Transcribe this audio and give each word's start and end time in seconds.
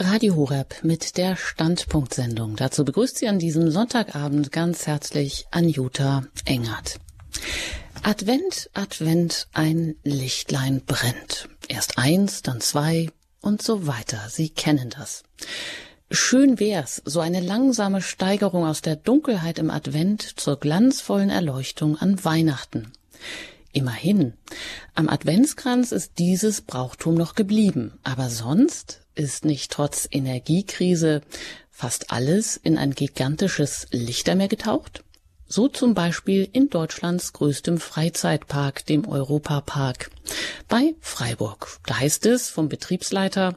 Radio 0.00 0.36
Horeb 0.36 0.84
mit 0.84 1.16
der 1.16 1.34
Standpunktsendung. 1.34 2.54
Dazu 2.54 2.84
begrüßt 2.84 3.18
sie 3.18 3.26
an 3.26 3.40
diesem 3.40 3.68
Sonntagabend 3.72 4.52
ganz 4.52 4.86
herzlich 4.86 5.48
Anjuta 5.50 6.22
Engert. 6.44 7.00
Advent, 8.04 8.70
Advent, 8.74 9.48
ein 9.52 9.96
Lichtlein 10.04 10.82
brennt. 10.86 11.48
Erst 11.66 11.98
eins, 11.98 12.42
dann 12.42 12.60
zwei 12.60 13.10
und 13.40 13.60
so 13.60 13.88
weiter. 13.88 14.20
Sie 14.28 14.50
kennen 14.50 14.90
das. 14.90 15.24
Schön 16.12 16.60
wär's, 16.60 17.02
so 17.04 17.18
eine 17.18 17.40
langsame 17.40 18.00
Steigerung 18.00 18.64
aus 18.64 18.82
der 18.82 18.94
Dunkelheit 18.94 19.58
im 19.58 19.68
Advent 19.68 20.38
zur 20.38 20.60
glanzvollen 20.60 21.28
Erleuchtung 21.28 21.96
an 21.96 22.24
Weihnachten. 22.24 22.92
Immerhin, 23.72 24.32
am 24.94 25.08
Adventskranz 25.08 25.92
ist 25.92 26.18
dieses 26.18 26.62
Brauchtum 26.62 27.14
noch 27.14 27.34
geblieben, 27.34 27.98
aber 28.02 28.30
sonst 28.30 29.00
ist 29.14 29.44
nicht 29.44 29.70
trotz 29.70 30.08
Energiekrise 30.10 31.20
fast 31.70 32.10
alles 32.10 32.56
in 32.56 32.78
ein 32.78 32.92
gigantisches 32.92 33.86
Lichtermeer 33.90 34.48
getaucht? 34.48 35.04
So 35.46 35.68
zum 35.68 35.94
Beispiel 35.94 36.48
in 36.52 36.70
Deutschlands 36.70 37.32
größtem 37.32 37.78
Freizeitpark, 37.78 38.84
dem 38.86 39.06
Europapark 39.06 40.10
bei 40.68 40.94
Freiburg. 41.00 41.78
Da 41.86 42.00
heißt 42.00 42.26
es 42.26 42.50
vom 42.50 42.68
Betriebsleiter, 42.68 43.56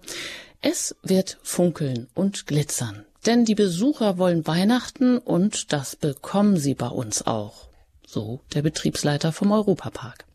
es 0.61 0.95
wird 1.03 1.37
funkeln 1.41 2.07
und 2.13 2.47
glitzern, 2.47 3.05
denn 3.25 3.45
die 3.45 3.55
Besucher 3.55 4.17
wollen 4.17 4.45
Weihnachten 4.45 5.17
und 5.17 5.73
das 5.73 5.95
bekommen 5.95 6.57
sie 6.57 6.75
bei 6.75 6.87
uns 6.87 7.25
auch. 7.25 7.70
So 8.11 8.41
der 8.53 8.61
Betriebsleiter 8.61 9.31
vom 9.31 9.53
Europapark. 9.53 10.25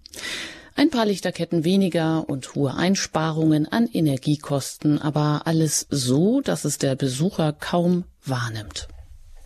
Ein 0.76 0.88
paar 0.88 1.04
Lichterketten 1.04 1.62
weniger 1.62 2.26
und 2.26 2.54
hohe 2.54 2.74
Einsparungen 2.74 3.68
an 3.68 3.86
Energiekosten, 3.86 4.98
aber 4.98 5.42
alles 5.44 5.86
so, 5.90 6.40
dass 6.40 6.64
es 6.64 6.78
der 6.78 6.94
Besucher 6.94 7.52
kaum 7.52 8.04
wahrnimmt. 8.24 8.88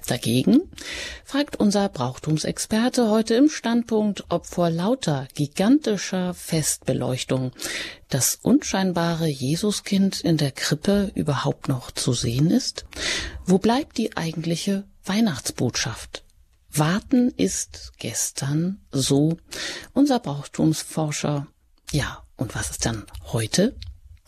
Dagegen 0.06 0.62
fragt 1.24 1.56
unser 1.56 1.88
Brauchtumsexperte 1.88 3.10
heute 3.10 3.34
im 3.34 3.48
Standpunkt, 3.48 4.24
ob 4.28 4.46
vor 4.46 4.70
lauter 4.70 5.26
gigantischer 5.34 6.32
Festbeleuchtung 6.32 7.50
das 8.10 8.38
unscheinbare 8.40 9.26
Jesuskind 9.26 10.20
in 10.20 10.36
der 10.36 10.52
Krippe 10.52 11.10
überhaupt 11.16 11.68
noch 11.68 11.90
zu 11.90 12.12
sehen 12.12 12.52
ist? 12.52 12.84
Wo 13.44 13.58
bleibt 13.58 13.98
die 13.98 14.16
eigentliche 14.16 14.84
Weihnachtsbotschaft? 15.04 16.22
Warten 16.72 17.30
ist 17.36 17.92
gestern 17.98 18.80
so 18.92 19.36
unser 19.92 20.20
Brauchtumsforscher. 20.20 21.46
Ja, 21.90 22.22
und 22.36 22.54
was 22.54 22.70
ist 22.70 22.86
dann 22.86 23.04
heute? 23.32 23.74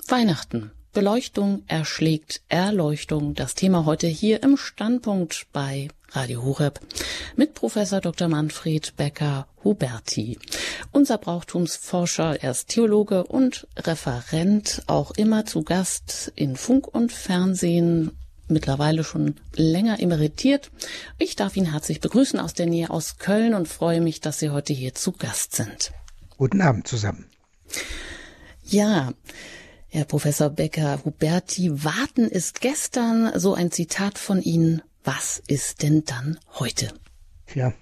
Weihnachten. 0.08 0.72
Beleuchtung 0.92 1.62
erschlägt 1.68 2.42
Erleuchtung. 2.48 3.34
Das 3.34 3.54
Thema 3.54 3.86
heute 3.86 4.08
hier 4.08 4.42
im 4.42 4.56
Standpunkt 4.56 5.46
bei 5.52 5.88
Radio 6.10 6.42
Horeb 6.42 6.80
mit 7.36 7.54
Professor 7.54 8.00
Dr. 8.00 8.28
Manfred 8.28 8.94
Becker 8.96 9.46
Huberti. 9.64 10.38
Unser 10.90 11.16
Brauchtumsforscher, 11.16 12.42
er 12.42 12.50
ist 12.50 12.68
Theologe 12.68 13.24
und 13.24 13.66
Referent, 13.78 14.82
auch 14.88 15.12
immer 15.12 15.46
zu 15.46 15.62
Gast 15.62 16.32
in 16.34 16.56
Funk 16.56 16.88
und 16.88 17.12
Fernsehen, 17.12 18.10
mittlerweile 18.48 19.04
schon 19.04 19.36
länger 19.54 20.00
emeritiert. 20.00 20.70
Ich 21.18 21.36
darf 21.36 21.56
ihn 21.56 21.70
herzlich 21.70 22.00
begrüßen 22.00 22.40
aus 22.40 22.54
der 22.54 22.66
Nähe 22.66 22.90
aus 22.90 23.18
Köln 23.18 23.54
und 23.54 23.68
freue 23.68 24.00
mich, 24.00 24.20
dass 24.20 24.38
Sie 24.38 24.50
heute 24.50 24.72
hier 24.72 24.94
zu 24.94 25.12
Gast 25.12 25.54
sind. 25.54 25.92
Guten 26.36 26.60
Abend 26.60 26.86
zusammen. 26.88 27.26
Ja, 28.64 29.12
Herr 29.88 30.04
Professor 30.04 30.48
Becker 30.48 31.04
Huberti, 31.04 31.84
warten 31.84 32.28
ist 32.28 32.60
gestern, 32.60 33.38
so 33.38 33.54
ein 33.54 33.70
Zitat 33.70 34.18
von 34.18 34.40
Ihnen. 34.40 34.82
Was 35.04 35.42
ist 35.46 35.82
denn 35.82 36.04
dann 36.04 36.38
heute? 36.58 36.92
Tja, 37.46 37.74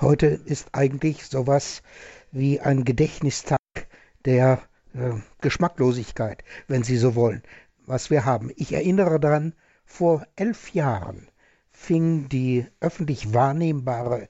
heute 0.00 0.26
ist 0.26 0.68
eigentlich 0.72 1.26
sowas 1.26 1.82
wie 2.32 2.58
ein 2.58 2.84
Gedächtnistag 2.84 3.60
der 4.24 4.62
äh, 4.94 5.12
Geschmacklosigkeit, 5.40 6.42
wenn 6.66 6.82
Sie 6.82 6.96
so 6.96 7.14
wollen, 7.14 7.42
was 7.86 8.10
wir 8.10 8.24
haben. 8.24 8.50
Ich 8.56 8.72
erinnere 8.72 9.20
daran, 9.20 9.54
vor 9.84 10.26
elf 10.36 10.72
Jahren 10.74 11.28
fing 11.70 12.28
die 12.28 12.66
öffentlich 12.80 13.34
wahrnehmbare 13.34 14.28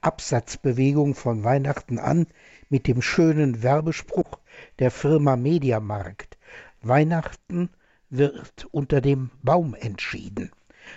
Absatzbewegung 0.00 1.14
von 1.14 1.44
Weihnachten 1.44 1.98
an 1.98 2.26
mit 2.68 2.86
dem 2.86 3.02
schönen 3.02 3.62
Werbespruch 3.62 4.38
der 4.78 4.90
Firma 4.90 5.36
Mediamarkt. 5.36 6.36
Weihnachten 6.82 7.70
wird 8.10 8.66
unter 8.70 9.00
dem 9.00 9.30
Baum 9.42 9.74
entschieden. 9.74 10.50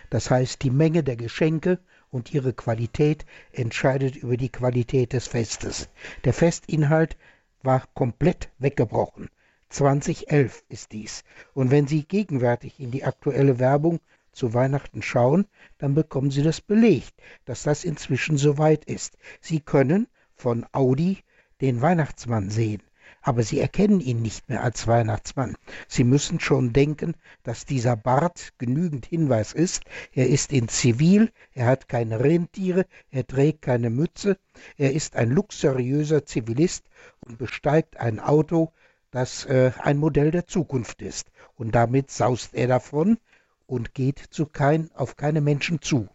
Das 0.09 0.29
heißt, 0.29 0.63
die 0.63 0.71
Menge 0.71 1.03
der 1.03 1.15
Geschenke 1.15 1.79
und 2.11 2.33
ihre 2.33 2.53
Qualität 2.53 3.25
entscheidet 3.51 4.15
über 4.15 4.37
die 4.37 4.51
Qualität 4.51 5.13
des 5.13 5.27
Festes. 5.27 5.89
Der 6.23 6.33
Festinhalt 6.33 7.17
war 7.63 7.83
komplett 7.93 8.49
weggebrochen. 8.57 9.29
2011 9.69 10.63
ist 10.69 10.91
dies. 10.91 11.23
Und 11.53 11.71
wenn 11.71 11.87
Sie 11.87 12.03
gegenwärtig 12.03 12.79
in 12.79 12.91
die 12.91 13.03
aktuelle 13.03 13.59
Werbung 13.59 13.99
zu 14.31 14.53
Weihnachten 14.53 15.01
schauen, 15.01 15.45
dann 15.77 15.95
bekommen 15.95 16.31
Sie 16.31 16.43
das 16.43 16.61
belegt, 16.61 17.13
dass 17.45 17.63
das 17.63 17.83
inzwischen 17.83 18.37
soweit 18.37 18.85
ist. 18.85 19.17
Sie 19.41 19.59
können 19.59 20.07
von 20.35 20.65
Audi 20.71 21.19
den 21.61 21.81
Weihnachtsmann 21.81 22.49
sehen 22.49 22.81
aber 23.21 23.43
sie 23.43 23.59
erkennen 23.59 23.99
ihn 23.99 24.21
nicht 24.21 24.49
mehr 24.49 24.63
als 24.63 24.87
Weihnachtsmann. 24.87 25.55
Sie 25.87 26.03
müssen 26.03 26.39
schon 26.39 26.73
denken, 26.73 27.15
dass 27.43 27.65
dieser 27.65 27.95
Bart 27.95 28.53
genügend 28.57 29.05
Hinweis 29.05 29.53
ist. 29.53 29.83
Er 30.13 30.29
ist 30.29 30.53
in 30.53 30.67
Zivil, 30.67 31.31
er 31.53 31.65
hat 31.65 31.89
keine 31.89 32.19
Rentiere, 32.19 32.85
er 33.11 33.27
trägt 33.27 33.61
keine 33.61 33.89
Mütze, 33.89 34.37
er 34.77 34.93
ist 34.93 35.15
ein 35.15 35.31
luxuriöser 35.31 36.25
Zivilist 36.25 36.85
und 37.19 37.37
besteigt 37.37 37.97
ein 37.97 38.19
Auto, 38.19 38.71
das 39.11 39.45
äh, 39.45 39.71
ein 39.79 39.97
Modell 39.97 40.31
der 40.31 40.45
Zukunft 40.45 41.01
ist. 41.01 41.31
Und 41.55 41.73
damit 41.75 42.11
saust 42.11 42.53
er 42.53 42.67
davon 42.67 43.17
und 43.65 43.93
geht 43.93 44.19
zu 44.19 44.45
kein, 44.45 44.89
auf 44.93 45.15
keine 45.15 45.41
Menschen 45.41 45.81
zu. 45.81 46.07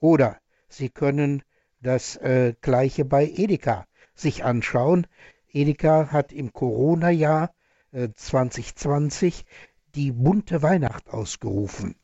Oder 0.00 0.38
Sie 0.68 0.88
können 0.88 1.42
das 1.80 2.16
äh, 2.16 2.54
gleiche 2.60 3.04
bei 3.04 3.26
Edeka 3.26 3.86
sich 4.14 4.44
anschauen. 4.44 5.06
Edeka 5.52 6.10
hat 6.10 6.32
im 6.32 6.52
Corona-Jahr 6.52 7.54
äh, 7.92 8.08
2020 8.14 9.44
die 9.94 10.10
bunte 10.10 10.62
Weihnacht 10.62 11.08
ausgerufen 11.10 11.94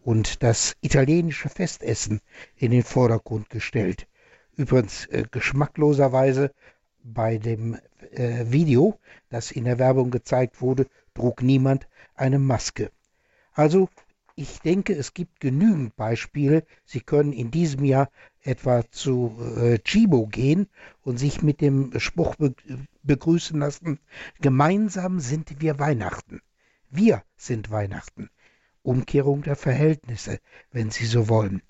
und 0.00 0.42
das 0.42 0.76
italienische 0.80 1.48
Festessen 1.48 2.20
in 2.56 2.70
den 2.70 2.82
Vordergrund 2.82 3.50
gestellt. 3.50 4.08
Übrigens 4.56 5.06
äh, 5.06 5.24
geschmackloserweise 5.30 6.52
bei 7.12 7.38
dem 7.38 7.78
äh, 8.12 8.46
Video, 8.50 8.98
das 9.28 9.50
in 9.50 9.64
der 9.64 9.78
Werbung 9.78 10.10
gezeigt 10.10 10.60
wurde, 10.60 10.86
trug 11.14 11.42
niemand 11.42 11.88
eine 12.14 12.38
Maske. 12.38 12.90
Also 13.52 13.88
ich 14.34 14.60
denke, 14.60 14.92
es 14.94 15.14
gibt 15.14 15.40
genügend 15.40 15.96
Beispiele. 15.96 16.64
Sie 16.84 17.00
können 17.00 17.32
in 17.32 17.50
diesem 17.50 17.84
Jahr 17.84 18.10
etwa 18.42 18.84
zu 18.90 19.34
äh, 19.56 19.78
Chibo 19.78 20.26
gehen 20.26 20.68
und 21.02 21.18
sich 21.18 21.42
mit 21.42 21.60
dem 21.60 21.98
Spruch 21.98 22.36
be 22.36 22.54
begrüßen 23.02 23.58
lassen, 23.58 24.00
gemeinsam 24.40 25.20
sind 25.20 25.60
wir 25.60 25.78
Weihnachten. 25.78 26.40
Wir 26.90 27.22
sind 27.36 27.70
Weihnachten. 27.70 28.30
Umkehrung 28.82 29.42
der 29.42 29.54
Verhältnisse, 29.54 30.40
wenn 30.72 30.90
Sie 30.90 31.06
so 31.06 31.28
wollen. 31.28 31.62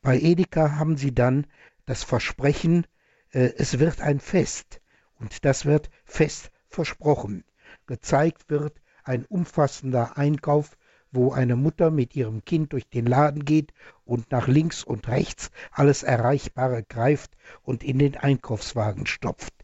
Bei 0.00 0.18
Edeka 0.18 0.76
haben 0.76 0.96
Sie 0.96 1.14
dann 1.14 1.46
das 1.84 2.04
Versprechen, 2.04 2.86
es 3.30 3.78
wird 3.78 4.00
ein 4.00 4.20
Fest. 4.20 4.80
Und 5.18 5.44
das 5.44 5.64
wird 5.64 5.90
fest 6.04 6.50
versprochen. 6.68 7.44
Gezeigt 7.86 8.48
wird 8.50 8.80
ein 9.04 9.24
umfassender 9.24 10.16
Einkauf 10.16 10.76
wo 11.10 11.32
eine 11.32 11.56
Mutter 11.56 11.90
mit 11.90 12.14
ihrem 12.14 12.44
Kind 12.44 12.72
durch 12.72 12.88
den 12.88 13.06
Laden 13.06 13.44
geht 13.44 13.72
und 14.04 14.30
nach 14.30 14.46
links 14.46 14.84
und 14.84 15.08
rechts 15.08 15.50
alles 15.70 16.02
Erreichbare 16.02 16.82
greift 16.82 17.32
und 17.62 17.82
in 17.82 17.98
den 17.98 18.16
Einkaufswagen 18.16 19.06
stopft. 19.06 19.54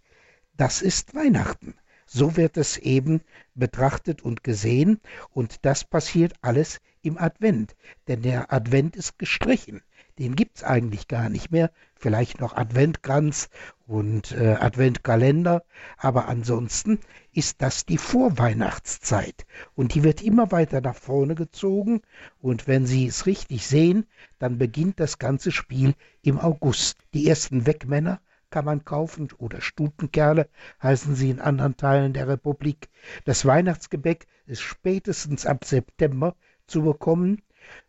Das 0.56 0.82
ist 0.82 1.14
Weihnachten. 1.14 1.74
So 2.06 2.36
wird 2.36 2.56
es 2.56 2.76
eben 2.78 3.22
betrachtet 3.54 4.22
und 4.22 4.44
gesehen, 4.44 5.00
und 5.30 5.64
das 5.64 5.84
passiert 5.84 6.34
alles 6.42 6.80
im 7.02 7.18
Advent, 7.18 7.74
denn 8.08 8.22
der 8.22 8.52
Advent 8.52 8.94
ist 8.94 9.18
gestrichen 9.18 9.82
den 10.18 10.36
gibt's 10.36 10.62
eigentlich 10.62 11.08
gar 11.08 11.28
nicht 11.28 11.50
mehr. 11.50 11.70
Vielleicht 11.94 12.40
noch 12.40 12.54
Adventkranz 12.56 13.48
und 13.86 14.32
äh, 14.32 14.56
Adventkalender, 14.60 15.64
aber 15.96 16.28
ansonsten 16.28 16.98
ist 17.32 17.62
das 17.62 17.86
die 17.86 17.98
Vorweihnachtszeit 17.98 19.46
und 19.74 19.94
die 19.94 20.04
wird 20.04 20.22
immer 20.22 20.52
weiter 20.52 20.80
nach 20.80 20.96
vorne 20.96 21.34
gezogen 21.34 22.02
und 22.40 22.66
wenn 22.66 22.86
Sie 22.86 23.06
es 23.06 23.26
richtig 23.26 23.66
sehen, 23.66 24.06
dann 24.38 24.58
beginnt 24.58 25.00
das 25.00 25.18
ganze 25.18 25.50
Spiel 25.50 25.94
im 26.22 26.38
August. 26.38 26.98
Die 27.12 27.28
ersten 27.28 27.66
Wegmänner 27.66 28.20
kann 28.54 28.64
man 28.64 28.84
kaufen 28.84 29.28
oder 29.38 29.60
Stutenkerle 29.60 30.48
heißen 30.80 31.16
sie 31.16 31.30
in 31.30 31.40
anderen 31.40 31.76
Teilen 31.76 32.12
der 32.12 32.28
Republik. 32.28 32.88
Das 33.24 33.44
Weihnachtsgebäck 33.44 34.28
ist 34.46 34.60
spätestens 34.60 35.44
ab 35.44 35.64
September 35.64 36.36
zu 36.68 36.82
bekommen. 36.82 37.42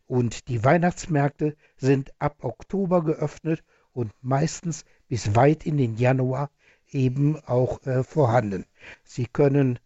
Und 0.07 0.47
die 0.47 0.63
Weihnachtsmärkte 0.63 1.55
sind 1.77 2.13
ab 2.19 2.43
Oktober 2.43 3.03
geöffnet 3.03 3.63
und 3.93 4.11
meistens 4.21 4.85
bis 5.07 5.35
weit 5.35 5.65
in 5.65 5.77
den 5.77 5.95
Januar 5.97 6.51
eben 6.91 7.37
auch 7.45 7.85
äh, 7.85 8.03
vorhanden. 8.03 8.65
Sie 9.03 9.25
können, 9.25 9.79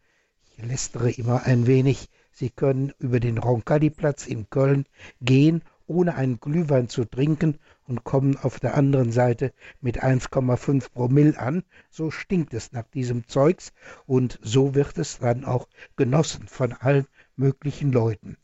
ich 0.58 0.66
lästere 0.66 1.12
immer 1.12 1.44
ein 1.44 1.68
wenig, 1.68 2.10
Sie 2.32 2.50
können 2.50 2.94
über 3.00 3.20
den 3.20 3.38
Roncalli-Platz 3.38 4.26
in 4.26 4.50
Köln 4.50 4.86
gehen, 5.20 5.62
ohne 5.88 6.16
einen 6.16 6.40
Glühwein 6.40 6.88
zu 6.88 7.04
trinken 7.04 7.60
und 7.86 8.06
kommen 8.06 8.38
auf 8.38 8.62
der 8.62 8.76
anderen 8.76 9.12
Seite 9.12 9.52
mit 9.82 10.02
1,5 10.04 10.92
Promille 10.92 11.38
an. 11.38 11.64
So 11.90 12.12
stinkt 12.12 12.54
es 12.54 12.72
nach 12.72 12.88
diesem 12.94 13.28
Zeugs 13.28 13.74
und 14.06 14.40
so 14.42 14.74
wird 14.74 14.98
es 14.98 15.20
dann 15.20 15.44
auch 15.44 15.68
genossen 15.98 16.48
von 16.48 16.72
allen 16.72 17.08
möglichen 17.36 17.92
Leuten. 17.92 18.38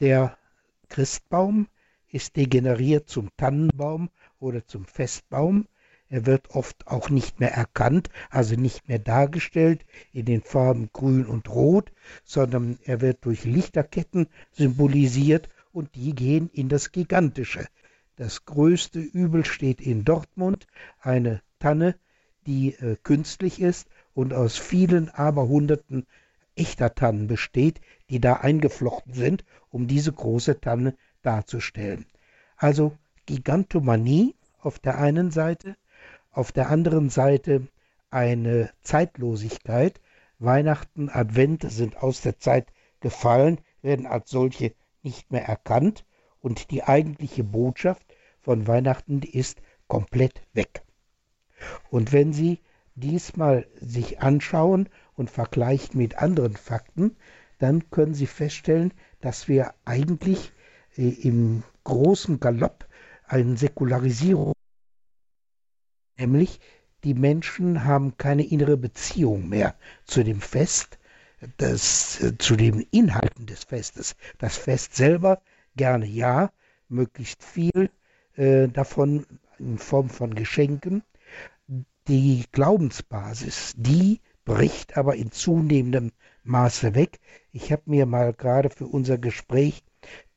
Der 0.00 0.36
Christbaum 0.90 1.68
ist 2.08 2.36
degeneriert 2.36 3.08
zum 3.08 3.30
Tannenbaum 3.36 4.10
oder 4.38 4.66
zum 4.66 4.84
Festbaum. 4.84 5.66
Er 6.08 6.26
wird 6.26 6.50
oft 6.50 6.88
auch 6.88 7.08
nicht 7.08 7.38
mehr 7.38 7.52
erkannt, 7.52 8.10
also 8.30 8.56
nicht 8.56 8.88
mehr 8.88 8.98
dargestellt 8.98 9.86
in 10.12 10.26
den 10.26 10.42
Farben 10.42 10.90
grün 10.92 11.24
und 11.24 11.48
rot, 11.48 11.92
sondern 12.24 12.78
er 12.82 13.00
wird 13.00 13.24
durch 13.24 13.44
Lichterketten 13.44 14.26
symbolisiert 14.50 15.48
und 15.72 15.94
die 15.94 16.14
gehen 16.14 16.50
in 16.52 16.68
das 16.68 16.90
Gigantische. 16.90 17.66
Das 18.16 18.44
größte 18.44 18.98
Übel 18.98 19.44
steht 19.44 19.80
in 19.80 20.04
Dortmund, 20.04 20.66
eine 21.00 21.40
Tanne, 21.60 21.94
die 22.46 22.74
äh, 22.74 22.96
künstlich 23.02 23.60
ist 23.60 23.88
und 24.12 24.34
aus 24.34 24.58
vielen 24.58 25.08
Aberhunderten 25.10 26.06
echter 26.60 26.94
Tannen 26.94 27.26
besteht, 27.26 27.80
die 28.10 28.20
da 28.20 28.34
eingeflochten 28.34 29.14
sind, 29.14 29.44
um 29.70 29.86
diese 29.86 30.12
große 30.12 30.60
Tanne 30.60 30.94
darzustellen. 31.22 32.06
Also 32.56 32.96
Gigantomanie 33.26 34.34
auf 34.58 34.78
der 34.78 34.98
einen 34.98 35.30
Seite, 35.30 35.76
auf 36.30 36.52
der 36.52 36.68
anderen 36.68 37.08
Seite 37.10 37.66
eine 38.10 38.70
Zeitlosigkeit. 38.82 40.00
Weihnachten, 40.38 41.08
Advent 41.08 41.70
sind 41.70 41.96
aus 42.02 42.20
der 42.20 42.38
Zeit 42.38 42.72
gefallen, 43.00 43.60
werden 43.82 44.06
als 44.06 44.30
solche 44.30 44.74
nicht 45.02 45.32
mehr 45.32 45.46
erkannt 45.46 46.04
und 46.40 46.70
die 46.70 46.82
eigentliche 46.82 47.44
Botschaft 47.44 48.04
von 48.40 48.66
Weihnachten 48.66 49.22
ist 49.22 49.60
komplett 49.86 50.42
weg. 50.52 50.82
Und 51.90 52.12
wenn 52.12 52.32
Sie 52.32 52.60
diesmal 52.94 53.66
sich 53.80 54.20
anschauen 54.20 54.88
und 55.20 55.30
vergleichen 55.30 55.98
mit 55.98 56.18
anderen 56.18 56.56
Fakten, 56.56 57.16
dann 57.58 57.90
können 57.90 58.14
Sie 58.14 58.26
feststellen, 58.26 58.92
dass 59.20 59.46
wir 59.46 59.74
eigentlich 59.84 60.52
äh, 60.96 61.08
im 61.08 61.62
großen 61.84 62.40
Galopp 62.40 62.88
eine 63.26 63.56
Säkularisierung 63.56 64.54
Nämlich, 66.20 66.60
die 67.02 67.14
Menschen 67.14 67.84
haben 67.84 68.18
keine 68.18 68.46
innere 68.46 68.76
Beziehung 68.76 69.48
mehr 69.48 69.74
zu 70.04 70.22
dem 70.22 70.42
Fest, 70.42 70.98
das, 71.56 72.20
äh, 72.20 72.36
zu 72.36 72.56
den 72.56 72.80
Inhalten 72.90 73.46
des 73.46 73.64
Festes. 73.64 74.16
Das 74.36 74.58
Fest 74.58 74.94
selber 74.94 75.40
gerne 75.76 76.04
ja, 76.04 76.52
möglichst 76.90 77.42
viel 77.42 77.88
äh, 78.36 78.68
davon 78.68 79.24
in 79.58 79.78
Form 79.78 80.10
von 80.10 80.34
Geschenken. 80.34 81.02
Die 82.06 82.44
Glaubensbasis, 82.52 83.72
die 83.78 84.20
bricht 84.50 84.96
aber 84.96 85.14
in 85.14 85.30
zunehmendem 85.30 86.10
Maße 86.42 86.96
weg. 86.96 87.20
Ich 87.52 87.70
habe 87.70 87.82
mir 87.86 88.04
mal 88.04 88.32
gerade 88.32 88.68
für 88.68 88.88
unser 88.88 89.16
Gespräch 89.16 89.84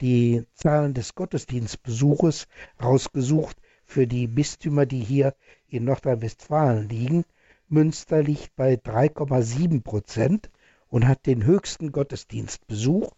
die 0.01 0.45
Zahlen 0.54 0.94
des 0.94 1.15
Gottesdienstbesuches 1.15 2.48
rausgesucht 2.80 3.57
für 3.86 4.06
die 4.06 4.27
Bistümer, 4.27 4.86
die 4.86 5.00
hier 5.00 5.33
in 5.68 5.86
Nordrhein-Westfalen 5.86 6.89
liegen. 6.89 7.25
Münster 7.69 8.21
liegt 8.21 8.56
bei 8.56 8.75
3,7 8.75 9.81
Prozent 9.81 10.51
und 10.89 11.07
hat 11.07 11.25
den 11.25 11.44
höchsten 11.44 11.92
Gottesdienstbesuch. 11.92 13.13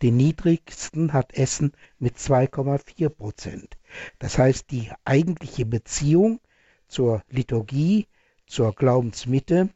Den 0.00 0.16
niedrigsten 0.16 1.12
hat 1.12 1.34
Essen 1.34 1.72
mit 1.98 2.18
2,4 2.18 3.08
Prozent. 3.08 3.76
Das 4.20 4.38
heißt, 4.38 4.70
die 4.70 4.92
eigentliche 5.04 5.66
Beziehung 5.66 6.38
zur 6.86 7.24
Liturgie, 7.30 8.06
zur 8.46 8.72
Glaubensmitte, 8.72 9.70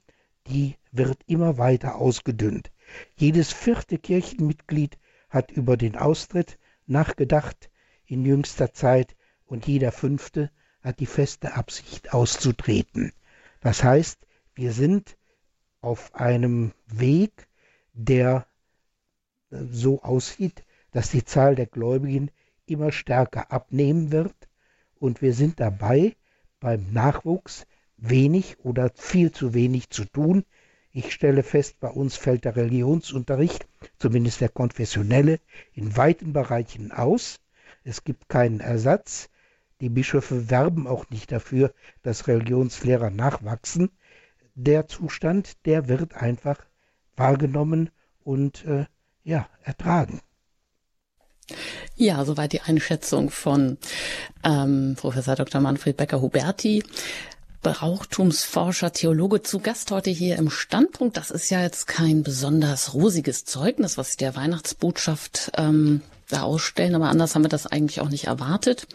die 0.48 0.76
wird 0.92 1.18
immer 1.26 1.58
weiter 1.58 1.96
ausgedünnt. 1.96 2.70
Jedes 3.16 3.52
vierte 3.52 3.98
Kirchenmitglied 3.98 4.98
hat 5.28 5.50
über 5.50 5.76
den 5.76 5.96
Austritt 5.96 6.58
nachgedacht 6.86 7.70
in 8.06 8.24
jüngster 8.24 8.72
Zeit 8.72 9.14
und 9.46 9.66
jeder 9.66 9.92
Fünfte 9.92 10.50
hat 10.82 10.98
die 11.00 11.06
feste 11.06 11.54
Absicht 11.54 12.12
auszutreten. 12.12 13.12
Das 13.60 13.84
heißt, 13.84 14.26
wir 14.54 14.72
sind 14.72 15.16
auf 15.80 16.14
einem 16.14 16.72
Weg, 16.86 17.48
der 17.92 18.46
äh, 19.50 19.58
so 19.70 20.02
aussieht, 20.02 20.64
dass 20.90 21.10
die 21.10 21.24
Zahl 21.24 21.54
der 21.54 21.66
Gläubigen 21.66 22.30
immer 22.66 22.92
stärker 22.92 23.52
abnehmen 23.52 24.10
wird 24.10 24.34
und 24.98 25.22
wir 25.22 25.34
sind 25.34 25.60
dabei, 25.60 26.16
beim 26.60 26.92
Nachwuchs 26.92 27.66
wenig 28.00 28.58
oder 28.60 28.90
viel 28.94 29.32
zu 29.32 29.54
wenig 29.54 29.90
zu 29.90 30.04
tun. 30.04 30.44
Ich 30.92 31.12
stelle 31.12 31.42
fest, 31.42 31.78
bei 31.78 31.88
uns 31.88 32.16
fällt 32.16 32.44
der 32.44 32.56
Religionsunterricht, 32.56 33.66
zumindest 33.98 34.40
der 34.40 34.48
konfessionelle, 34.48 35.38
in 35.72 35.96
weiten 35.96 36.32
Bereichen 36.32 36.90
aus. 36.90 37.40
Es 37.84 38.02
gibt 38.02 38.28
keinen 38.28 38.60
Ersatz. 38.60 39.28
Die 39.80 39.88
Bischöfe 39.88 40.50
werben 40.50 40.86
auch 40.86 41.08
nicht 41.10 41.30
dafür, 41.32 41.72
dass 42.02 42.26
Religionslehrer 42.26 43.10
nachwachsen. 43.10 43.90
Der 44.54 44.88
Zustand, 44.88 45.64
der 45.64 45.88
wird 45.88 46.14
einfach 46.14 46.58
wahrgenommen 47.16 47.90
und 48.24 48.64
äh, 48.64 48.86
ja, 49.22 49.48
ertragen. 49.62 50.20
Ja, 51.96 52.24
soweit 52.24 52.52
die 52.52 52.60
Einschätzung 52.60 53.30
von 53.30 53.78
ähm, 54.44 54.96
Professor 54.96 55.34
Dr. 55.36 55.60
Manfred 55.60 55.96
Becker-Huberti. 55.96 56.82
Brauchtumsforscher, 57.62 58.92
Theologe 58.92 59.42
zu 59.42 59.58
Gast 59.58 59.90
heute 59.90 60.08
hier 60.10 60.36
im 60.36 60.48
Standpunkt. 60.48 61.18
Das 61.18 61.30
ist 61.30 61.50
ja 61.50 61.60
jetzt 61.60 61.86
kein 61.86 62.22
besonders 62.22 62.94
rosiges 62.94 63.44
Zeugnis, 63.44 63.98
was 63.98 64.16
der 64.16 64.34
Weihnachtsbotschaft 64.34 65.52
ähm, 65.56 66.00
da 66.28 66.42
ausstellen, 66.42 66.94
aber 66.94 67.08
anders 67.08 67.34
haben 67.34 67.44
wir 67.44 67.50
das 67.50 67.66
eigentlich 67.66 68.00
auch 68.00 68.08
nicht 68.08 68.28
erwartet. 68.28 68.86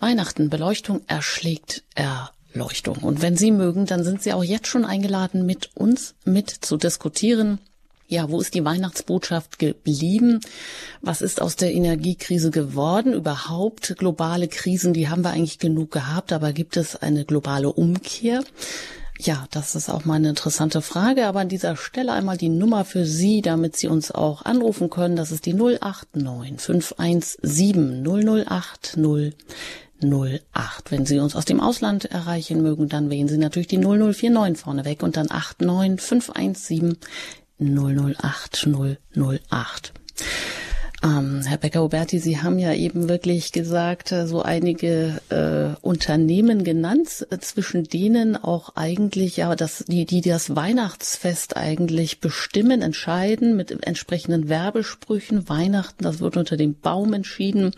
Weihnachten, 0.00 0.50
Beleuchtung 0.50 1.02
erschlägt 1.06 1.84
Erleuchtung. 1.94 2.98
Und 2.98 3.22
wenn 3.22 3.36
Sie 3.36 3.52
mögen, 3.52 3.86
dann 3.86 4.02
sind 4.02 4.22
Sie 4.22 4.32
auch 4.32 4.42
jetzt 4.42 4.66
schon 4.66 4.84
eingeladen, 4.84 5.46
mit 5.46 5.70
uns 5.74 6.14
mit 6.24 6.50
zu 6.50 6.76
diskutieren. 6.76 7.60
Ja, 8.10 8.28
wo 8.28 8.40
ist 8.40 8.54
die 8.54 8.64
Weihnachtsbotschaft 8.64 9.60
geblieben? 9.60 10.40
Was 11.00 11.22
ist 11.22 11.40
aus 11.40 11.54
der 11.54 11.72
Energiekrise 11.72 12.50
geworden? 12.50 13.12
Überhaupt 13.12 13.94
globale 13.98 14.48
Krisen, 14.48 14.92
die 14.92 15.08
haben 15.08 15.22
wir 15.22 15.30
eigentlich 15.30 15.60
genug 15.60 15.92
gehabt, 15.92 16.32
aber 16.32 16.52
gibt 16.52 16.76
es 16.76 16.96
eine 16.96 17.24
globale 17.24 17.72
Umkehr? 17.72 18.42
Ja, 19.20 19.46
das 19.52 19.76
ist 19.76 19.88
auch 19.88 20.06
mal 20.06 20.14
eine 20.14 20.30
interessante 20.30 20.82
Frage, 20.82 21.24
aber 21.24 21.38
an 21.38 21.48
dieser 21.48 21.76
Stelle 21.76 22.10
einmal 22.10 22.36
die 22.36 22.48
Nummer 22.48 22.84
für 22.84 23.06
Sie, 23.06 23.42
damit 23.42 23.76
Sie 23.76 23.86
uns 23.86 24.10
auch 24.10 24.44
anrufen 24.44 24.90
können. 24.90 25.14
Das 25.14 25.30
ist 25.30 25.46
die 25.46 25.54
089 25.54 26.60
517 26.60 28.04
008 28.04 28.98
008. 30.02 30.90
Wenn 30.90 31.06
Sie 31.06 31.18
uns 31.18 31.36
aus 31.36 31.44
dem 31.44 31.60
Ausland 31.60 32.06
erreichen 32.06 32.62
mögen, 32.62 32.88
dann 32.88 33.10
wählen 33.10 33.28
Sie 33.28 33.38
natürlich 33.38 33.68
die 33.68 33.78
0049 33.78 34.58
vorneweg 34.58 35.02
und 35.02 35.16
dann 35.16 35.26
89 35.26 36.00
517 36.00 36.96
008 37.60 38.68
008. 39.14 39.92
Ähm, 41.02 41.40
Herr 41.46 41.56
Becker-Huberti, 41.56 42.18
Sie 42.18 42.42
haben 42.42 42.58
ja 42.58 42.74
eben 42.74 43.08
wirklich 43.08 43.52
gesagt, 43.52 44.12
äh, 44.12 44.26
so 44.26 44.42
einige 44.42 45.22
äh, 45.30 45.80
Unternehmen 45.80 46.62
genannt, 46.62 47.26
äh, 47.30 47.38
zwischen 47.38 47.84
denen 47.84 48.36
auch 48.36 48.76
eigentlich, 48.76 49.38
ja, 49.38 49.56
das, 49.56 49.84
die, 49.88 50.04
die 50.04 50.20
das 50.20 50.54
Weihnachtsfest 50.56 51.56
eigentlich 51.56 52.20
bestimmen, 52.20 52.82
entscheiden 52.82 53.56
mit 53.56 53.70
entsprechenden 53.86 54.50
Werbesprüchen. 54.50 55.48
Weihnachten, 55.48 56.04
das 56.04 56.20
wird 56.20 56.36
unter 56.36 56.58
dem 56.58 56.74
Baum 56.74 57.14
entschieden. 57.14 57.72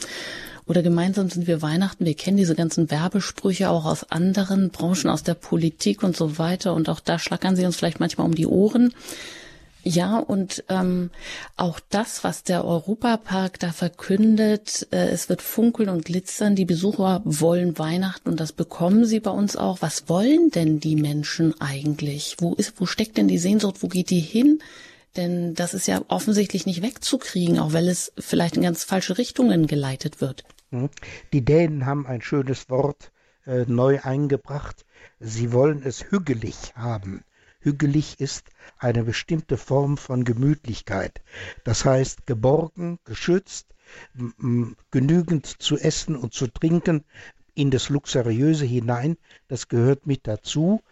Oder 0.67 0.83
gemeinsam 0.83 1.29
sind 1.31 1.47
wir 1.47 1.63
Weihnachten. 1.63 2.05
Wir 2.05 2.15
kennen 2.15 2.37
diese 2.37 2.57
ganzen 2.57 2.91
Werbesprüche 2.91 3.71
auch 3.71 3.85
aus 3.85 4.11
anderen 4.11 4.71
Branchen, 4.71 5.11
aus 5.11 5.23
der 5.23 5.35
Politik 5.35 6.03
und 6.03 6.17
so 6.17 6.39
weiter. 6.39 6.75
Und 6.75 6.89
auch 6.89 7.01
da 7.01 7.21
schlackern 7.21 7.55
sie 7.55 7.67
uns 7.67 7.77
vielleicht 7.77 8.01
manchmal 8.01 8.27
um 8.27 8.35
die 8.35 8.47
Ohren. 8.47 8.93
Ja, 9.85 10.19
und 10.19 10.65
ähm, 10.69 11.11
auch 11.57 11.81
das, 11.91 12.23
was 12.23 12.45
der 12.45 12.65
Europapark 12.65 13.59
da 13.59 13.73
verkündet, 13.73 14.87
äh, 14.93 15.09
es 15.09 15.29
wird 15.29 15.43
funkeln 15.43 15.89
und 15.89 16.05
glitzern. 16.05 16.55
Die 16.55 16.65
Besucher 16.65 17.21
wollen 17.25 17.79
Weihnachten 17.79 18.29
und 18.29 18.39
das 18.39 18.53
bekommen 18.53 19.05
sie 19.05 19.19
bei 19.19 19.33
uns 19.33 19.57
auch. 19.57 19.83
Was 19.83 20.09
wollen 20.09 20.51
denn 20.51 20.79
die 20.79 20.95
Menschen 20.95 21.61
eigentlich? 21.61 22.37
Wo 22.39 22.55
ist, 22.55 22.81
wo 22.81 22.87
steckt 22.87 23.17
denn 23.17 23.27
die 23.27 23.39
Sehnsucht? 23.39 23.83
Wo 23.83 23.89
geht 23.89 24.11
die 24.11 24.21
hin? 24.21 24.61
Denn 25.17 25.55
das 25.55 25.75
ist 25.75 25.89
ja 25.89 26.01
offensichtlich 26.09 26.65
nicht 26.65 26.83
wegzukriegen, 26.83 27.59
auch 27.59 27.73
weil 27.73 27.89
es 27.89 28.13
vielleicht 28.19 28.57
in 28.57 28.63
ganz 28.63 28.85
falsche 28.85 29.19
Richtungen 29.19 29.67
geleitet 29.67 30.21
wird. 30.21 30.45
Hm. 30.71 30.91
Die 31.33 31.45
Dänen 31.45 31.87
haben 31.87 32.07
ein 32.07 32.23
schönes 32.23 32.71
Wort 32.71 33.11
äh, 33.47 33.65
neu 33.67 34.01
eingebracht. 34.01 34.87
Sie 35.19 35.53
wollen 35.53 35.83
es 35.85 36.05
hügelig 36.11 36.75
haben. 36.77 37.25
Hügelig 37.63 38.19
ist 38.21 38.51
eine 38.79 39.05
bestimmte 39.05 39.57
Form 39.57 39.97
von 39.97 40.25
Gemütlichkeit. 40.25 41.23
Das 41.65 41.85
heißt 41.85 42.27
geborgen, 42.27 42.99
geschützt, 43.05 43.69
genügend 44.91 45.47
zu 45.47 45.79
essen 45.79 46.17
und 46.17 46.35
zu 46.35 46.49
trinken, 46.49 47.05
in 47.55 47.71
das 47.71 47.89
Luxuriöse 47.89 48.65
hinein, 48.65 49.17
das 49.49 49.69
gehört 49.69 50.07
mit 50.07 50.27
dazu 50.27 50.83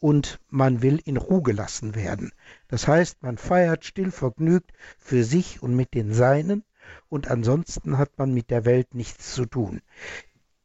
und 0.00 0.38
man 0.48 0.80
will 0.80 1.00
in 1.04 1.16
Ruhe 1.16 1.42
gelassen 1.42 1.94
werden. 1.94 2.32
Das 2.68 2.86
heißt, 2.86 3.22
man 3.22 3.36
feiert 3.36 3.84
still 3.84 4.10
vergnügt 4.10 4.72
für 4.98 5.24
sich 5.24 5.62
und 5.62 5.74
mit 5.74 5.94
den 5.94 6.12
Seinen 6.12 6.64
und 7.08 7.28
ansonsten 7.28 7.98
hat 7.98 8.18
man 8.18 8.32
mit 8.32 8.50
der 8.50 8.64
Welt 8.64 8.94
nichts 8.94 9.34
zu 9.34 9.46
tun. 9.46 9.80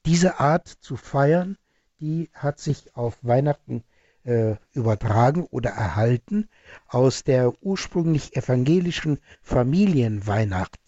Diese 0.05 0.39
Art 0.39 0.67
zu 0.67 0.95
feiern, 0.95 1.57
die 1.99 2.29
hat 2.33 2.59
sich 2.59 2.95
auf 2.95 3.17
Weihnachten 3.21 3.83
äh, 4.29 4.57
übertragen 4.73 5.47
oder 5.49 5.71
erhalten 5.71 6.49
aus 6.87 7.23
der 7.23 7.51
ursprünglich 7.63 8.35
evangelischen 8.35 9.19
Familienweihnacht. 9.41 10.79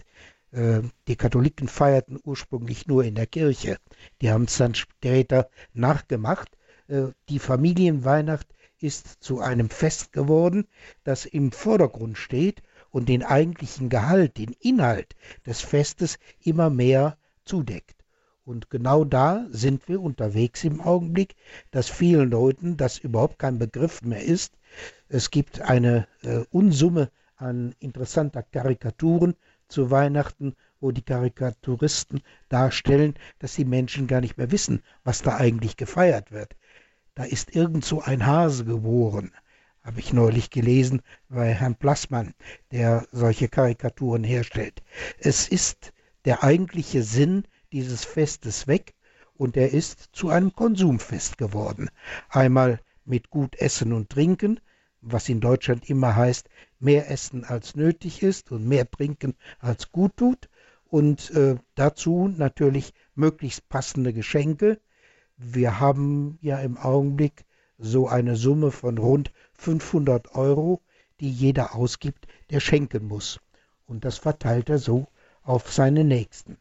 Äh, 0.52 0.82
die 1.08 1.16
Katholiken 1.16 1.68
feierten 1.68 2.20
ursprünglich 2.24 2.86
nur 2.86 3.04
in 3.04 3.16
der 3.16 3.26
Kirche. 3.26 3.78
Die 4.22 4.32
haben 4.32 4.44
es 4.44 4.58
dann 4.58 4.76
später 4.76 5.50
nachgemacht. 5.74 6.56
Äh, 6.88 7.08
die 7.30 7.40
Familienweihnacht 7.40 8.48
ist 8.80 9.24
zu 9.24 9.40
einem 9.40 9.72
Fest 9.72 10.12
geworden, 10.12 10.68
das 11.04 11.26
im 11.26 11.52
Vordergrund 11.52 12.20
steht 12.20 12.62
und 12.92 13.10
den 13.10 13.24
eigentlichen 13.24 13.90
Gehalt, 13.90 14.38
den 14.38 14.56
Inhalt 14.60 15.16
des 15.48 15.62
Festes 15.62 16.20
immer 16.42 16.70
mehr 16.70 17.18
zudeckt. 17.46 18.01
Und 18.52 18.70
genau 18.70 19.06
da 19.06 19.48
sind 19.50 19.88
wir 19.88 20.02
unterwegs 20.02 20.66
im 20.66 20.82
Augenblick, 20.82 21.38
dass 21.72 21.88
vielen 21.88 22.30
Leuten 22.30 22.76
das 22.76 22.98
überhaupt 22.98 23.40
kein 23.40 23.60
Begriff 23.60 24.02
mehr 24.02 24.26
ist. 24.26 24.58
Es 25.08 25.32
gibt 25.32 25.62
eine 25.62 26.06
äh, 26.22 26.44
Unsumme 26.52 27.10
an 27.38 27.74
interessanter 27.80 28.44
Karikaturen 28.44 29.36
zu 29.70 29.90
Weihnachten, 29.90 30.58
wo 30.82 30.92
die 30.92 31.02
Karikaturisten 31.02 32.24
darstellen, 32.50 33.14
dass 33.40 33.56
die 33.56 33.64
Menschen 33.64 34.08
gar 34.08 34.20
nicht 34.20 34.38
mehr 34.38 34.52
wissen, 34.52 34.84
was 35.06 35.22
da 35.22 35.38
eigentlich 35.38 35.78
gefeiert 35.78 36.34
wird. 36.34 36.58
Da 37.16 37.24
ist 37.24 37.56
irgend 37.56 37.86
so 37.86 38.02
ein 38.02 38.26
Hase 38.26 38.66
geboren, 38.66 39.32
habe 39.82 40.02
ich 40.02 40.12
neulich 40.12 40.50
gelesen 40.50 41.04
bei 41.30 41.54
Herrn 41.54 41.76
Plassmann, 41.76 42.34
der 42.72 43.08
solche 43.14 43.48
Karikaturen 43.48 44.26
herstellt. 44.26 44.84
Es 45.20 45.48
ist 45.48 45.94
der 46.26 46.44
eigentliche 46.44 47.02
Sinn 47.02 47.46
dieses 47.72 48.06
Festes 48.06 48.68
weg 48.68 48.94
und 49.34 49.58
er 49.58 49.72
ist 49.72 50.10
zu 50.14 50.30
einem 50.30 50.54
Konsumfest 50.54 51.38
geworden. 51.38 51.90
Einmal 52.30 52.80
mit 53.06 53.30
gut 53.30 53.56
Essen 53.56 53.94
und 53.94 54.10
Trinken, 54.10 54.60
was 55.02 55.30
in 55.30 55.42
Deutschland 55.42 55.90
immer 55.90 56.16
heißt, 56.16 56.48
mehr 56.80 57.10
essen 57.10 57.44
als 57.44 57.76
nötig 57.76 58.22
ist 58.22 58.52
und 58.52 58.68
mehr 58.68 58.90
trinken 58.90 59.36
als 59.60 59.92
gut 59.92 60.18
tut 60.18 60.50
und 60.86 61.32
äh, 61.32 61.56
dazu 61.76 62.28
natürlich 62.28 62.94
möglichst 63.16 63.68
passende 63.70 64.14
Geschenke. 64.14 64.80
Wir 65.38 65.80
haben 65.80 66.38
ja 66.42 66.60
im 66.60 66.78
Augenblick 66.78 67.46
so 67.78 68.08
eine 68.08 68.36
Summe 68.36 68.72
von 68.72 68.98
rund 68.98 69.32
500 69.54 70.36
Euro, 70.36 70.82
die 71.20 71.32
jeder 71.32 71.74
ausgibt, 71.76 72.28
der 72.50 72.60
schenken 72.60 73.08
muss. 73.08 73.40
Und 73.86 74.06
das 74.06 74.18
verteilt 74.20 74.70
er 74.70 74.78
so 74.78 75.08
auf 75.42 75.72
seine 75.72 76.04
Nächsten. 76.04 76.58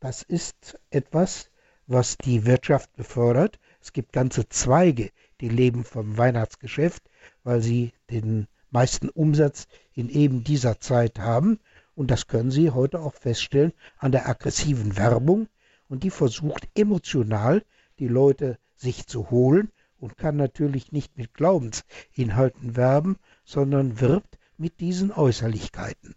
Das 0.00 0.22
ist 0.22 0.78
etwas, 0.90 1.50
was 1.88 2.18
die 2.18 2.46
Wirtschaft 2.46 2.94
befördert. 2.94 3.58
Es 3.80 3.92
gibt 3.92 4.12
ganze 4.12 4.48
Zweige, 4.48 5.10
die 5.40 5.48
leben 5.48 5.82
vom 5.82 6.16
Weihnachtsgeschäft, 6.16 7.02
weil 7.42 7.62
sie 7.62 7.92
den 8.08 8.46
meisten 8.70 9.08
Umsatz 9.08 9.66
in 9.94 10.08
eben 10.08 10.44
dieser 10.44 10.78
Zeit 10.78 11.18
haben. 11.18 11.58
Und 11.96 12.12
das 12.12 12.28
können 12.28 12.52
Sie 12.52 12.70
heute 12.70 13.00
auch 13.00 13.14
feststellen 13.14 13.72
an 13.96 14.12
der 14.12 14.28
aggressiven 14.28 14.96
Werbung. 14.96 15.48
Und 15.88 16.04
die 16.04 16.10
versucht 16.10 16.68
emotional 16.76 17.64
die 17.98 18.06
Leute 18.06 18.58
sich 18.76 19.08
zu 19.08 19.30
holen 19.30 19.72
und 19.98 20.16
kann 20.16 20.36
natürlich 20.36 20.92
nicht 20.92 21.18
mit 21.18 21.34
Glaubensinhalten 21.34 22.76
werben, 22.76 23.16
sondern 23.44 23.98
wirbt 23.98 24.38
mit 24.58 24.78
diesen 24.78 25.10
Äußerlichkeiten. 25.10 26.14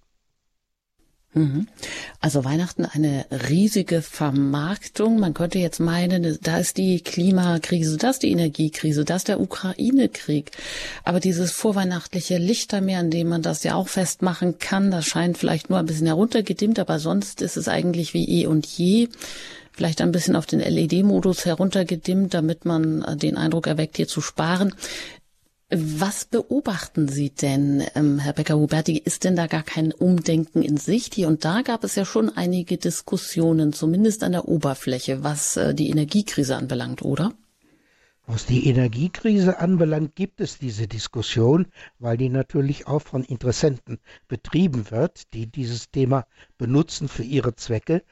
Mhm. 1.34 1.68
Also 2.20 2.44
Weihnachten 2.44 2.86
eine 2.86 3.26
riesige 3.50 4.02
Vermarktung. 4.02 5.20
Man 5.20 5.34
könnte 5.34 5.60
jetzt 5.60 5.80
meinen, 5.80 6.38
da 6.42 6.58
ist 6.58 6.78
die 6.78 7.00
Klimakrise, 7.00 7.98
das 7.98 8.20
die 8.20 8.32
Energiekrise, 8.32 9.06
das 9.06 9.24
der 9.24 9.40
Ukraine-Krieg. 9.40 10.52
Aber 11.06 11.22
dieses 11.22 11.52
vorweihnachtliche 11.52 12.38
Lichtermeer, 12.38 13.00
an 13.00 13.12
dem 13.12 13.30
man 13.30 13.42
das 13.42 13.64
ja 13.64 13.76
auch 13.76 13.88
festmachen 13.88 14.60
kann, 14.60 14.92
das 14.92 15.06
scheint 15.06 15.38
vielleicht 15.38 15.70
nur 15.70 15.80
ein 15.80 15.86
bisschen 15.86 16.08
heruntergedimmt, 16.08 16.80
aber 16.80 17.00
sonst 17.00 17.42
ist 17.42 17.56
es 17.56 17.70
eigentlich 17.70 18.14
wie 18.14 18.42
eh 18.42 18.48
und 18.48 18.66
je. 18.66 19.08
Vielleicht 19.72 20.02
ein 20.02 20.12
bisschen 20.12 20.36
auf 20.36 20.46
den 20.46 20.60
LED-Modus 20.60 21.46
heruntergedimmt, 21.46 22.34
damit 22.34 22.66
man 22.66 23.18
den 23.18 23.38
Eindruck 23.38 23.68
erweckt, 23.68 23.96
hier 23.96 24.08
zu 24.08 24.20
sparen. 24.20 24.76
Was 25.74 26.26
beobachten 26.26 27.08
Sie 27.08 27.30
denn, 27.30 27.82
ähm, 27.96 28.20
Herr 28.20 28.34
Becker-Huberti? 28.34 28.98
Ist 28.98 29.24
denn 29.24 29.38
da 29.38 29.48
gar 29.48 29.64
kein 29.64 29.94
Umdenken 29.94 30.64
in 30.64 30.76
Sicht? 30.76 31.16
Hier 31.16 31.30
und 31.30 31.46
da 31.46 31.62
gab 31.62 31.86
es 31.86 31.96
ja 31.96 32.04
schon 32.04 32.30
einige 32.30 32.78
Diskussionen, 32.78 33.72
zumindest 33.72 34.24
an 34.24 34.34
der 34.34 34.50
Oberfläche, 34.50 35.24
was 35.24 35.56
äh, 35.56 35.74
die 35.74 35.90
Energiekrise 35.90 36.58
anbelangt, 36.58 37.04
oder? 37.04 37.32
Was 38.28 38.46
die 38.46 38.68
Energiekrise 38.68 39.60
anbelangt, 39.60 40.14
gibt 40.16 40.42
es 40.42 40.58
diese 40.58 40.88
Diskussion, 40.88 41.68
weil 42.00 42.18
die 42.18 42.30
natürlich 42.30 42.88
auch 42.88 43.02
von 43.02 43.24
Interessenten 43.24 44.00
betrieben 44.28 44.92
wird, 44.92 45.34
die 45.34 45.48
dieses 45.48 45.90
Thema 45.90 46.28
benutzen 46.58 47.08
für 47.08 47.24
ihre 47.24 47.56
Zwecke. 47.56 48.04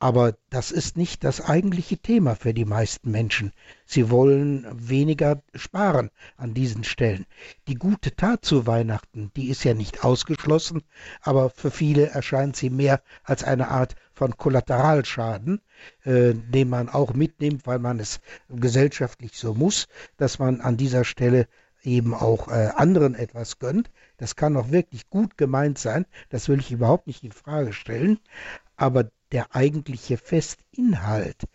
Aber 0.00 0.34
das 0.50 0.70
ist 0.70 0.96
nicht 0.96 1.24
das 1.24 1.40
eigentliche 1.40 1.96
Thema 1.96 2.34
für 2.34 2.52
die 2.52 2.64
meisten 2.64 3.10
Menschen. 3.10 3.52
Sie 3.86 4.10
wollen 4.10 4.66
weniger 4.72 5.42
sparen 5.54 6.10
an 6.36 6.52
diesen 6.52 6.84
Stellen. 6.84 7.26
Die 7.68 7.76
gute 7.76 8.14
Tat 8.14 8.44
zu 8.44 8.66
Weihnachten, 8.66 9.30
die 9.36 9.48
ist 9.48 9.64
ja 9.64 9.72
nicht 9.72 10.04
ausgeschlossen, 10.04 10.82
aber 11.22 11.48
für 11.48 11.70
viele 11.70 12.08
erscheint 12.08 12.56
sie 12.56 12.70
mehr 12.70 13.02
als 13.22 13.44
eine 13.44 13.68
Art 13.68 13.94
von 14.12 14.36
Kollateralschaden, 14.36 15.60
äh, 16.02 16.34
den 16.34 16.68
man 16.68 16.88
auch 16.88 17.14
mitnimmt, 17.14 17.66
weil 17.66 17.78
man 17.78 18.00
es 18.00 18.20
gesellschaftlich 18.48 19.38
so 19.38 19.54
muss, 19.54 19.86
dass 20.16 20.38
man 20.38 20.60
an 20.60 20.76
dieser 20.76 21.04
Stelle 21.04 21.48
eben 21.82 22.14
auch 22.14 22.48
äh, 22.48 22.70
anderen 22.74 23.14
etwas 23.14 23.58
gönnt. 23.58 23.90
Das 24.16 24.36
kann 24.36 24.56
auch 24.56 24.70
wirklich 24.70 25.08
gut 25.10 25.36
gemeint 25.36 25.78
sein, 25.78 26.06
das 26.30 26.48
will 26.48 26.58
ich 26.58 26.72
überhaupt 26.72 27.06
nicht 27.06 27.24
in 27.24 27.32
Frage 27.32 27.72
stellen, 27.72 28.18
aber 28.76 29.10
der 29.34 29.54
eigentliche 29.54 30.16
Festinhalt, 30.16 31.48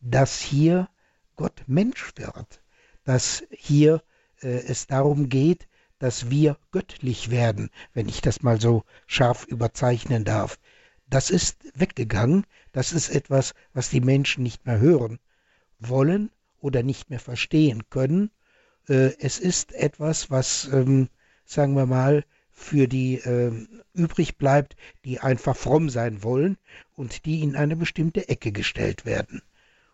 dass 0.00 0.40
hier 0.40 0.88
Gott 1.34 1.64
Mensch 1.66 2.12
wird, 2.16 2.62
dass 3.02 3.42
hier 3.50 4.02
äh, 4.40 4.48
es 4.48 4.86
darum 4.86 5.28
geht, 5.28 5.66
dass 5.98 6.30
wir 6.30 6.56
göttlich 6.70 7.30
werden, 7.30 7.70
wenn 7.92 8.08
ich 8.08 8.20
das 8.20 8.42
mal 8.42 8.60
so 8.60 8.84
scharf 9.08 9.46
überzeichnen 9.46 10.24
darf. 10.24 10.60
Das 11.08 11.30
ist 11.30 11.58
weggegangen, 11.74 12.46
das 12.70 12.92
ist 12.92 13.10
etwas, 13.10 13.54
was 13.72 13.90
die 13.90 14.00
Menschen 14.00 14.44
nicht 14.44 14.64
mehr 14.64 14.78
hören 14.78 15.18
wollen 15.80 16.30
oder 16.60 16.84
nicht 16.84 17.10
mehr 17.10 17.20
verstehen 17.20 17.90
können. 17.90 18.30
Äh, 18.88 19.18
es 19.18 19.40
ist 19.40 19.72
etwas, 19.72 20.30
was, 20.30 20.68
ähm, 20.72 21.08
sagen 21.44 21.74
wir 21.74 21.86
mal, 21.86 22.24
für 22.54 22.86
die 22.86 23.16
äh, 23.16 23.52
übrig 23.92 24.38
bleibt, 24.38 24.76
die 25.04 25.20
einfach 25.20 25.56
fromm 25.56 25.90
sein 25.90 26.22
wollen 26.22 26.56
und 26.94 27.26
die 27.26 27.42
in 27.42 27.56
eine 27.56 27.76
bestimmte 27.76 28.28
Ecke 28.28 28.52
gestellt 28.52 29.04
werden. 29.04 29.42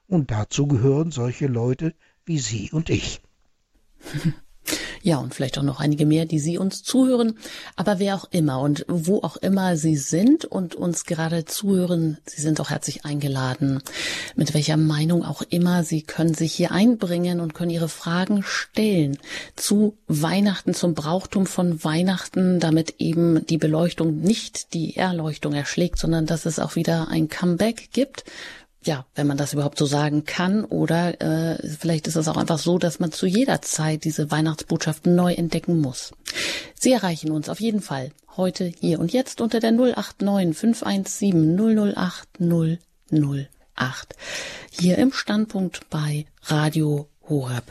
Und 0.07 0.31
dazu 0.31 0.67
gehören 0.67 1.11
solche 1.11 1.47
Leute 1.47 1.95
wie 2.25 2.39
Sie 2.39 2.71
und 2.71 2.91
ich. 2.91 3.23
Ja, 5.03 5.17
und 5.17 5.35
vielleicht 5.35 5.57
auch 5.59 5.63
noch 5.63 5.81
einige 5.81 6.05
mehr, 6.05 6.27
die 6.27 6.39
Sie 6.39 6.59
uns 6.59 6.83
zuhören. 6.83 7.39
Aber 7.75 7.99
wer 7.99 8.15
auch 8.17 8.27
immer 8.31 8.61
und 8.61 8.85
wo 8.87 9.19
auch 9.23 9.37
immer 9.39 9.77
Sie 9.77 9.97
sind 9.97 10.45
und 10.45 10.75
uns 10.75 11.05
gerade 11.05 11.47
zuhören, 11.47 12.19
Sie 12.27 12.43
sind 12.43 12.61
auch 12.61 12.69
herzlich 12.69 13.05
eingeladen. 13.07 13.83
Mit 14.37 14.53
welcher 14.53 14.77
Meinung 14.77 15.25
auch 15.25 15.43
immer, 15.49 15.85
Sie 15.85 16.03
können 16.03 16.35
sich 16.35 16.53
hier 16.53 16.73
einbringen 16.73 17.41
und 17.41 17.55
können 17.55 17.71
Ihre 17.71 17.89
Fragen 17.89 18.43
stellen 18.43 19.17
zu 19.57 19.97
Weihnachten, 20.07 20.75
zum 20.75 20.95
Brauchtum 20.95 21.47
von 21.47 21.83
Weihnachten, 21.83 22.61
damit 22.61 22.97
eben 22.99 23.47
die 23.47 23.59
Beleuchtung 23.59 24.21
nicht 24.21 24.75
die 24.75 24.97
Erleuchtung 24.97 25.55
erschlägt, 25.55 25.99
sondern 25.99 26.27
dass 26.27 26.45
es 26.45 26.59
auch 26.59 26.77
wieder 26.77 27.09
ein 27.09 27.29
Comeback 27.29 27.89
gibt 27.93 28.25
ja, 28.83 29.07
wenn 29.15 29.27
man 29.27 29.37
das 29.37 29.53
überhaupt 29.53 29.79
so 29.79 29.87
sagen 29.87 30.25
kann, 30.25 30.65
oder 30.65 31.21
äh, 31.21 31.59
vielleicht 31.79 32.07
ist 32.07 32.17
es 32.17 32.29
auch 32.29 32.37
einfach 32.37 32.59
so, 32.59 32.79
dass 32.79 32.99
man 32.99 33.13
zu 33.13 33.27
jeder 33.27 33.63
Zeit 33.63 34.05
diese 34.05 34.31
Weihnachtsbotschaften 34.31 35.15
neu 35.15 35.35
entdecken 35.35 35.81
muss. 35.81 36.13
Sie 36.75 36.93
erreichen 36.93 37.31
uns 37.31 37.49
auf 37.49 37.61
jeden 37.61 37.83
Fall 37.83 38.11
heute, 38.37 38.73
hier 38.81 39.01
und 39.01 39.13
jetzt 39.13 39.41
unter 39.41 39.61
der 39.61 39.73
089 39.73 40.57
517 40.57 41.95
008 41.95 42.41
008 42.41 44.17
hier 44.71 44.99
im 44.99 45.13
Standpunkt 45.13 45.89
bei 45.91 46.27
Radio 46.45 47.09
Horeb. 47.29 47.65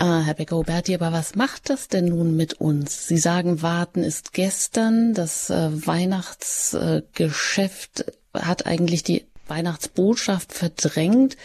Ah, 0.00 0.20
Herr 0.20 0.34
Becker-Huberti, 0.34 0.94
aber 0.94 1.12
was 1.12 1.34
macht 1.34 1.70
das 1.70 1.88
denn 1.88 2.04
nun 2.04 2.36
mit 2.36 2.60
uns? 2.60 3.08
Sie 3.08 3.18
sagen, 3.18 3.62
Warten 3.62 4.04
ist 4.04 4.32
gestern. 4.32 5.12
Das 5.12 5.50
äh, 5.50 5.70
Weihnachtsgeschäft 5.86 8.02
äh, 8.02 8.12
hat 8.38 8.66
eigentlich 8.66 9.02
die 9.02 9.26
Weihnachtsbotschaft 9.48 10.52
verdrängt. 10.52 11.36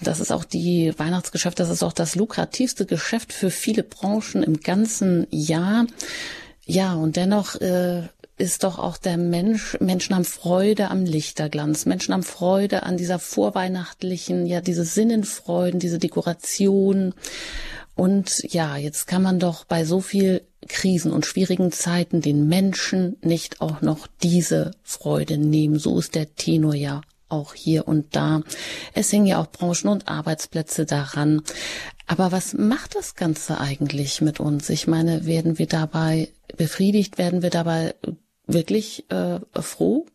Das 0.00 0.20
ist 0.20 0.32
auch 0.32 0.44
die 0.44 0.92
Weihnachtsgeschäft, 0.98 1.60
das 1.60 1.68
ist 1.68 1.82
auch 1.82 1.92
das 1.92 2.14
lukrativste 2.14 2.86
Geschäft 2.86 3.32
für 3.32 3.50
viele 3.50 3.82
Branchen 3.82 4.42
im 4.42 4.60
ganzen 4.60 5.26
Jahr. 5.30 5.86
Ja, 6.64 6.94
und 6.94 7.16
dennoch 7.16 7.60
äh, 7.60 8.02
ist 8.36 8.64
doch 8.64 8.78
auch 8.78 8.96
der 8.96 9.16
Mensch, 9.16 9.76
Menschen 9.80 10.14
haben 10.14 10.24
Freude 10.24 10.90
am 10.90 11.04
Lichterglanz, 11.04 11.86
Menschen 11.86 12.14
haben 12.14 12.22
Freude 12.22 12.82
an 12.82 12.96
dieser 12.96 13.18
vorweihnachtlichen, 13.18 14.46
ja, 14.46 14.60
diese 14.60 14.84
Sinnenfreuden, 14.84 15.78
diese 15.78 15.98
Dekoration. 15.98 17.14
Und 17.94 18.42
ja, 18.52 18.76
jetzt 18.76 19.06
kann 19.06 19.22
man 19.22 19.38
doch 19.38 19.64
bei 19.64 19.84
so 19.84 20.00
viel 20.00 20.42
Krisen 20.66 21.12
und 21.12 21.26
schwierigen 21.26 21.70
Zeiten 21.70 22.22
den 22.22 22.48
Menschen 22.48 23.16
nicht 23.22 23.60
auch 23.60 23.82
noch 23.82 24.08
diese 24.22 24.72
Freude 24.82 25.38
nehmen. 25.38 25.78
So 25.78 25.98
ist 25.98 26.16
der 26.16 26.34
Tenor 26.34 26.74
ja 26.74 27.02
auch 27.28 27.54
hier 27.54 27.88
und 27.88 28.16
da. 28.16 28.42
Es 28.92 29.12
hängen 29.12 29.26
ja 29.26 29.40
auch 29.40 29.50
Branchen 29.50 29.88
und 29.88 30.08
Arbeitsplätze 30.08 30.86
daran. 30.86 31.42
Aber 32.06 32.32
was 32.32 32.54
macht 32.54 32.94
das 32.94 33.14
Ganze 33.14 33.60
eigentlich 33.60 34.20
mit 34.20 34.40
uns? 34.40 34.68
Ich 34.68 34.86
meine, 34.86 35.26
werden 35.26 35.58
wir 35.58 35.66
dabei 35.66 36.28
befriedigt? 36.56 37.18
Werden 37.18 37.42
wir 37.42 37.50
dabei 37.50 37.94
wirklich 38.46 39.10
äh, 39.10 39.40
froh? 39.60 40.06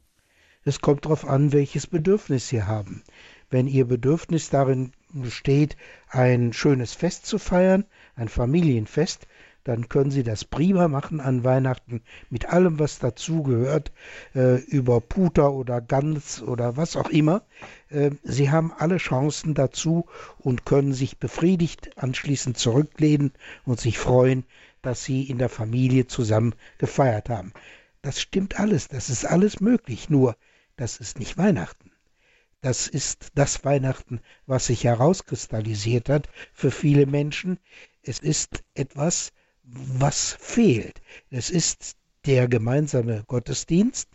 Es 0.63 0.81
kommt 0.81 1.05
darauf 1.05 1.27
an, 1.27 1.51
welches 1.51 1.87
Bedürfnis 1.87 2.47
Sie 2.47 2.63
haben. 2.63 3.03
Wenn 3.49 3.67
Ihr 3.67 3.85
Bedürfnis 3.85 4.49
darin 4.49 4.91
besteht, 5.11 5.75
ein 6.09 6.53
schönes 6.53 6.93
Fest 6.93 7.25
zu 7.25 7.39
feiern, 7.39 7.85
ein 8.15 8.29
Familienfest, 8.29 9.25
dann 9.63 9.89
können 9.89 10.11
Sie 10.11 10.23
das 10.23 10.45
prima 10.45 10.87
machen 10.87 11.19
an 11.19 11.43
Weihnachten 11.43 12.01
mit 12.29 12.47
allem, 12.47 12.79
was 12.79 12.99
dazugehört, 12.99 13.91
äh, 14.33 14.55
über 14.61 15.01
Puter 15.01 15.53
oder 15.53 15.81
Gans 15.81 16.41
oder 16.41 16.77
was 16.77 16.95
auch 16.95 17.09
immer. 17.09 17.43
Äh, 17.89 18.11
Sie 18.23 18.51
haben 18.51 18.73
alle 18.77 18.97
Chancen 18.97 19.53
dazu 19.53 20.05
und 20.37 20.65
können 20.65 20.93
sich 20.93 21.17
befriedigt 21.17 21.97
anschließend 21.97 22.57
zurücklehnen 22.57 23.33
und 23.65 23.79
sich 23.79 23.97
freuen, 23.97 24.45
dass 24.81 25.03
Sie 25.03 25.23
in 25.23 25.37
der 25.37 25.49
Familie 25.49 26.07
zusammen 26.07 26.55
gefeiert 26.77 27.29
haben. 27.29 27.53
Das 28.01 28.21
stimmt 28.21 28.59
alles, 28.59 28.87
das 28.87 29.09
ist 29.09 29.25
alles 29.25 29.59
möglich, 29.59 30.09
nur 30.09 30.35
das 30.77 30.97
ist 30.97 31.19
nicht 31.19 31.37
Weihnachten. 31.37 31.91
Das 32.61 32.87
ist 32.87 33.31
das 33.35 33.63
Weihnachten, 33.63 34.19
was 34.45 34.67
sich 34.67 34.83
herauskristallisiert 34.83 36.09
hat 36.09 36.29
für 36.53 36.71
viele 36.71 37.05
Menschen. 37.05 37.59
Es 38.01 38.19
ist 38.19 38.63
etwas, 38.73 39.31
was 39.71 40.37
fehlt. 40.39 41.01
Es 41.29 41.49
ist 41.49 41.95
der 42.25 42.47
gemeinsame 42.47 43.23
Gottesdienst. 43.27 44.09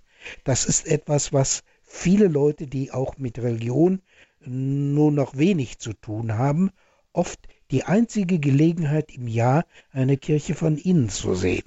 Das 0.44 0.66
ist 0.66 0.86
etwas, 0.86 1.32
was 1.32 1.62
viele 1.82 2.28
Leute, 2.28 2.66
die 2.66 2.92
auch 2.92 3.18
mit 3.18 3.38
Religion 3.38 4.02
nur 4.40 5.12
noch 5.12 5.36
wenig 5.36 5.78
zu 5.78 5.92
tun 5.92 6.34
haben, 6.34 6.70
oft 7.12 7.48
die 7.70 7.84
einzige 7.84 8.38
Gelegenheit 8.38 9.12
im 9.12 9.28
Jahr, 9.28 9.64
eine 9.90 10.16
Kirche 10.16 10.54
von 10.54 10.76
innen 10.76 11.08
zu 11.08 11.34
sehen 11.34 11.64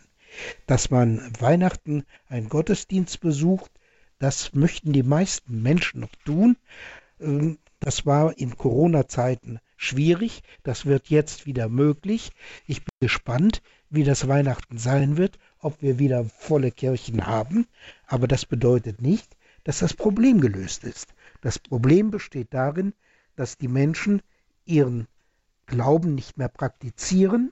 dass 0.66 0.90
man 0.90 1.32
Weihnachten 1.40 2.04
einen 2.28 2.50
Gottesdienst 2.50 3.20
besucht, 3.20 3.72
das 4.20 4.54
möchten 4.54 4.94
die 4.94 5.04
meisten 5.04 5.62
Menschen 5.62 6.02
noch 6.02 6.16
tun. 6.26 6.58
Ähm, 7.20 7.60
das 7.80 8.06
war 8.06 8.38
in 8.38 8.58
Corona-Zeiten 8.58 9.60
schwierig, 9.76 10.42
das 10.64 10.86
wird 10.86 11.10
jetzt 11.10 11.46
wieder 11.46 11.70
möglich. 11.70 12.32
Ich 12.66 12.80
bin 12.80 12.90
gespannt, 13.00 13.62
wie 13.90 14.04
das 14.04 14.28
Weihnachten 14.28 14.78
sein 14.78 15.18
wird, 15.18 15.40
ob 15.60 15.82
wir 15.82 16.00
wieder 16.00 16.26
volle 16.26 16.72
Kirchen 16.72 17.26
haben, 17.26 17.68
aber 18.06 18.28
das 18.28 18.46
bedeutet 18.46 19.02
nicht, 19.02 19.38
dass 19.64 19.80
das 19.80 19.94
Problem 19.94 20.42
gelöst 20.42 20.84
ist. 20.84 21.14
Das 21.42 21.60
Problem 21.60 22.12
besteht 22.12 22.54
darin, 22.54 22.94
dass 23.36 23.58
die 23.58 23.68
Menschen 23.68 24.22
ihren 24.66 25.08
Glauben 25.66 26.16
nicht 26.16 26.38
mehr 26.38 26.50
praktizieren 26.50 27.52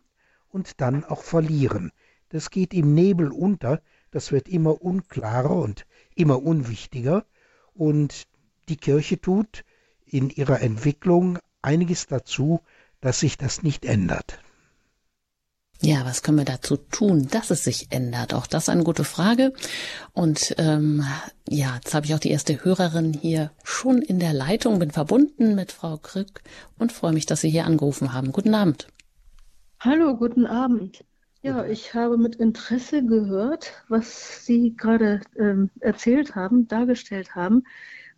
und 0.49 0.81
dann 0.81 1.03
auch 1.03 1.23
verlieren 1.23 1.91
das 2.35 2.49
geht 2.49 2.73
im 2.73 2.93
Nebel 2.93 3.31
unter, 3.31 3.81
das 4.11 4.31
wird 4.31 4.49
immer 4.49 4.81
unklarer 4.81 5.55
und 5.55 5.85
immer 6.15 6.43
unwichtiger 6.43 7.25
und 7.73 8.27
die 8.67 8.77
Kirche 8.77 9.21
tut 9.21 9.63
in 10.05 10.29
ihrer 10.29 10.61
Entwicklung 10.61 11.39
einiges 11.61 12.07
dazu, 12.07 12.61
dass 12.99 13.21
sich 13.21 13.37
das 13.37 13.63
nicht 13.63 13.85
ändert. 13.85 14.39
Ja, 15.81 16.05
was 16.05 16.23
können 16.23 16.37
wir 16.37 16.45
dazu 16.45 16.77
tun, 16.77 17.27
dass 17.29 17.51
es 17.51 17.63
sich 17.63 17.87
ändert? 17.91 18.33
Auch 18.33 18.47
das 18.47 18.69
eine 18.69 18.83
gute 18.83 19.03
Frage. 19.03 19.53
Und 20.13 20.55
ähm, 20.57 21.03
ja, 21.49 21.75
jetzt 21.75 21.93
habe 21.93 22.05
ich 22.05 22.15
auch 22.15 22.19
die 22.19 22.31
erste 22.31 22.63
Hörerin 22.63 23.13
hier 23.13 23.51
schon 23.63 24.01
in 24.01 24.19
der 24.19 24.33
Leitung, 24.33 24.79
bin 24.79 24.91
verbunden 24.91 25.53
mit 25.53 25.71
Frau 25.71 25.97
Krück 25.97 26.41
und 26.79 26.93
freue 26.93 27.13
mich, 27.13 27.25
dass 27.25 27.41
Sie 27.41 27.49
hier 27.49 27.65
angerufen 27.65 28.13
haben. 28.13 28.31
Guten 28.31 28.55
Abend. 28.55 28.87
Hallo, 29.79 30.15
guten 30.15 30.45
Abend. 30.45 31.03
Ja, 31.41 31.63
ich 31.65 31.93
habe 31.93 32.17
mit 32.17 32.37
Interesse 32.37 33.05
gehört, 33.05 33.73
was 33.87 34.45
Sie 34.45 34.75
gerade 34.75 35.21
ähm, 35.37 35.69
erzählt 35.79 36.33
haben, 36.33 36.67
dargestellt 36.67 37.35
haben. 37.35 37.63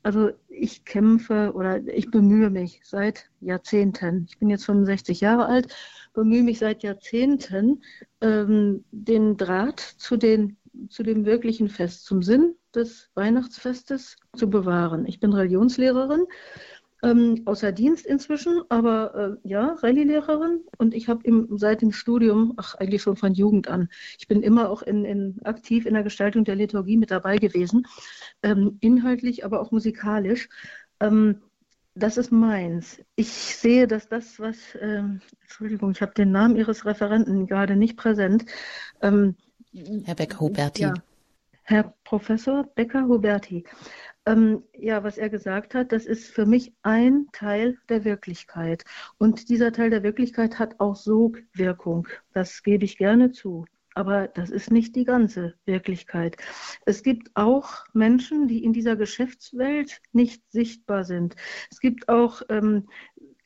Also 0.04 0.32
ich 0.48 0.86
kämpfe 0.86 1.52
oder 1.54 1.86
ich 1.88 2.12
bemühe 2.12 2.50
mich 2.50 2.82
seit 2.84 3.30
Jahrzehnten. 3.42 4.26
Ich 4.30 4.38
bin 4.38 4.50
jetzt 4.50 4.66
65 4.66 5.22
Jahre 5.22 5.48
alt, 5.48 5.74
bemühe 6.14 6.44
mich 6.44 6.60
seit 6.60 6.84
Jahrzehnten, 6.84 7.84
ähm, 8.22 8.86
den 8.92 9.38
Draht 9.38 9.80
zu, 9.80 10.18
den, 10.18 10.58
zu 10.90 11.04
dem 11.04 11.26
wirklichen 11.26 11.70
Fest, 11.70 12.06
zum 12.06 12.24
Sinn 12.24 12.56
des 12.74 13.10
Weihnachtsfestes 13.16 14.18
zu 14.36 14.50
bewahren. 14.50 15.06
Ich 15.06 15.20
bin 15.20 15.34
Religionslehrerin 15.34 16.26
ähm, 17.04 17.44
außer 17.46 17.72
Dienst 17.72 18.06
inzwischen, 18.06 18.62
aber 18.70 19.40
äh, 19.44 19.48
ja, 19.48 19.76
Rallye-Lehrerin 19.82 20.62
und 20.78 20.94
ich 20.94 21.08
habe 21.08 21.48
seit 21.52 21.82
dem 21.82 21.92
Studium, 21.92 22.54
ach 22.58 22.76
eigentlich 22.76 23.02
schon 23.02 23.18
von 23.18 23.34
Jugend 23.34 23.68
an, 23.68 23.90
ich 24.18 24.28
bin 24.28 24.42
immer 24.42 24.70
auch 24.70 24.82
in, 24.82 25.06
in, 25.06 25.40
aktiv 25.44 25.86
in 25.86 25.94
der 25.94 26.04
Gestaltung 26.04 26.44
der 26.44 26.56
Liturgie 26.56 26.98
mit 26.98 27.12
dabei 27.12 27.38
gewesen, 27.38 27.86
ähm, 28.44 28.78
inhaltlich, 28.82 29.46
aber 29.46 29.62
auch 29.62 29.72
musikalisch. 29.72 30.50
Ähm, 31.00 31.42
das 31.94 32.18
ist 32.18 32.32
meins. 32.32 33.02
Ich 33.16 33.30
sehe, 33.32 33.88
dass 33.88 34.08
das, 34.08 34.40
was, 34.40 34.58
ähm, 34.80 35.22
Entschuldigung, 35.42 35.92
ich 35.92 36.02
habe 36.02 36.14
den 36.14 36.32
Namen 36.32 36.56
Ihres 36.56 36.86
Referenten 36.86 37.48
gerade 37.48 37.76
nicht 37.76 37.98
präsent. 37.98 38.46
Ähm, 39.02 39.36
Herr 40.06 40.16
Becker-Huberti. 40.16 40.84
Ja, 40.84 40.94
Herr 41.64 41.94
Professor 42.04 42.64
Becker-Huberti 42.76 43.66
ähm, 44.28 44.64
ja, 44.74 45.04
was 45.04 45.18
er 45.18 45.30
gesagt 45.30 45.74
hat, 45.74 45.92
das 45.92 46.06
ist 46.06 46.28
für 46.28 46.46
mich 46.46 46.74
ein 46.84 47.28
Teil 47.32 47.78
der 47.90 48.04
Wirklichkeit. 48.04 48.84
Und 49.18 49.50
dieser 49.50 49.72
Teil 49.72 49.90
der 49.90 50.04
Wirklichkeit 50.04 50.60
hat 50.60 50.80
auch 50.80 50.96
Sogwirkung. 50.96 52.08
Das 52.34 52.62
gebe 52.62 52.86
ich 52.86 52.98
gerne 52.98 53.32
zu. 53.32 53.66
Aber 53.96 54.28
das 54.28 54.52
ist 54.52 54.70
nicht 54.70 54.96
die 54.96 55.06
ganze 55.06 55.56
Wirklichkeit. 55.66 56.38
Es 56.86 57.02
gibt 57.02 57.32
auch 57.36 57.86
Menschen, 57.94 58.48
die 58.48 58.64
in 58.64 58.74
dieser 58.74 58.96
Geschäftswelt 58.96 60.02
nicht 60.12 60.44
sichtbar 60.52 61.04
sind. 61.04 61.36
Es 61.72 61.80
gibt 61.80 62.08
auch 62.08 62.42
ähm, 62.50 62.90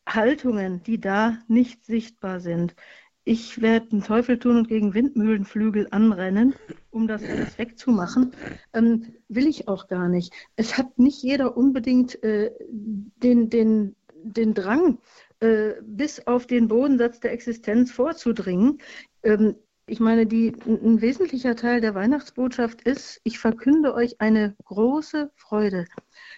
Haltungen, 0.05 0.83
die 0.83 0.99
da 0.99 1.37
nicht 1.47 1.85
sichtbar 1.85 2.41
sind 2.41 2.75
ich 3.23 3.61
werde 3.61 3.87
den 3.89 4.03
Teufel 4.03 4.39
tun 4.39 4.57
und 4.57 4.67
gegen 4.67 4.93
Windmühlenflügel 4.93 5.87
anrennen, 5.91 6.55
um 6.91 7.07
das 7.07 7.23
alles 7.23 7.57
wegzumachen, 7.57 8.31
ähm, 8.73 9.13
will 9.27 9.47
ich 9.47 9.67
auch 9.67 9.87
gar 9.87 10.09
nicht. 10.09 10.33
Es 10.55 10.77
hat 10.77 10.99
nicht 10.99 11.23
jeder 11.23 11.57
unbedingt 11.57 12.21
äh, 12.23 12.51
den, 12.69 13.49
den, 13.49 13.95
den 14.23 14.53
Drang, 14.53 14.99
äh, 15.39 15.73
bis 15.81 16.27
auf 16.27 16.45
den 16.45 16.67
Bodensatz 16.67 17.19
der 17.19 17.31
Existenz 17.33 17.91
vorzudringen. 17.91 18.77
Ähm, 19.23 19.55
ich 19.87 19.99
meine, 19.99 20.25
die, 20.25 20.53
ein 20.65 21.01
wesentlicher 21.01 21.55
Teil 21.55 21.81
der 21.81 21.95
Weihnachtsbotschaft 21.95 22.81
ist, 22.83 23.19
ich 23.23 23.39
verkünde 23.39 23.93
euch 23.93 24.21
eine 24.21 24.55
große 24.63 25.31
Freude. 25.35 25.85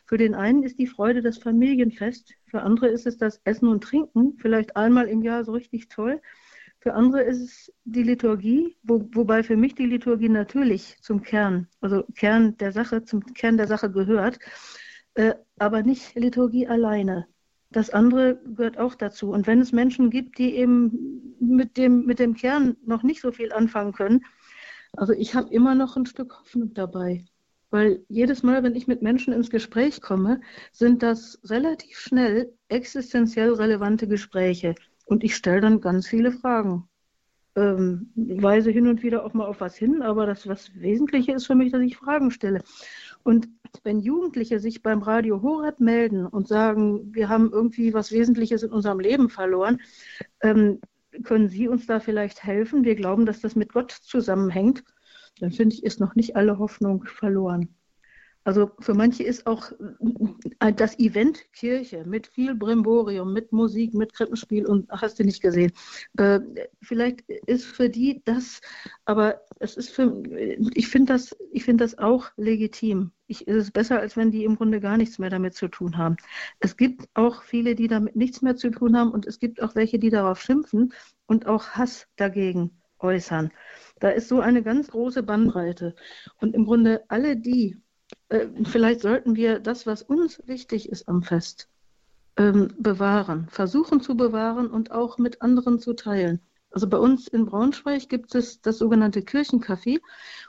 Für 0.05 0.17
den 0.17 0.33
einen 0.33 0.63
ist 0.63 0.79
die 0.79 0.87
Freude 0.87 1.21
das 1.21 1.37
Familienfest, 1.37 2.33
für 2.45 2.61
andere 2.61 2.87
ist 2.87 3.05
es 3.05 3.17
das 3.17 3.41
Essen 3.43 3.67
und 3.67 3.83
Trinken, 3.83 4.37
vielleicht 4.39 4.75
einmal 4.75 5.07
im 5.07 5.21
Jahr 5.21 5.43
so 5.43 5.51
richtig 5.51 5.89
toll. 5.89 6.21
Für 6.83 6.95
andere 6.95 7.21
ist 7.23 7.39
es 7.39 7.73
die 7.85 8.03
Liturgie, 8.03 8.75
wo, 8.83 9.07
wobei 9.13 9.41
für 9.41 9.55
mich 9.55 9.73
die 9.73 9.85
Liturgie 9.85 10.27
natürlich 10.27 10.97
zum 11.01 11.21
Kern, 11.21 11.69
also 11.79 12.03
Kern 12.13 12.57
der 12.57 12.73
Sache, 12.73 13.05
zum 13.05 13.23
Kern 13.33 13.55
der 13.55 13.67
Sache 13.67 13.89
gehört. 13.89 14.37
äh, 15.13 15.35
aber 15.57 15.83
nicht 15.83 16.13
Liturgie 16.15 16.67
alleine. 16.67 17.27
Das 17.71 17.89
andere 17.89 18.41
gehört 18.55 18.77
auch 18.79 18.95
dazu. 18.95 19.31
Und 19.31 19.47
wenn 19.47 19.61
es 19.61 19.71
Menschen 19.71 20.09
gibt, 20.09 20.37
die 20.37 20.55
eben 20.55 21.37
mit 21.39 21.77
dem, 21.77 22.05
mit 22.05 22.19
dem 22.19 22.33
Kern 22.33 22.75
noch 22.85 23.03
nicht 23.03 23.21
so 23.21 23.31
viel 23.31 23.53
anfangen 23.53 23.93
können, 23.93 24.25
also 24.97 25.13
ich 25.13 25.35
habe 25.35 25.53
immer 25.53 25.75
noch 25.75 25.95
ein 25.95 26.05
Stück 26.05 26.37
Hoffnung 26.37 26.73
dabei. 26.73 27.23
Weil 27.69 28.03
jedes 28.09 28.43
Mal, 28.43 28.61
wenn 28.63 28.75
ich 28.75 28.87
mit 28.87 29.01
Menschen 29.01 29.33
ins 29.33 29.49
Gespräch 29.49 30.01
komme, 30.01 30.41
sind 30.73 31.01
das 31.01 31.39
relativ 31.45 31.97
schnell 31.97 32.53
existenziell 32.67 33.53
relevante 33.53 34.07
Gespräche. 34.07 34.75
Und 35.05 35.23
ich 35.23 35.35
stelle 35.35 35.61
dann 35.61 35.81
ganz 35.81 36.07
viele 36.07 36.31
Fragen. 36.31 36.87
Ähm, 37.55 38.11
weise 38.15 38.71
hin 38.71 38.87
und 38.87 39.03
wieder 39.03 39.23
auch 39.23 39.33
mal 39.33 39.45
auf 39.45 39.61
was 39.61 39.75
hin, 39.75 40.01
aber 40.01 40.25
das 40.25 40.47
was 40.47 40.73
Wesentliche 40.73 41.33
ist 41.33 41.45
für 41.45 41.53
mich, 41.53 41.71
dass 41.71 41.81
ich 41.81 41.97
Fragen 41.97 42.31
stelle. 42.31 42.63
Und 43.21 43.47
wenn 43.83 43.99
Jugendliche 43.99 44.59
sich 44.59 44.81
beim 44.81 45.03
Radio 45.03 45.41
Horeb 45.43 45.79
melden 45.79 46.25
und 46.25 46.47
sagen, 46.47 47.13
wir 47.13 47.29
haben 47.29 47.51
irgendwie 47.51 47.93
was 47.93 48.11
Wesentliches 48.11 48.63
in 48.63 48.71
unserem 48.71 48.99
Leben 48.99 49.29
verloren, 49.29 49.81
ähm, 50.41 50.79
können 51.23 51.47
Sie 51.47 51.67
uns 51.67 51.85
da 51.85 51.99
vielleicht 51.99 52.43
helfen? 52.43 52.83
Wir 52.83 52.95
glauben, 52.95 53.27
dass 53.27 53.39
das 53.39 53.55
mit 53.55 53.71
Gott 53.71 53.91
zusammenhängt. 53.91 54.83
Dann 55.39 55.51
finde 55.51 55.75
ich, 55.75 55.83
ist 55.83 55.99
noch 55.99 56.15
nicht 56.15 56.35
alle 56.35 56.57
Hoffnung 56.57 57.05
verloren. 57.05 57.75
Also 58.43 58.71
für 58.79 58.93
manche 58.93 59.23
ist 59.23 59.47
auch 59.47 59.71
äh, 60.59 60.73
das 60.73 60.99
Event 60.99 61.51
Kirche 61.53 62.03
mit 62.05 62.27
viel 62.27 62.55
Brimborium, 62.55 63.31
mit 63.31 63.51
Musik, 63.51 63.93
mit 63.93 64.13
Krippenspiel 64.13 64.65
und 64.65 64.89
hast 64.91 65.19
du 65.19 65.23
nicht 65.23 65.41
gesehen. 65.41 65.71
Äh, 66.17 66.41
vielleicht 66.81 67.21
ist 67.47 67.65
für 67.65 67.89
die 67.89 68.21
das, 68.25 68.61
aber 69.05 69.41
es 69.59 69.77
ist 69.77 69.91
für, 69.91 70.21
ich 70.73 70.87
finde 70.87 71.13
das, 71.13 71.35
ich 71.51 71.63
finde 71.63 71.83
das 71.85 71.97
auch 71.97 72.31
legitim. 72.35 73.11
Ich, 73.27 73.47
es 73.47 73.55
ist 73.55 73.73
besser, 73.73 73.99
als 73.99 74.17
wenn 74.17 74.31
die 74.31 74.43
im 74.43 74.57
Grunde 74.57 74.81
gar 74.81 74.97
nichts 74.97 75.19
mehr 75.19 75.29
damit 75.29 75.55
zu 75.55 75.69
tun 75.69 75.97
haben. 75.97 76.17
Es 76.59 76.75
gibt 76.75 77.07
auch 77.13 77.43
viele, 77.43 77.75
die 77.75 77.87
damit 77.87 78.15
nichts 78.15 78.41
mehr 78.41 78.55
zu 78.57 78.69
tun 78.69 78.97
haben 78.97 79.11
und 79.11 79.25
es 79.25 79.39
gibt 79.39 79.61
auch 79.61 79.75
welche, 79.75 79.99
die 79.99 80.09
darauf 80.09 80.41
schimpfen 80.41 80.93
und 81.25 81.47
auch 81.47 81.69
Hass 81.69 82.07
dagegen 82.17 82.71
äußern. 82.99 83.51
Da 83.99 84.09
ist 84.09 84.27
so 84.29 84.39
eine 84.39 84.63
ganz 84.63 84.89
große 84.89 85.23
Bandbreite. 85.23 85.95
Und 86.39 86.55
im 86.55 86.65
Grunde 86.65 87.03
alle 87.09 87.37
die, 87.37 87.81
äh, 88.33 88.47
vielleicht 88.65 89.01
sollten 89.01 89.35
wir 89.35 89.59
das, 89.59 89.85
was 89.85 90.01
uns 90.01 90.41
wichtig 90.47 90.89
ist 90.89 91.07
am 91.07 91.21
Fest, 91.21 91.69
ähm, 92.37 92.73
bewahren, 92.79 93.47
versuchen 93.49 94.01
zu 94.01 94.17
bewahren 94.17 94.67
und 94.67 94.91
auch 94.91 95.19
mit 95.19 95.41
anderen 95.41 95.79
zu 95.79 95.93
teilen. 95.93 96.41
Also 96.71 96.89
bei 96.89 96.97
uns 96.97 97.27
in 97.27 97.45
Braunschweig 97.45 98.09
gibt 98.09 98.33
es 98.33 98.59
das 98.59 98.79
sogenannte 98.79 99.19
Kirchencafé 99.19 99.99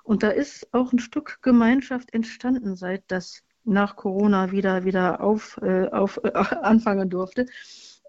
und 0.03 0.23
da 0.23 0.31
ist 0.31 0.73
auch 0.73 0.92
ein 0.92 0.99
Stück 0.99 1.40
Gemeinschaft 1.42 2.14
entstanden, 2.14 2.77
seit 2.77 3.05
das 3.09 3.42
nach 3.64 3.97
Corona 3.97 4.51
wieder, 4.51 4.85
wieder 4.85 5.20
auf, 5.20 5.59
äh, 5.62 5.88
auf, 5.88 6.18
äh, 6.25 6.33
anfangen 6.62 7.11
durfte. 7.11 7.44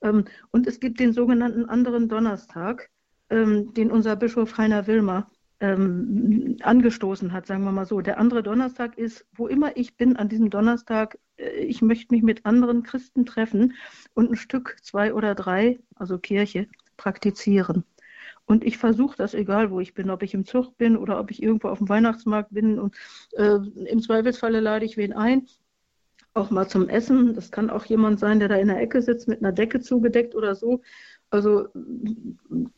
Ähm, 0.01 0.23
und 0.51 0.67
es 0.67 0.79
gibt 0.79 1.01
den 1.01 1.11
sogenannten 1.11 1.65
anderen 1.65 2.07
Donnerstag, 2.07 2.89
ähm, 3.29 3.73
den 3.73 3.91
unser 3.91 4.15
Bischof 4.15 4.57
Heiner 4.57 4.87
Wilmer 4.87 5.29
ähm, 5.59 6.57
angestoßen 6.61 7.31
hat, 7.31 7.47
sagen 7.47 7.63
wir 7.63 7.71
mal 7.71 7.85
so. 7.85 8.01
Der 8.01 8.19
andere 8.19 8.43
Donnerstag 8.43 8.97
ist, 8.97 9.25
wo 9.33 9.47
immer 9.47 9.77
ich 9.77 9.95
bin, 9.95 10.15
an 10.17 10.29
diesem 10.29 10.49
Donnerstag, 10.49 11.17
äh, 11.37 11.49
ich 11.61 11.81
möchte 11.81 12.13
mich 12.13 12.23
mit 12.23 12.45
anderen 12.45 12.83
Christen 12.83 13.25
treffen 13.25 13.73
und 14.13 14.31
ein 14.31 14.35
Stück, 14.35 14.77
zwei 14.81 15.13
oder 15.13 15.35
drei, 15.35 15.79
also 15.95 16.17
Kirche, 16.17 16.67
praktizieren. 16.97 17.83
Und 18.45 18.63
ich 18.63 18.77
versuche 18.77 19.17
das, 19.17 19.33
egal 19.33 19.71
wo 19.71 19.79
ich 19.79 19.93
bin, 19.93 20.09
ob 20.09 20.21
ich 20.21 20.33
im 20.33 20.45
Zug 20.45 20.77
bin 20.77 20.97
oder 20.97 21.19
ob 21.19 21.31
ich 21.31 21.41
irgendwo 21.41 21.69
auf 21.69 21.79
dem 21.79 21.89
Weihnachtsmarkt 21.89 22.53
bin. 22.53 22.79
Und 22.79 22.95
äh, 23.33 23.55
im 23.55 24.01
Zweifelsfalle 24.01 24.59
lade 24.59 24.85
ich 24.85 24.97
wen 24.97 25.13
ein, 25.13 25.47
auch 26.35 26.51
mal 26.51 26.67
zum 26.67 26.87
Essen. 26.89 27.33
Das 27.33 27.51
kann 27.51 27.69
auch 27.69 27.85
jemand 27.85 28.19
sein, 28.19 28.39
der 28.39 28.49
da 28.49 28.55
in 28.55 28.67
der 28.67 28.81
Ecke 28.81 29.01
sitzt 29.01 29.27
mit 29.27 29.39
einer 29.39 29.51
Decke 29.51 29.79
zugedeckt 29.79 30.35
oder 30.35 30.53
so. 30.53 30.81
Also 31.29 31.67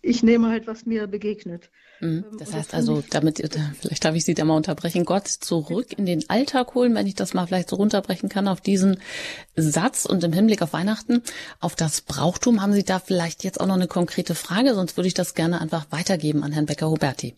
ich 0.01 0.23
nehme 0.23 0.49
halt, 0.49 0.67
was 0.67 0.85
mir 0.85 1.07
begegnet. 1.07 1.69
Mhm. 1.99 2.25
Ähm, 2.31 2.37
das 2.39 2.53
heißt 2.53 2.73
also, 2.73 3.03
damit, 3.09 3.39
äh, 3.39 3.49
vielleicht 3.79 4.05
darf 4.05 4.15
ich 4.15 4.25
Sie 4.25 4.33
da 4.33 4.45
mal 4.45 4.55
unterbrechen, 4.55 5.05
Gott 5.05 5.27
zurück 5.27 5.97
in 5.97 6.05
den 6.05 6.29
Alltag 6.29 6.73
holen, 6.73 6.95
wenn 6.95 7.07
ich 7.07 7.15
das 7.15 7.33
mal 7.33 7.45
vielleicht 7.45 7.69
so 7.69 7.75
runterbrechen 7.75 8.29
kann 8.29 8.47
auf 8.47 8.61
diesen 8.61 8.99
Satz 9.55 10.05
und 10.05 10.23
im 10.23 10.33
Hinblick 10.33 10.61
auf 10.61 10.73
Weihnachten, 10.73 11.21
auf 11.59 11.75
das 11.75 12.01
Brauchtum, 12.01 12.61
haben 12.61 12.73
Sie 12.73 12.83
da 12.83 12.99
vielleicht 12.99 13.43
jetzt 13.43 13.59
auch 13.59 13.67
noch 13.67 13.75
eine 13.75 13.87
konkrete 13.87 14.35
Frage, 14.35 14.73
sonst 14.73 14.97
würde 14.97 15.07
ich 15.07 15.13
das 15.13 15.35
gerne 15.35 15.61
einfach 15.61 15.87
weitergeben 15.91 16.43
an 16.43 16.51
Herrn 16.51 16.65
Becker-Huberti. 16.65 17.35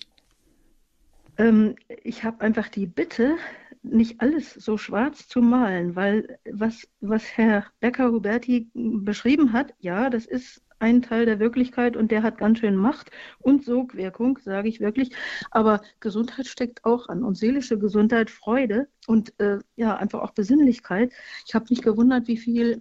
Ähm, 1.37 1.75
ich 2.03 2.23
habe 2.23 2.41
einfach 2.41 2.67
die 2.67 2.85
Bitte, 2.85 3.35
nicht 3.81 4.19
alles 4.19 4.53
so 4.53 4.77
schwarz 4.77 5.27
zu 5.27 5.41
malen, 5.41 5.95
weil 5.95 6.37
was, 6.51 6.87
was 6.99 7.23
Herr 7.37 7.65
Becker-Huberti 7.79 8.69
beschrieben 8.73 9.53
hat, 9.53 9.73
ja, 9.79 10.09
das 10.09 10.25
ist 10.25 10.61
ein 10.79 11.01
Teil 11.01 11.25
der 11.25 11.39
Wirklichkeit 11.39 11.95
und 11.95 12.11
der 12.11 12.23
hat 12.23 12.37
ganz 12.37 12.59
schön 12.59 12.75
Macht 12.75 13.11
und 13.39 13.63
Sogwirkung, 13.63 14.39
sage 14.41 14.69
ich 14.69 14.79
wirklich. 14.79 15.11
Aber 15.51 15.81
Gesundheit 15.99 16.47
steckt 16.47 16.85
auch 16.85 17.09
an 17.09 17.23
und 17.23 17.37
seelische 17.37 17.77
Gesundheit, 17.77 18.29
Freude 18.29 18.87
und 19.07 19.33
äh, 19.39 19.59
ja, 19.75 19.95
einfach 19.97 20.21
auch 20.21 20.31
Besinnlichkeit. 20.31 21.11
Ich 21.45 21.55
habe 21.55 21.65
mich 21.69 21.81
gewundert, 21.81 22.27
wie 22.27 22.37
viel 22.37 22.77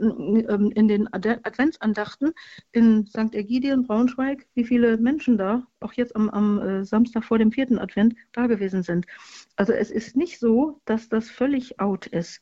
ähm, 0.49 0.71
in 0.75 0.89
den 0.89 1.13
Adventsandachten 1.13 2.33
in 2.73 3.07
St. 3.07 3.35
Ägidien, 3.35 3.85
Braunschweig, 3.85 4.47
wie 4.55 4.65
viele 4.65 4.99
Menschen 4.99 5.39
da, 5.39 5.67
auch 5.81 5.93
jetzt 5.95 6.15
am, 6.17 6.29
am 6.31 6.61
äh, 6.61 6.85
Samstag 6.85 7.25
vor 7.25 7.39
dem 7.39 7.53
vierten 7.53 7.79
Advent, 7.79 8.15
da 8.33 8.47
gewesen 8.47 8.83
sind. 8.83 9.07
Also 9.57 9.73
es 9.73 9.91
ist 9.91 10.17
nicht 10.17 10.39
so, 10.39 10.81
dass 10.85 11.09
das 11.09 11.31
völlig 11.31 11.81
out 11.81 12.07
ist. 12.07 12.41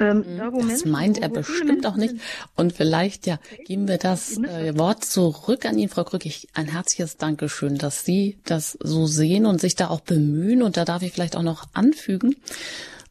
Ähm, 0.00 0.24
mhm. 0.26 0.38
da, 0.38 0.50
das 0.50 0.84
meint 0.84 1.18
er 1.18 1.28
bestimmt 1.28 1.86
auch 1.86 1.96
nicht. 1.96 2.14
Und 2.56 2.72
vielleicht, 2.72 3.26
ja, 3.26 3.38
geben 3.66 3.86
wir 3.86 3.98
das 3.98 4.38
äh, 4.38 4.76
Wort 4.76 5.04
zurück 5.04 5.66
an 5.66 5.78
ihn, 5.78 5.90
Frau 5.90 6.04
Krück. 6.04 6.24
Ich, 6.24 6.48
ein 6.54 6.68
herzliches 6.68 7.18
Dankeschön, 7.18 7.76
dass 7.76 8.04
Sie 8.04 8.38
das 8.44 8.78
so 8.82 9.06
sehen 9.06 9.46
und 9.46 9.60
sich 9.60 9.76
da 9.76 9.88
auch 9.88 10.00
bemühen. 10.00 10.62
Und 10.62 10.76
da 10.76 10.84
darf 10.84 11.02
ich 11.02 11.12
vielleicht 11.12 11.36
auch 11.36 11.42
noch 11.42 11.68
anfügen, 11.74 12.36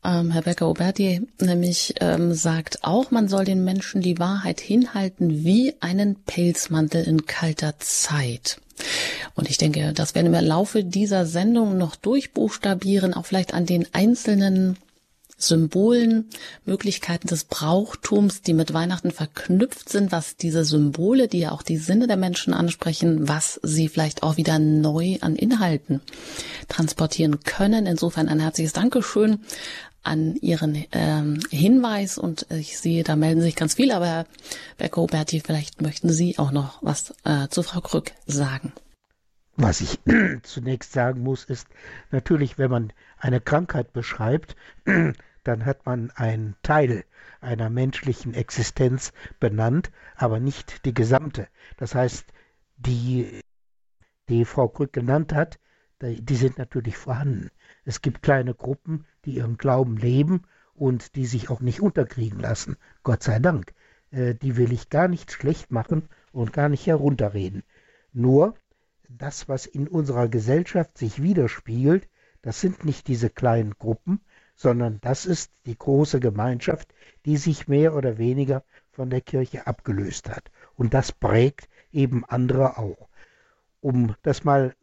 ähm, 0.03 0.31
Herr 0.31 0.43
Becker-Oberti 0.43 1.27
nämlich 1.41 1.95
ähm, 1.99 2.33
sagt 2.33 2.83
auch, 2.83 3.11
man 3.11 3.27
soll 3.27 3.45
den 3.45 3.63
Menschen 3.63 4.01
die 4.01 4.17
Wahrheit 4.17 4.61
hinhalten 4.61 5.43
wie 5.43 5.75
einen 5.81 6.15
Pelzmantel 6.15 7.03
in 7.03 7.25
kalter 7.25 7.77
Zeit. 7.79 8.61
Und 9.35 9.49
ich 9.49 9.57
denke, 9.57 9.91
das 9.93 10.15
werden 10.15 10.31
wir 10.31 10.39
im 10.39 10.45
Laufe 10.45 10.85
dieser 10.85 11.25
Sendung 11.25 11.77
noch 11.77 11.97
durchbuchstabieren, 11.97 13.13
auch 13.13 13.25
vielleicht 13.25 13.53
an 13.53 13.65
den 13.65 13.93
einzelnen 13.93 14.77
Symbolen, 15.39 16.29
Möglichkeiten 16.65 17.27
des 17.27 17.45
Brauchtums, 17.45 18.41
die 18.41 18.53
mit 18.53 18.73
Weihnachten 18.73 19.11
verknüpft 19.11 19.89
sind, 19.89 20.11
was 20.11 20.35
diese 20.35 20.63
Symbole, 20.65 21.27
die 21.27 21.39
ja 21.39 21.51
auch 21.51 21.63
die 21.63 21.77
Sinne 21.77 22.07
der 22.07 22.17
Menschen 22.17 22.53
ansprechen, 22.53 23.27
was 23.27 23.59
sie 23.63 23.87
vielleicht 23.87 24.23
auch 24.23 24.37
wieder 24.37 24.59
neu 24.59 25.17
an 25.21 25.35
Inhalten 25.35 26.01
transportieren 26.67 27.39
können. 27.43 27.85
Insofern 27.85 28.27
ein 28.27 28.39
herzliches 28.39 28.73
Dankeschön 28.73 29.39
an 30.03 30.35
Ihren 30.35 30.85
ähm, 30.91 31.39
Hinweis 31.49 32.17
und 32.17 32.45
ich 32.49 32.77
sehe, 32.79 33.03
da 33.03 33.15
melden 33.15 33.41
sich 33.41 33.55
ganz 33.55 33.75
viele, 33.75 33.95
aber 33.95 34.07
Herr 34.07 34.25
Berko-Berti, 34.77 35.41
vielleicht 35.41 35.81
möchten 35.81 36.09
Sie 36.09 36.37
auch 36.37 36.51
noch 36.51 36.79
was 36.81 37.13
äh, 37.25 37.47
zu 37.49 37.63
Frau 37.63 37.81
Krück 37.81 38.11
sagen. 38.25 38.71
Was 39.55 39.81
ich 39.81 39.99
zunächst 40.43 40.93
sagen 40.93 41.21
muss, 41.21 41.43
ist 41.43 41.67
natürlich, 42.11 42.57
wenn 42.57 42.71
man 42.71 42.93
eine 43.17 43.41
Krankheit 43.41 43.91
beschreibt, 43.91 44.55
dann 45.49 45.65
hat 45.65 45.87
man 45.87 46.11
einen 46.11 46.55
Teil 46.61 47.05
einer 47.41 47.71
menschlichen 47.71 48.35
Existenz 48.35 49.13
benannt, 49.39 49.91
aber 50.15 50.39
nicht 50.39 50.85
die 50.85 50.93
gesamte. 50.93 51.47
Das 51.75 51.95
heißt, 51.95 52.31
die, 52.77 53.41
die 54.29 54.45
Frau 54.45 54.67
Krück 54.67 54.93
genannt 54.93 55.33
hat, 55.33 55.59
die 56.01 56.35
sind 56.35 56.59
natürlich 56.59 56.97
vorhanden. 56.97 57.49
Es 57.83 58.03
gibt 58.03 58.21
kleine 58.21 58.53
Gruppen, 58.53 59.05
die 59.25 59.37
ihren 59.37 59.57
Glauben 59.57 59.97
leben 59.97 60.43
und 60.75 61.15
die 61.15 61.25
sich 61.25 61.49
auch 61.49 61.61
nicht 61.61 61.81
unterkriegen 61.81 62.39
lassen. 62.39 62.77
Gott 63.01 63.23
sei 63.23 63.39
Dank. 63.39 63.73
Äh, 64.11 64.35
die 64.35 64.55
will 64.55 64.71
ich 64.71 64.89
gar 64.89 65.07
nicht 65.07 65.31
schlecht 65.31 65.71
machen 65.71 66.07
und 66.31 66.53
gar 66.53 66.69
nicht 66.69 66.85
herunterreden. 66.85 67.63
Nur 68.13 68.53
das, 69.09 69.49
was 69.49 69.65
in 69.65 69.87
unserer 69.87 70.27
Gesellschaft 70.27 70.95
sich 70.97 71.23
widerspiegelt, 71.23 72.07
das 72.43 72.61
sind 72.61 72.85
nicht 72.85 73.07
diese 73.07 73.31
kleinen 73.31 73.73
Gruppen, 73.79 74.21
sondern 74.61 74.99
das 74.99 75.25
ist 75.25 75.53
die 75.65 75.77
große 75.77 76.19
Gemeinschaft, 76.19 76.93
die 77.25 77.37
sich 77.37 77.69
mehr 77.69 77.95
oder 77.95 78.17
weniger 78.17 78.65
von 78.91 79.09
der 79.09 79.21
Kirche 79.21 79.67
abgelöst 79.67 80.29
hat. 80.29 80.51
Und 80.75 80.93
das 80.93 81.13
prägt 81.13 81.69
eben 81.93 82.25
andere 82.25 82.77
auch. 82.77 83.07
Um 83.79 84.15
das 84.21 84.43
mal 84.43 84.75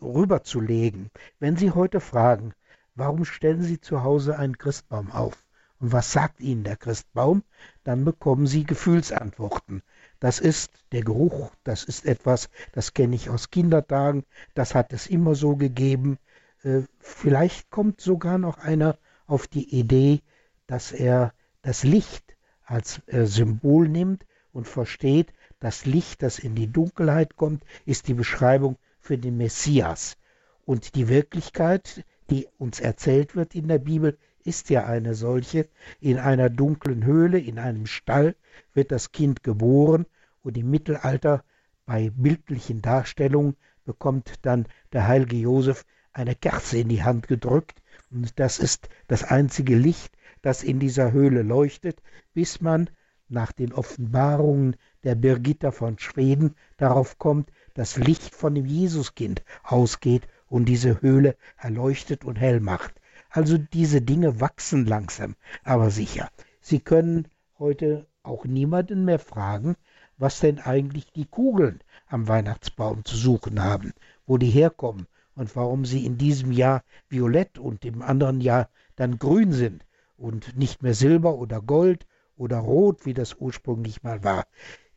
rüberzulegen, 0.00 1.10
wenn 1.40 1.58
Sie 1.58 1.72
heute 1.72 2.00
fragen, 2.00 2.54
warum 2.94 3.26
stellen 3.26 3.60
Sie 3.60 3.82
zu 3.82 4.02
Hause 4.02 4.38
einen 4.38 4.56
Christbaum 4.56 5.12
auf? 5.12 5.44
Und 5.78 5.92
was 5.92 6.10
sagt 6.10 6.40
Ihnen 6.40 6.64
der 6.64 6.76
Christbaum? 6.76 7.42
Dann 7.84 8.06
bekommen 8.06 8.46
Sie 8.46 8.64
Gefühlsantworten. 8.64 9.82
Das 10.20 10.38
ist 10.40 10.70
der 10.92 11.02
Geruch, 11.02 11.50
das 11.64 11.84
ist 11.84 12.06
etwas, 12.06 12.48
das 12.72 12.94
kenne 12.94 13.14
ich 13.14 13.28
aus 13.28 13.50
Kindertagen, 13.50 14.24
das 14.54 14.74
hat 14.74 14.94
es 14.94 15.06
immer 15.06 15.34
so 15.34 15.54
gegeben. 15.54 16.16
Äh, 16.62 16.80
vielleicht 16.98 17.70
kommt 17.70 18.00
sogar 18.00 18.38
noch 18.38 18.56
einer 18.56 18.96
auf 19.28 19.46
die 19.46 19.78
Idee, 19.78 20.22
dass 20.66 20.90
er 20.90 21.32
das 21.62 21.84
Licht 21.84 22.36
als 22.64 23.00
äh, 23.06 23.26
Symbol 23.26 23.88
nimmt 23.88 24.26
und 24.52 24.66
versteht, 24.66 25.32
das 25.60 25.86
Licht, 25.86 26.22
das 26.22 26.38
in 26.38 26.54
die 26.54 26.70
Dunkelheit 26.70 27.36
kommt, 27.36 27.64
ist 27.84 28.08
die 28.08 28.14
Beschreibung 28.14 28.76
für 29.00 29.18
den 29.18 29.36
Messias. 29.36 30.16
Und 30.64 30.94
die 30.94 31.08
Wirklichkeit, 31.08 32.04
die 32.30 32.46
uns 32.58 32.80
erzählt 32.80 33.36
wird 33.36 33.54
in 33.54 33.68
der 33.68 33.78
Bibel, 33.78 34.18
ist 34.44 34.70
ja 34.70 34.86
eine 34.86 35.14
solche. 35.14 35.68
In 36.00 36.18
einer 36.18 36.48
dunklen 36.48 37.04
Höhle, 37.04 37.38
in 37.38 37.58
einem 37.58 37.86
Stall 37.86 38.34
wird 38.72 38.92
das 38.92 39.12
Kind 39.12 39.42
geboren 39.42 40.06
und 40.42 40.56
im 40.56 40.70
Mittelalter 40.70 41.44
bei 41.86 42.10
bildlichen 42.10 42.82
Darstellungen 42.82 43.56
bekommt 43.84 44.34
dann 44.42 44.66
der 44.92 45.06
heilige 45.06 45.36
Josef 45.36 45.84
eine 46.12 46.34
Kerze 46.34 46.78
in 46.78 46.88
die 46.88 47.02
Hand 47.02 47.28
gedrückt 47.28 47.80
und 48.10 48.38
das 48.38 48.58
ist 48.58 48.88
das 49.06 49.24
einzige 49.24 49.76
Licht, 49.76 50.16
das 50.42 50.62
in 50.62 50.78
dieser 50.80 51.12
Höhle 51.12 51.42
leuchtet, 51.42 52.02
bis 52.32 52.60
man 52.60 52.90
nach 53.28 53.52
den 53.52 53.72
Offenbarungen 53.72 54.76
der 55.04 55.14
Birgitta 55.14 55.70
von 55.70 55.98
Schweden 55.98 56.54
darauf 56.76 57.18
kommt, 57.18 57.50
dass 57.74 57.96
Licht 57.96 58.34
von 58.34 58.54
dem 58.54 58.66
Jesuskind 58.66 59.42
ausgeht 59.62 60.26
und 60.46 60.64
diese 60.64 61.02
Höhle 61.02 61.36
erleuchtet 61.56 62.24
und 62.24 62.36
hell 62.36 62.60
macht. 62.60 63.00
Also 63.30 63.58
diese 63.58 64.00
Dinge 64.00 64.40
wachsen 64.40 64.86
langsam, 64.86 65.36
aber 65.62 65.90
sicher. 65.90 66.30
Sie 66.60 66.80
können 66.80 67.28
heute 67.58 68.06
auch 68.22 68.44
niemanden 68.44 69.04
mehr 69.04 69.18
fragen, 69.18 69.76
was 70.16 70.40
denn 70.40 70.58
eigentlich 70.58 71.12
die 71.12 71.26
Kugeln 71.26 71.82
am 72.06 72.26
Weihnachtsbaum 72.26 73.04
zu 73.04 73.16
suchen 73.16 73.62
haben, 73.62 73.92
wo 74.26 74.38
die 74.38 74.50
herkommen 74.50 75.06
und 75.38 75.54
warum 75.54 75.84
sie 75.84 76.04
in 76.04 76.18
diesem 76.18 76.50
Jahr 76.50 76.82
violett 77.08 77.58
und 77.58 77.84
im 77.84 78.02
anderen 78.02 78.40
Jahr 78.40 78.68
dann 78.96 79.20
grün 79.20 79.52
sind 79.52 79.86
und 80.16 80.56
nicht 80.56 80.82
mehr 80.82 80.94
Silber 80.94 81.36
oder 81.36 81.62
Gold 81.62 82.06
oder 82.36 82.58
Rot, 82.58 83.06
wie 83.06 83.14
das 83.14 83.34
ursprünglich 83.34 84.02
mal 84.02 84.24
war. 84.24 84.46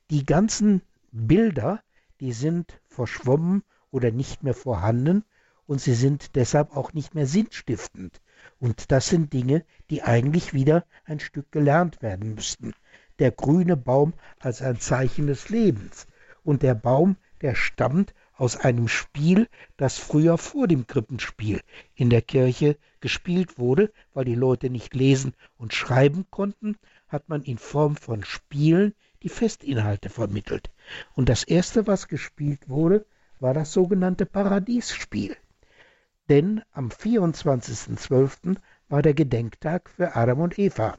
Die 0.10 0.26
ganzen 0.26 0.82
Bilder, 1.12 1.84
die 2.20 2.34
sind 2.34 2.82
verschwommen 2.88 3.64
oder 3.92 4.10
nicht 4.10 4.42
mehr 4.42 4.56
vorhanden 4.56 5.24
und 5.68 5.80
sie 5.80 5.94
sind 5.94 6.36
deshalb 6.36 6.76
auch 6.76 6.94
nicht 6.94 7.14
mehr 7.14 7.28
sinnstiftend. 7.28 8.20
Und 8.60 8.92
das 8.92 9.10
sind 9.10 9.34
Dinge, 9.34 9.64
die 9.92 10.02
eigentlich 10.02 10.56
wieder 10.56 10.86
ein 11.06 11.20
Stück 11.20 11.52
gelernt 11.52 12.02
werden 12.02 12.34
müssten. 12.34 12.74
Der 13.20 13.30
grüne 13.30 13.78
Baum 13.78 14.14
als 14.40 14.64
ein 14.64 14.80
Zeichen 14.80 15.28
des 15.28 15.50
Lebens 15.50 16.08
und 16.44 16.64
der 16.64 16.74
Baum, 16.74 17.16
der 17.42 17.54
stammt 17.54 18.16
aus 18.42 18.58
einem 18.58 18.88
Spiel, 18.88 19.48
das 19.78 20.00
früher 20.00 20.36
vor 20.40 20.68
dem 20.68 20.88
Krippenspiel 20.88 21.62
in 21.94 22.10
der 22.10 22.24
Kirche 22.24 22.76
gespielt 23.00 23.60
wurde, 23.60 23.94
weil 24.16 24.26
die 24.26 24.34
Leute 24.34 24.72
nicht 24.72 24.96
lesen 24.96 25.36
und 25.58 25.76
schreiben 25.76 26.26
konnten, 26.32 26.76
hat 27.08 27.30
man 27.30 27.44
in 27.44 27.60
Form 27.60 27.96
von 27.96 28.24
Spielen 28.24 28.96
die 29.22 29.30
Festinhalte 29.30 30.10
vermittelt. 30.10 30.72
Und 31.14 31.30
das 31.30 31.44
erste, 31.44 31.86
was 31.86 32.08
gespielt 32.08 32.68
wurde, 32.68 33.06
war 33.40 33.54
das 33.54 33.74
sogenannte 33.74 34.26
Paradiesspiel. 34.26 35.38
Denn 36.28 36.64
am 36.72 36.90
24.12. 36.90 38.58
war 38.90 39.04
der 39.04 39.14
Gedenktag 39.14 39.88
für 39.88 40.16
Adam 40.16 40.40
und 40.40 40.58
Eva. 40.58 40.98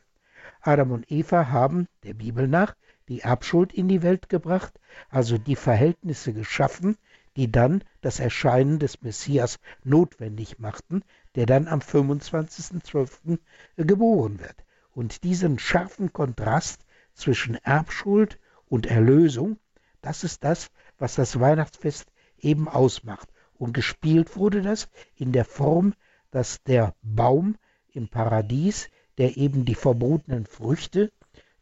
Adam 0.60 0.92
und 0.92 1.10
Eva 1.10 1.48
haben, 1.48 1.88
der 2.04 2.14
Bibel 2.14 2.46
nach, 2.46 2.76
die 3.08 3.22
Erbschuld 3.22 3.72
in 3.72 3.88
die 3.88 4.02
Welt 4.04 4.28
gebracht, 4.28 4.78
also 5.08 5.38
die 5.38 5.56
Verhältnisse 5.56 6.32
geschaffen, 6.32 6.96
die 7.36 7.50
dann 7.50 7.82
das 8.00 8.20
Erscheinen 8.20 8.78
des 8.78 9.02
Messias 9.02 9.58
notwendig 9.84 10.58
machten, 10.58 11.02
der 11.34 11.46
dann 11.46 11.66
am 11.68 11.80
25.12. 11.80 13.38
geboren 13.76 14.40
wird. 14.40 14.64
Und 14.94 15.24
diesen 15.24 15.58
scharfen 15.58 16.12
Kontrast 16.12 16.84
zwischen 17.14 17.54
Erbschuld 17.56 18.38
und 18.68 18.86
Erlösung, 18.86 19.58
das 20.00 20.24
ist 20.24 20.44
das, 20.44 20.70
was 20.98 21.14
das 21.14 21.40
Weihnachtsfest 21.40 22.12
eben 22.38 22.68
ausmacht. 22.68 23.28
Und 23.54 23.72
gespielt 23.72 24.36
wurde 24.36 24.62
das 24.62 24.88
in 25.16 25.32
der 25.32 25.44
Form, 25.44 25.94
dass 26.30 26.62
der 26.64 26.94
Baum 27.02 27.56
im 27.92 28.08
Paradies, 28.08 28.88
der 29.18 29.36
eben 29.36 29.64
die 29.64 29.74
verbotenen 29.74 30.46
Früchte 30.46 31.12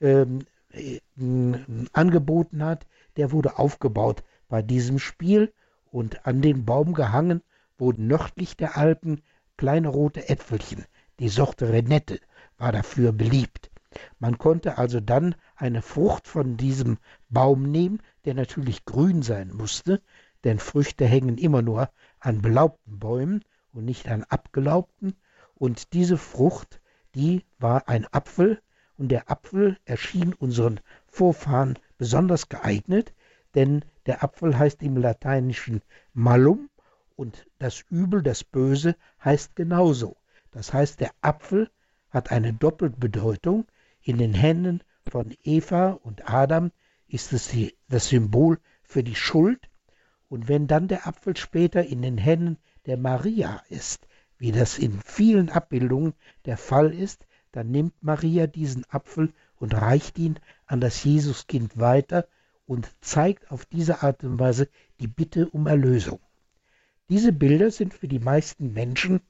ähm, 0.00 0.40
äh, 0.72 1.00
angeboten 1.92 2.64
hat, 2.64 2.86
der 3.16 3.32
wurde 3.32 3.58
aufgebaut 3.58 4.22
bei 4.48 4.62
diesem 4.62 4.98
Spiel 4.98 5.52
und 5.90 6.26
an 6.26 6.40
den 6.40 6.64
Baum 6.64 6.94
gehangen 6.94 7.42
wurden 7.78 8.06
nördlich 8.06 8.56
der 8.56 8.76
Alpen 8.76 9.22
kleine 9.56 9.88
rote 9.88 10.28
Äpfelchen. 10.28 10.84
Die 11.18 11.28
Sorte 11.28 11.70
Renette 11.70 12.20
war 12.58 12.72
dafür 12.72 13.12
beliebt. 13.12 13.70
Man 14.18 14.38
konnte 14.38 14.78
also 14.78 15.00
dann 15.00 15.34
eine 15.56 15.82
Frucht 15.82 16.28
von 16.28 16.56
diesem 16.56 16.98
Baum 17.28 17.70
nehmen, 17.70 18.00
der 18.24 18.34
natürlich 18.34 18.84
grün 18.84 19.22
sein 19.22 19.52
musste, 19.52 20.00
denn 20.44 20.58
Früchte 20.58 21.04
hängen 21.04 21.38
immer 21.38 21.62
nur 21.62 21.90
an 22.20 22.40
belaubten 22.40 22.98
Bäumen 22.98 23.44
und 23.72 23.84
nicht 23.84 24.08
an 24.08 24.24
abgelaubten. 24.24 25.16
Und 25.54 25.92
diese 25.92 26.16
Frucht, 26.16 26.80
die 27.14 27.44
war 27.58 27.88
ein 27.88 28.06
Apfel, 28.12 28.62
und 28.96 29.08
der 29.08 29.30
Apfel 29.30 29.78
erschien 29.86 30.34
unseren 30.34 30.80
Vorfahren 31.06 31.78
besonders 31.98 32.48
geeignet, 32.48 33.14
denn 33.54 33.84
der 34.06 34.24
Apfel 34.24 34.58
heißt 34.58 34.82
im 34.82 34.96
Lateinischen 34.96 35.82
malum 36.14 36.70
und 37.16 37.46
das 37.58 37.84
Übel, 37.90 38.22
das 38.22 38.44
Böse 38.44 38.96
heißt 39.22 39.54
genauso. 39.56 40.16
Das 40.52 40.72
heißt, 40.72 41.00
der 41.00 41.12
Apfel 41.20 41.70
hat 42.10 42.32
eine 42.32 42.52
Doppelbedeutung. 42.52 43.66
In 44.02 44.18
den 44.18 44.32
Händen 44.32 44.82
von 45.06 45.34
Eva 45.44 45.90
und 45.90 46.28
Adam 46.28 46.72
ist 47.08 47.32
es 47.32 47.48
die, 47.48 47.76
das 47.88 48.08
Symbol 48.08 48.58
für 48.82 49.04
die 49.04 49.14
Schuld. 49.14 49.68
Und 50.28 50.48
wenn 50.48 50.66
dann 50.66 50.88
der 50.88 51.06
Apfel 51.06 51.36
später 51.36 51.84
in 51.84 52.02
den 52.02 52.16
Händen 52.16 52.56
der 52.86 52.96
Maria 52.96 53.62
ist, 53.68 54.06
wie 54.38 54.52
das 54.52 54.78
in 54.78 55.00
vielen 55.04 55.50
Abbildungen 55.50 56.14
der 56.46 56.56
Fall 56.56 56.94
ist, 56.94 57.26
dann 57.52 57.70
nimmt 57.70 58.02
Maria 58.02 58.46
diesen 58.46 58.84
Apfel 58.88 59.32
und 59.56 59.74
reicht 59.74 60.18
ihn 60.18 60.38
an 60.66 60.80
das 60.80 61.04
Jesuskind 61.04 61.78
weiter 61.78 62.26
und 62.70 62.88
zeigt 63.00 63.50
auf 63.50 63.66
diese 63.66 64.04
Art 64.04 64.22
und 64.22 64.38
Weise 64.38 64.68
die 65.00 65.08
Bitte 65.08 65.50
um 65.50 65.66
Erlösung. 65.66 66.20
Diese 67.08 67.32
Bilder 67.32 67.72
sind 67.72 67.92
für 67.92 68.06
die 68.06 68.20
meisten 68.20 68.72
Menschen 68.72 69.22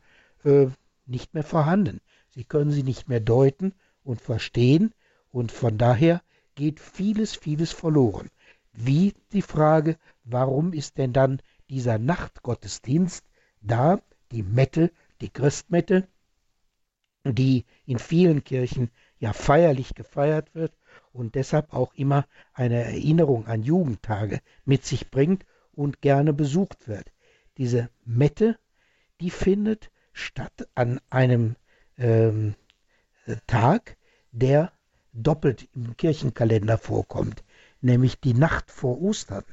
äh, 0.44 0.66
nicht 1.06 1.32
mehr 1.32 1.42
vorhanden. 1.42 2.02
Sie 2.28 2.44
können 2.44 2.70
sie 2.70 2.82
nicht 2.82 3.08
mehr 3.08 3.20
deuten 3.20 3.72
und 4.04 4.20
verstehen 4.20 4.92
und 5.32 5.52
von 5.52 5.78
daher 5.78 6.20
geht 6.54 6.80
vieles, 6.80 7.34
vieles 7.34 7.72
verloren. 7.72 8.28
Wie 8.74 9.14
die 9.32 9.40
Frage, 9.40 9.96
warum 10.24 10.74
ist 10.74 10.98
denn 10.98 11.14
dann 11.14 11.40
dieser 11.70 11.96
Nachtgottesdienst 11.96 13.24
da, 13.62 14.02
die 14.32 14.42
Mette, 14.42 14.92
die 15.22 15.30
Christmette, 15.30 16.06
die 17.24 17.64
in 17.86 17.98
vielen 17.98 18.44
Kirchen 18.44 18.90
ja 19.18 19.32
feierlich 19.32 19.94
gefeiert 19.94 20.54
wird 20.54 20.74
und 21.12 21.34
deshalb 21.34 21.72
auch 21.72 21.94
immer 21.94 22.26
eine 22.52 22.82
Erinnerung 22.84 23.46
an 23.46 23.62
Jugendtage 23.62 24.40
mit 24.64 24.84
sich 24.84 25.10
bringt 25.10 25.44
und 25.72 26.00
gerne 26.00 26.32
besucht 26.32 26.88
wird. 26.88 27.12
Diese 27.58 27.90
Mette, 28.04 28.58
die 29.20 29.30
findet 29.30 29.90
statt 30.12 30.68
an 30.74 31.00
einem 31.10 31.56
ähm, 31.98 32.54
Tag, 33.46 33.96
der 34.32 34.72
doppelt 35.12 35.68
im 35.74 35.96
Kirchenkalender 35.96 36.78
vorkommt, 36.78 37.44
nämlich 37.80 38.20
die 38.20 38.34
Nacht 38.34 38.70
vor 38.70 39.00
Ostern. 39.00 39.44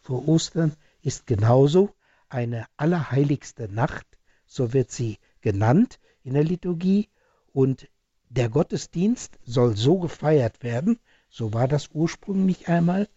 Vor 0.00 0.28
Ostern 0.28 0.74
ist 1.02 1.26
genauso 1.26 1.94
eine 2.28 2.66
allerheiligste 2.76 3.72
Nacht, 3.72 4.06
so 4.46 4.72
wird 4.72 4.90
sie 4.90 5.18
genannt 5.40 5.98
in 6.22 6.34
der 6.34 6.44
Liturgie, 6.44 7.08
und 7.52 7.88
der 8.28 8.48
Gottesdienst 8.48 9.38
soll 9.44 9.76
so 9.76 9.98
gefeiert 9.98 10.62
werden, 10.62 10.98
so 11.28 11.52
war 11.52 11.68
das 11.68 11.90
ursprünglich 11.92 12.68
einmal, 12.68 13.08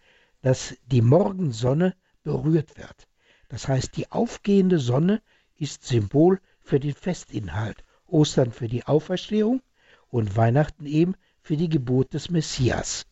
dass 0.42 0.76
die 0.86 1.02
Morgensonne 1.02 1.94
berührt 2.22 2.76
wird. 2.76 3.08
Das 3.48 3.68
heißt, 3.68 3.96
die 3.96 4.10
aufgehende 4.10 4.78
Sonne 4.78 5.22
ist 5.56 5.84
Symbol 5.84 6.40
für 6.60 6.80
den 6.80 6.94
Festinhalt, 6.94 7.84
Ostern 8.06 8.52
für 8.52 8.68
die 8.68 8.84
Auferstehung 8.84 9.62
und 10.08 10.36
Weihnachten 10.36 10.86
eben 10.86 11.14
für 11.42 11.56
die 11.56 11.68
Geburt 11.68 12.14
des 12.14 12.30
Messias. 12.30 13.06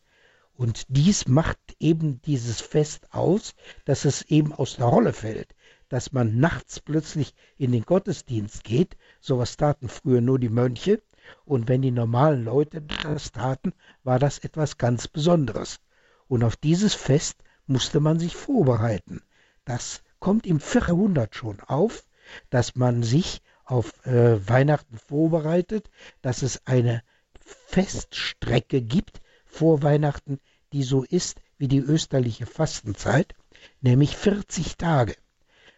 Und 0.53 0.85
dies 0.89 1.27
macht 1.27 1.59
eben 1.79 2.21
dieses 2.21 2.59
Fest 2.61 3.13
aus, 3.13 3.55
dass 3.85 4.05
es 4.05 4.23
eben 4.23 4.53
aus 4.53 4.75
der 4.75 4.87
Rolle 4.87 5.13
fällt, 5.13 5.55
dass 5.87 6.11
man 6.11 6.37
nachts 6.37 6.79
plötzlich 6.79 7.33
in 7.57 7.71
den 7.71 7.83
Gottesdienst 7.83 8.63
geht, 8.63 8.97
sowas 9.19 9.57
taten 9.57 9.89
früher 9.89 10.21
nur 10.21 10.37
die 10.37 10.49
Mönche, 10.49 11.01
und 11.45 11.67
wenn 11.67 11.81
die 11.81 11.91
normalen 11.91 12.43
Leute 12.43 12.81
das 12.81 13.31
taten, 13.31 13.73
war 14.03 14.19
das 14.19 14.39
etwas 14.39 14.77
ganz 14.77 15.07
Besonderes. 15.07 15.79
Und 16.27 16.43
auf 16.43 16.55
dieses 16.55 16.93
Fest 16.93 17.43
musste 17.67 17.99
man 17.99 18.19
sich 18.19 18.35
vorbereiten. 18.35 19.21
Das 19.65 20.03
kommt 20.19 20.45
im 20.45 20.59
Jahrhundert 20.59 21.35
schon 21.35 21.59
auf, 21.61 22.05
dass 22.49 22.75
man 22.75 23.03
sich 23.03 23.41
auf 23.63 24.05
äh, 24.05 24.47
Weihnachten 24.47 24.97
vorbereitet, 24.97 25.89
dass 26.21 26.41
es 26.41 26.65
eine 26.65 27.03
Feststrecke 27.39 28.81
gibt 28.81 29.21
vor 29.45 29.83
Weihnachten, 29.83 30.39
die 30.73 30.83
so 30.83 31.03
ist 31.03 31.41
wie 31.57 31.67
die 31.67 31.79
österliche 31.79 32.45
Fastenzeit, 32.45 33.33
nämlich 33.81 34.15
40 34.15 34.77
Tage. 34.77 35.15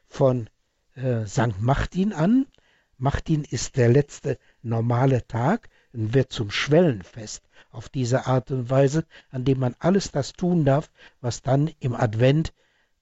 Von 0.07 0.49
äh, 0.95 1.25
St. 1.25 1.59
Martin 1.59 2.13
an, 2.13 2.45
Martin 3.01 3.43
ist 3.43 3.77
der 3.77 3.89
letzte 3.89 4.37
normale 4.61 5.25
Tag 5.25 5.69
und 5.91 6.13
wird 6.13 6.31
zum 6.31 6.51
Schwellenfest 6.51 7.41
auf 7.71 7.89
diese 7.89 8.27
Art 8.27 8.51
und 8.51 8.69
Weise, 8.69 9.07
an 9.31 9.43
dem 9.43 9.57
man 9.57 9.75
alles 9.79 10.11
das 10.11 10.33
tun 10.33 10.65
darf, 10.65 10.91
was 11.19 11.41
dann 11.41 11.71
im 11.79 11.95
Advent, 11.95 12.53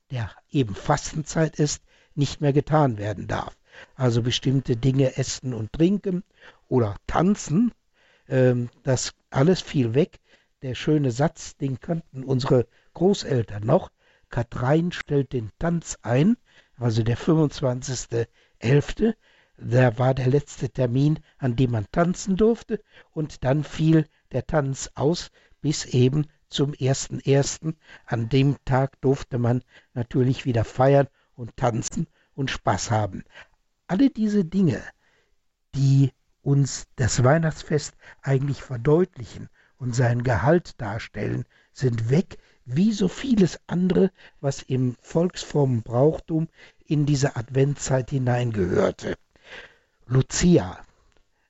der 0.09 0.31
eben 0.51 0.73
Fastenzeit 0.73 1.59
ist, 1.59 1.83
nicht 2.15 2.39
mehr 2.39 2.53
getan 2.53 2.97
werden 2.97 3.27
darf. 3.27 3.57
Also 3.95 4.21
bestimmte 4.21 4.77
Dinge 4.77 5.17
essen 5.17 5.53
und 5.53 5.73
trinken 5.73 6.23
oder 6.69 6.95
tanzen, 7.05 7.73
ähm, 8.29 8.69
das 8.83 9.13
alles 9.31 9.59
fiel 9.59 9.95
weg. 9.95 10.21
Der 10.62 10.75
schöne 10.75 11.12
Satz, 11.12 11.57
den 11.57 11.81
kannten 11.81 12.23
unsere 12.23 12.67
Großeltern 12.93 13.65
noch. 13.65 13.91
Katrein 14.29 14.93
stellt 14.93 15.33
den 15.33 15.51
Tanz 15.59 15.97
ein, 16.03 16.38
also 16.77 17.03
der 17.03 17.17
25.11. 17.17 19.13
Da 19.62 19.98
war 19.98 20.13
der 20.13 20.28
letzte 20.28 20.69
Termin, 20.69 21.19
an 21.38 21.58
dem 21.58 21.72
man 21.72 21.86
tanzen 21.91 22.38
durfte, 22.38 22.82
und 23.12 23.43
dann 23.43 23.65
fiel 23.65 24.08
der 24.32 24.48
Tanz 24.48 24.89
aus 24.95 25.32
bis 25.60 25.84
eben 25.86 26.28
zum 26.48 26.72
1.1. 26.72 27.76
An 28.06 28.30
dem 28.30 28.56
Tag 28.63 29.02
durfte 29.02 29.38
man 29.38 29.62
natürlich 29.93 30.45
wieder 30.45 30.63
feiern 30.63 31.08
und 31.36 31.58
tanzen 31.58 32.08
und 32.36 32.50
Spaß 32.50 32.89
haben. 32.89 33.26
Alle 33.88 34.10
diese 34.10 34.45
Dinge, 34.45 34.82
die 35.76 36.13
uns 36.41 36.88
das 36.95 37.26
Weihnachtsfest 37.26 37.95
eigentlich 38.22 38.62
verdeutlichen 38.62 39.50
und 39.78 39.93
seinen 39.93 40.24
Gehalt 40.24 40.80
darstellen, 40.80 41.43
sind 41.74 42.10
weg, 42.10 42.38
wie 42.63 42.93
so 42.93 43.10
vieles 43.10 43.60
andere, 43.67 44.12
was 44.39 44.62
im 44.62 44.95
volksfrommen 45.02 45.82
Brauchtum 45.84 46.48
in 46.86 47.06
diese 47.06 47.36
Adventzeit 47.36 48.10
hineingehörte. 48.12 49.17
Lucia 50.12 50.84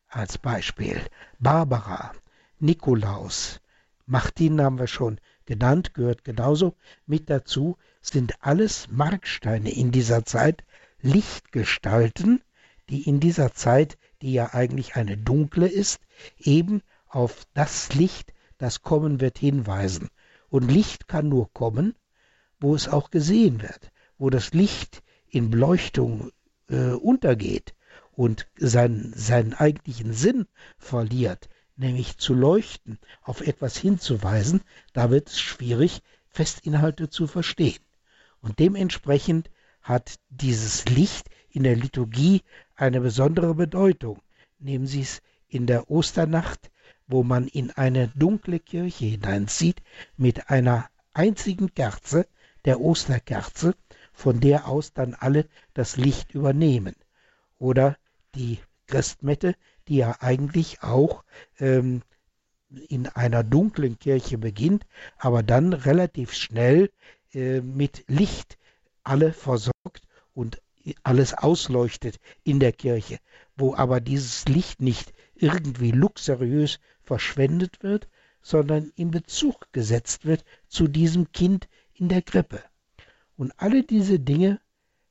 als 0.10 0.38
Beispiel, 0.38 1.00
Barbara, 1.40 2.12
Nikolaus, 2.60 3.62
Martin 4.06 4.60
haben 4.60 4.78
wir 4.78 4.88
schon 4.88 5.22
genannt, 5.46 5.94
gehört 5.94 6.26
genauso 6.26 6.76
mit 7.06 7.30
dazu, 7.30 7.78
sind 8.02 8.34
alles 8.42 8.90
Marksteine 8.92 9.72
in 9.72 9.94
dieser 9.94 10.26
Zeit, 10.26 10.66
Lichtgestalten, 11.02 12.42
die 12.90 13.08
in 13.08 13.22
dieser 13.22 13.54
Zeit, 13.54 13.98
die 14.22 14.34
ja 14.34 14.54
eigentlich 14.54 14.98
eine 14.98 15.16
dunkle 15.16 15.70
ist, 15.70 16.02
eben 16.38 16.82
auf 17.08 17.46
das 17.54 17.96
Licht, 17.96 18.34
das 18.58 18.82
kommen 18.82 19.22
wird, 19.22 19.38
hinweisen. 19.38 20.10
Und 20.50 20.70
Licht 20.70 21.08
kann 21.08 21.30
nur 21.30 21.50
kommen, 21.54 21.96
wo 22.60 22.76
es 22.76 22.90
auch 22.90 23.10
gesehen 23.10 23.62
wird, 23.62 23.94
wo 24.18 24.30
das 24.30 24.54
Licht 24.54 25.02
in 25.30 25.50
Beleuchtung 25.50 26.34
äh, 26.68 26.90
untergeht 26.90 27.74
und 28.20 28.48
seinen, 28.58 29.14
seinen 29.14 29.54
eigentlichen 29.54 30.12
Sinn 30.12 30.46
verliert, 30.78 31.48
nämlich 31.78 32.18
zu 32.18 32.34
leuchten, 32.34 33.00
auf 33.22 33.40
etwas 33.40 33.78
hinzuweisen, 33.78 34.60
da 34.92 35.10
wird 35.10 35.30
es 35.30 35.40
schwierig, 35.40 36.02
Festinhalte 36.28 37.10
zu 37.10 37.28
verstehen. 37.28 37.80
Und 38.42 38.60
dementsprechend 38.60 39.50
hat 39.82 40.20
dieses 40.28 40.84
Licht 40.90 41.30
in 41.50 41.64
der 41.64 41.78
Liturgie 41.78 42.42
eine 42.76 43.00
besondere 43.00 43.56
Bedeutung. 43.56 44.22
Nehmen 44.60 44.86
Sie 44.86 45.00
es 45.00 45.22
in 45.48 45.66
der 45.66 45.90
Osternacht, 45.90 46.72
wo 47.08 47.24
man 47.24 47.48
in 47.48 47.72
eine 47.72 48.10
dunkle 48.10 48.60
Kirche 48.60 49.06
hineinzieht 49.06 49.82
mit 50.18 50.50
einer 50.50 50.90
einzigen 51.14 51.74
Kerze, 51.74 52.28
der 52.66 52.82
Osterkerze, 52.82 53.76
von 54.12 54.42
der 54.42 54.68
aus 54.68 54.92
dann 54.92 55.14
alle 55.14 55.48
das 55.74 55.96
Licht 55.96 56.34
übernehmen. 56.34 56.98
Oder 57.60 57.96
die 58.36 58.60
Christmette, 58.88 59.56
die 59.88 59.98
ja 59.98 60.18
eigentlich 60.20 60.82
auch 60.84 61.24
ähm, 61.60 62.02
in 62.88 63.08
einer 63.08 63.44
dunklen 63.44 63.98
Kirche 63.98 64.38
beginnt, 64.38 64.86
aber 65.18 65.44
dann 65.44 65.74
relativ 65.74 66.34
schnell 66.34 66.92
äh, 67.34 67.62
mit 67.62 68.04
Licht 68.08 68.58
alle 69.04 69.34
versorgt 69.34 70.02
und 70.34 70.62
alles 71.04 71.34
ausleuchtet 71.34 72.20
in 72.44 72.60
der 72.60 72.72
Kirche, 72.72 73.20
wo 73.56 73.76
aber 73.76 74.02
dieses 74.02 74.48
Licht 74.48 74.82
nicht 74.82 75.14
irgendwie 75.36 75.92
luxuriös 75.92 76.80
verschwendet 77.04 77.84
wird, 77.84 78.08
sondern 78.42 78.92
in 78.96 79.12
Bezug 79.12 79.72
gesetzt 79.72 80.26
wird 80.26 80.46
zu 80.68 80.88
diesem 80.88 81.32
Kind 81.32 81.68
in 81.94 82.10
der 82.10 82.22
Krippe. 82.22 82.64
Und 83.36 83.54
alle 83.58 83.84
diese 83.84 84.20
Dinge 84.20 84.60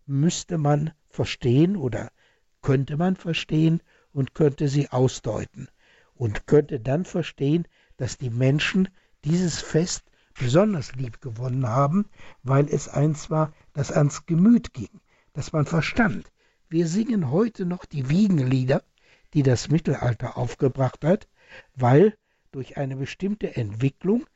müsste 0.07 0.59
man 0.59 0.93
verstehen 1.09 1.77
oder 1.77 2.11
könnte 2.63 2.97
man 2.97 3.17
verstehen 3.17 3.83
und 4.13 4.35
könnte 4.35 4.69
sie 4.69 4.91
ausdeuten 4.91 5.69
und 6.15 6.47
könnte 6.47 6.81
dann 6.81 7.05
verstehen, 7.05 7.67
dass 7.97 8.19
die 8.19 8.31
Menschen 8.31 8.89
dieses 9.25 9.61
Fest 9.61 10.05
besonders 10.39 10.95
lieb 10.95 11.21
gewonnen 11.21 11.67
haben, 11.67 12.07
weil 12.43 12.69
es 12.69 12.89
eins 12.89 13.31
war, 13.31 13.53
das 13.73 13.91
ans 13.91 14.27
Gemüt 14.27 14.73
ging, 14.73 15.01
das 15.33 15.53
man 15.53 15.67
verstand. 15.67 16.31
Wir 16.69 16.87
singen 16.87 17.31
heute 17.31 17.65
noch 17.65 17.85
die 17.85 18.09
Wiegenlieder, 18.09 18.83
die 19.35 19.43
das 19.43 19.69
Mittelalter 19.69 20.37
aufgebracht 20.37 21.05
hat, 21.05 21.29
weil 21.75 22.17
durch 22.53 22.77
eine 22.77 22.97
bestimmte 22.97 23.57
Entwicklung 23.57 24.27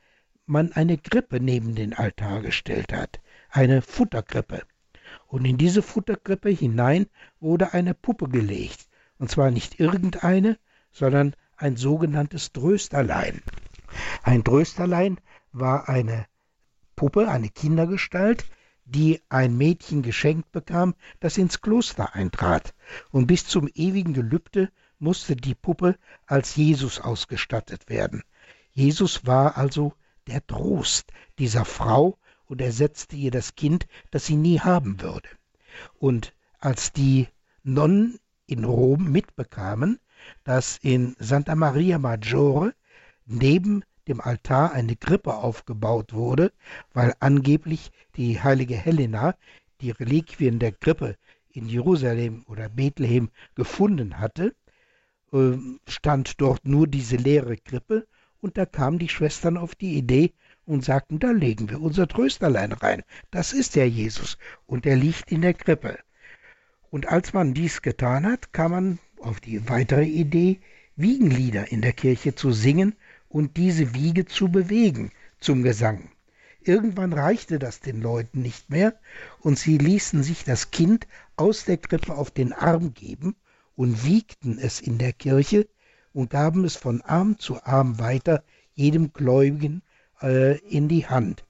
man 0.45 0.71
eine 0.73 0.97
Krippe 0.97 1.39
neben 1.39 1.75
den 1.75 1.93
Altar 1.93 2.41
gestellt 2.41 2.91
hat, 2.91 3.21
eine 3.49 3.81
Futterkrippe. 3.81 4.63
Und 5.33 5.45
in 5.45 5.57
diese 5.57 5.81
Futterkrippe 5.81 6.51
hinein 6.51 7.07
wurde 7.39 7.73
eine 7.73 7.95
Puppe 7.95 8.29
gelegt, 8.29 8.87
und 9.17 9.31
zwar 9.31 9.49
nicht 9.49 9.79
irgendeine, 9.79 10.59
sondern 10.91 11.35
ein 11.57 11.75
sogenanntes 11.75 12.51
Trösterlein. 12.51 13.41
Ein 14.21 14.43
Trösterlein 14.43 15.19
war 15.51 15.89
eine 15.89 16.27
Puppe, 16.95 17.29
eine 17.29 17.49
Kindergestalt, 17.49 18.45
die 18.85 19.23
ein 19.27 19.57
Mädchen 19.57 20.03
geschenkt 20.03 20.51
bekam, 20.51 20.93
das 21.19 21.39
ins 21.39 21.61
Kloster 21.61 22.13
eintrat. 22.13 22.75
Und 23.09 23.25
bis 23.25 23.47
zum 23.47 23.67
ewigen 23.73 24.13
Gelübde 24.13 24.69
musste 24.99 25.35
die 25.35 25.55
Puppe 25.55 25.97
als 26.27 26.55
Jesus 26.55 27.01
ausgestattet 27.01 27.89
werden. 27.89 28.21
Jesus 28.71 29.25
war 29.25 29.57
also 29.57 29.93
der 30.27 30.45
Trost 30.45 31.11
dieser 31.39 31.65
Frau 31.65 32.19
und 32.53 32.61
ersetzte 32.61 33.15
ihr 33.15 33.31
das 33.31 33.55
Kind, 33.55 33.87
das 34.11 34.27
sie 34.27 34.35
nie 34.35 34.59
haben 34.59 35.01
würde. 35.01 35.27
Und 35.97 36.35
als 36.59 36.93
die 36.93 37.27
Nonnen 37.63 38.19
in 38.45 38.63
Rom 38.63 39.11
mitbekamen, 39.11 39.99
dass 40.43 40.77
in 40.77 41.15
Santa 41.17 41.55
Maria 41.55 41.97
Maggiore 41.97 42.75
neben 43.25 43.83
dem 44.07 44.21
Altar 44.21 44.71
eine 44.71 44.95
Krippe 44.95 45.33
aufgebaut 45.33 46.13
wurde, 46.13 46.53
weil 46.93 47.15
angeblich 47.19 47.91
die 48.17 48.39
heilige 48.39 48.75
Helena 48.75 49.35
die 49.81 49.89
Reliquien 49.89 50.59
der 50.59 50.73
Krippe 50.73 51.17
in 51.49 51.67
Jerusalem 51.67 52.45
oder 52.47 52.69
Bethlehem 52.69 53.31
gefunden 53.55 54.19
hatte, 54.19 54.53
ähm, 55.31 55.79
stand 55.87 56.39
dort 56.39 56.65
nur 56.65 56.85
diese 56.85 57.15
leere 57.15 57.57
Krippe 57.57 58.05
und 58.41 58.59
da 58.59 58.67
kamen 58.67 58.99
die 58.99 59.09
Schwestern 59.09 59.57
auf 59.57 59.73
die 59.73 59.97
Idee 59.97 60.33
und 60.65 60.83
sagten, 60.83 61.19
da 61.19 61.31
legen 61.31 61.69
wir 61.69 61.81
unser 61.81 62.07
Trösterlein 62.07 62.71
rein. 62.71 63.03
Das 63.31 63.53
ist 63.53 63.75
der 63.75 63.89
Jesus 63.89 64.37
und 64.65 64.85
er 64.85 64.95
liegt 64.95 65.31
in 65.31 65.41
der 65.41 65.53
Krippe. 65.53 65.99
Und 66.89 67.07
als 67.07 67.33
man 67.33 67.53
dies 67.53 67.81
getan 67.81 68.25
hat, 68.25 68.53
kam 68.53 68.71
man 68.71 68.99
auf 69.19 69.39
die 69.39 69.67
weitere 69.69 70.05
Idee, 70.05 70.59
Wiegenlieder 70.95 71.71
in 71.71 71.81
der 71.81 71.93
Kirche 71.93 72.35
zu 72.35 72.51
singen 72.51 72.95
und 73.27 73.57
diese 73.57 73.95
Wiege 73.95 74.25
zu 74.25 74.51
bewegen 74.51 75.11
zum 75.39 75.63
Gesang. 75.63 76.11
Irgendwann 76.61 77.13
reichte 77.13 77.57
das 77.57 77.79
den 77.79 77.99
Leuten 77.99 78.41
nicht 78.41 78.69
mehr, 78.69 78.93
und 79.39 79.57
sie 79.57 79.77
ließen 79.77 80.21
sich 80.21 80.43
das 80.43 80.69
Kind 80.69 81.07
aus 81.35 81.65
der 81.65 81.77
Krippe 81.77 82.15
auf 82.15 82.29
den 82.29 82.53
Arm 82.53 82.93
geben 82.93 83.35
und 83.75 84.05
wiegten 84.05 84.59
es 84.59 84.79
in 84.79 84.99
der 84.99 85.13
Kirche 85.13 85.67
und 86.13 86.29
gaben 86.29 86.63
es 86.63 86.75
von 86.75 87.01
Arm 87.01 87.39
zu 87.39 87.61
Arm 87.63 87.99
weiter 87.99 88.43
jedem 88.75 89.11
Gläubigen 89.13 89.81
äh, 90.21 90.57
in 90.59 90.87
die 90.87 91.07
Hand. 91.07 91.43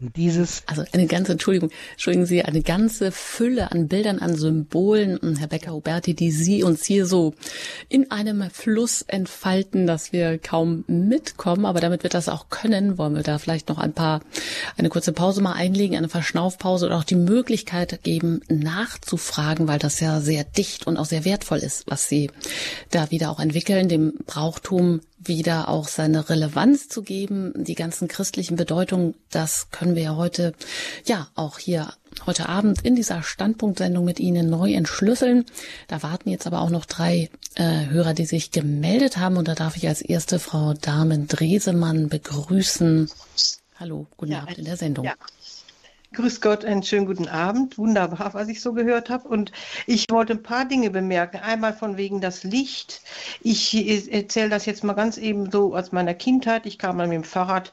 Und 0.00 0.14
dieses 0.16 0.62
also 0.66 0.84
eine 0.92 1.06
ganze, 1.06 1.32
Entschuldigung, 1.32 1.70
entschuldigen 1.92 2.26
Sie, 2.26 2.44
eine 2.44 2.62
ganze 2.62 3.10
Fülle 3.10 3.72
an 3.72 3.88
Bildern, 3.88 4.20
an 4.20 4.36
Symbolen, 4.36 5.36
Herr 5.38 5.48
Becker-Huberti, 5.48 6.14
die 6.14 6.30
Sie 6.30 6.62
uns 6.62 6.84
hier 6.84 7.04
so 7.04 7.34
in 7.88 8.12
einem 8.12 8.48
Fluss 8.50 9.02
entfalten, 9.02 9.88
dass 9.88 10.12
wir 10.12 10.38
kaum 10.38 10.84
mitkommen. 10.86 11.66
Aber 11.66 11.80
damit 11.80 12.04
wir 12.04 12.10
das 12.10 12.28
auch 12.28 12.48
können, 12.48 12.96
wollen 12.96 13.16
wir 13.16 13.24
da 13.24 13.38
vielleicht 13.38 13.68
noch 13.68 13.78
ein 13.78 13.92
paar, 13.92 14.20
eine 14.76 14.88
kurze 14.88 15.12
Pause 15.12 15.42
mal 15.42 15.54
einlegen, 15.54 15.96
eine 15.96 16.08
Verschnaufpause 16.08 16.86
oder 16.86 16.98
auch 16.98 17.04
die 17.04 17.16
Möglichkeit 17.16 18.04
geben, 18.04 18.40
nachzufragen, 18.48 19.66
weil 19.66 19.80
das 19.80 19.98
ja 19.98 20.20
sehr 20.20 20.44
dicht 20.44 20.86
und 20.86 20.96
auch 20.96 21.06
sehr 21.06 21.24
wertvoll 21.24 21.58
ist, 21.58 21.90
was 21.90 22.08
Sie 22.08 22.30
da 22.90 23.10
wieder 23.10 23.30
auch 23.30 23.40
entwickeln, 23.40 23.88
dem 23.88 24.12
Brauchtum 24.26 25.00
wieder 25.18 25.68
auch 25.68 25.88
seine 25.88 26.28
Relevanz 26.28 26.88
zu 26.88 27.02
geben, 27.02 27.52
die 27.56 27.74
ganzen 27.74 28.08
christlichen 28.08 28.56
Bedeutungen, 28.56 29.14
das 29.30 29.70
können 29.70 29.96
wir 29.96 30.02
ja 30.02 30.16
heute, 30.16 30.54
ja, 31.04 31.28
auch 31.34 31.58
hier 31.58 31.92
heute 32.26 32.48
Abend 32.48 32.84
in 32.84 32.96
dieser 32.96 33.22
Standpunktsendung 33.22 34.04
mit 34.04 34.20
Ihnen 34.20 34.48
neu 34.48 34.72
entschlüsseln. 34.72 35.44
Da 35.88 36.02
warten 36.02 36.30
jetzt 36.30 36.46
aber 36.46 36.60
auch 36.60 36.70
noch 36.70 36.84
drei 36.84 37.30
äh, 37.54 37.86
Hörer, 37.86 38.14
die 38.14 38.26
sich 38.26 38.50
gemeldet 38.50 39.16
haben. 39.16 39.36
Und 39.36 39.48
da 39.48 39.54
darf 39.54 39.76
ich 39.76 39.86
als 39.88 40.02
erste 40.02 40.38
Frau 40.38 40.74
Damen 40.74 41.28
Dresemann 41.28 42.08
begrüßen. 42.08 43.10
Hallo, 43.76 44.06
guten 44.16 44.32
ja, 44.32 44.40
Abend 44.40 44.58
in 44.58 44.64
der 44.64 44.76
Sendung. 44.76 45.04
Ja. 45.04 45.14
Grüß 46.14 46.40
Gott, 46.40 46.64
einen 46.64 46.82
schönen 46.82 47.04
guten 47.04 47.28
Abend. 47.28 47.76
Wunderbar, 47.76 48.32
was 48.32 48.48
ich 48.48 48.62
so 48.62 48.72
gehört 48.72 49.10
habe. 49.10 49.28
Und 49.28 49.52
ich 49.86 50.06
wollte 50.10 50.32
ein 50.32 50.42
paar 50.42 50.64
Dinge 50.64 50.88
bemerken. 50.88 51.36
Einmal 51.36 51.74
von 51.74 51.98
wegen 51.98 52.22
das 52.22 52.44
Licht. 52.44 53.02
Ich 53.42 53.74
erzähle 54.10 54.48
das 54.48 54.64
jetzt 54.64 54.82
mal 54.84 54.94
ganz 54.94 55.18
eben 55.18 55.50
so 55.50 55.76
aus 55.76 55.92
meiner 55.92 56.14
Kindheit. 56.14 56.64
Ich 56.64 56.78
kam 56.78 56.96
mal 56.96 57.06
mit 57.06 57.16
dem 57.16 57.24
Fahrrad, 57.24 57.72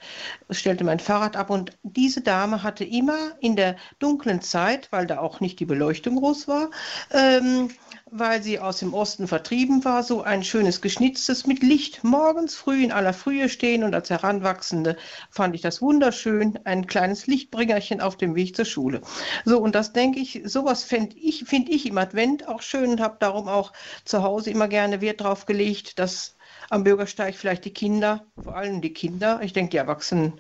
stellte 0.49 0.83
mein 0.83 0.99
Fahrrad 0.99 1.38
ab 1.38 1.49
und 1.49 1.77
diese 1.83 2.19
Dame 2.19 2.61
hatte 2.61 2.83
immer 2.83 3.17
in 3.39 3.55
der 3.55 3.77
dunklen 3.99 4.41
Zeit, 4.41 4.91
weil 4.91 5.07
da 5.07 5.19
auch 5.19 5.39
nicht 5.39 5.61
die 5.61 5.65
Beleuchtung 5.65 6.17
groß 6.17 6.49
war, 6.49 6.71
ähm, 7.11 7.69
weil 8.18 8.41
sie 8.41 8.59
aus 8.59 8.80
dem 8.80 8.93
Osten 8.93 9.28
vertrieben 9.28 9.84
war, 9.84 10.01
so 10.01 10.22
ein 10.22 10.43
schönes 10.43 10.80
geschnitztes 10.80 11.45
mit 11.47 11.61
Licht 11.61 12.03
morgens 12.03 12.55
früh 12.55 12.84
in 12.84 12.91
aller 12.91 13.13
Frühe 13.13 13.49
stehen 13.49 13.84
und 13.84 13.93
als 13.93 14.09
Heranwachsende 14.09 14.95
fand 15.30 15.53
ich 15.53 15.61
das 15.61 15.82
wunderschön, 15.82 16.57
ein 16.63 16.88
kleines 16.88 17.28
Lichtbringerchen 17.28 17.99
auf 17.99 18.16
dem 18.16 18.36
Weg 18.36 18.55
zur 18.55 18.66
Schule. 18.66 19.01
So, 19.43 19.59
und 19.59 19.76
das 19.76 19.91
denke 19.91 20.20
ich, 20.20 20.41
sowas 20.45 20.84
finde 20.84 21.18
ich, 21.18 21.43
find 21.43 21.68
ich 21.68 21.86
im 21.86 21.97
Advent 21.97 22.47
auch 22.47 22.61
schön 22.61 22.91
und 22.91 23.01
habe 23.01 23.18
darum 23.20 23.49
auch 23.49 23.74
zu 24.05 24.24
Hause 24.24 24.49
immer 24.49 24.70
gerne 24.70 25.01
Wert 25.01 25.22
drauf 25.22 25.45
gelegt, 25.45 25.99
dass 25.99 26.36
am 26.70 26.84
Bürgersteig 26.84 27.36
vielleicht 27.36 27.66
die 27.66 27.74
Kinder, 27.74 28.26
vor 28.41 28.55
allem 28.55 28.82
die 28.82 28.93
Kinder, 28.93 29.41
ich 29.43 29.53
denke, 29.53 29.72
die 29.72 29.78
Erwachsenen 29.78 30.39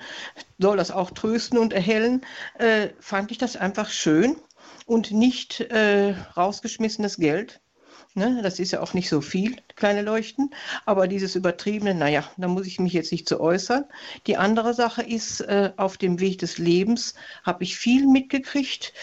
soll 0.59 0.77
das 0.77 0.91
auch 0.91 1.11
trösten 1.11 1.57
und 1.57 1.73
erhellen, 1.73 2.21
äh, 2.57 2.89
fand 2.99 3.31
ich 3.31 3.37
das 3.37 3.57
einfach 3.57 3.89
schön 3.89 4.37
und 4.85 5.11
nicht 5.11 5.59
äh, 5.59 6.15
rausgeschmissenes 6.37 7.17
Geld. 7.17 7.61
Ne, 8.17 8.41
das 8.41 8.59
ist 8.59 8.71
ja 8.71 8.79
auch 8.81 8.93
nicht 8.93 9.09
so 9.09 9.19
viel, 9.21 9.57
kleine 9.75 10.01
Leuchten. 10.01 10.51
Aber 10.85 11.07
dieses 11.07 11.35
Übertriebene, 11.35 11.93
naja, 11.93 12.23
da 12.37 12.47
muss 12.47 12.67
ich 12.67 12.79
mich 12.79 12.93
jetzt 12.93 13.11
nicht 13.11 13.27
zu 13.27 13.39
äußern. 13.39 13.85
Die 14.27 14.37
andere 14.37 14.73
Sache 14.73 15.01
ist, 15.01 15.41
äh, 15.41 15.71
auf 15.77 15.97
dem 15.97 16.19
Weg 16.19 16.39
des 16.39 16.57
Lebens 16.57 17.15
habe 17.43 17.63
ich 17.63 17.77
viel 17.77 18.07
mitgekriegt, 18.07 18.93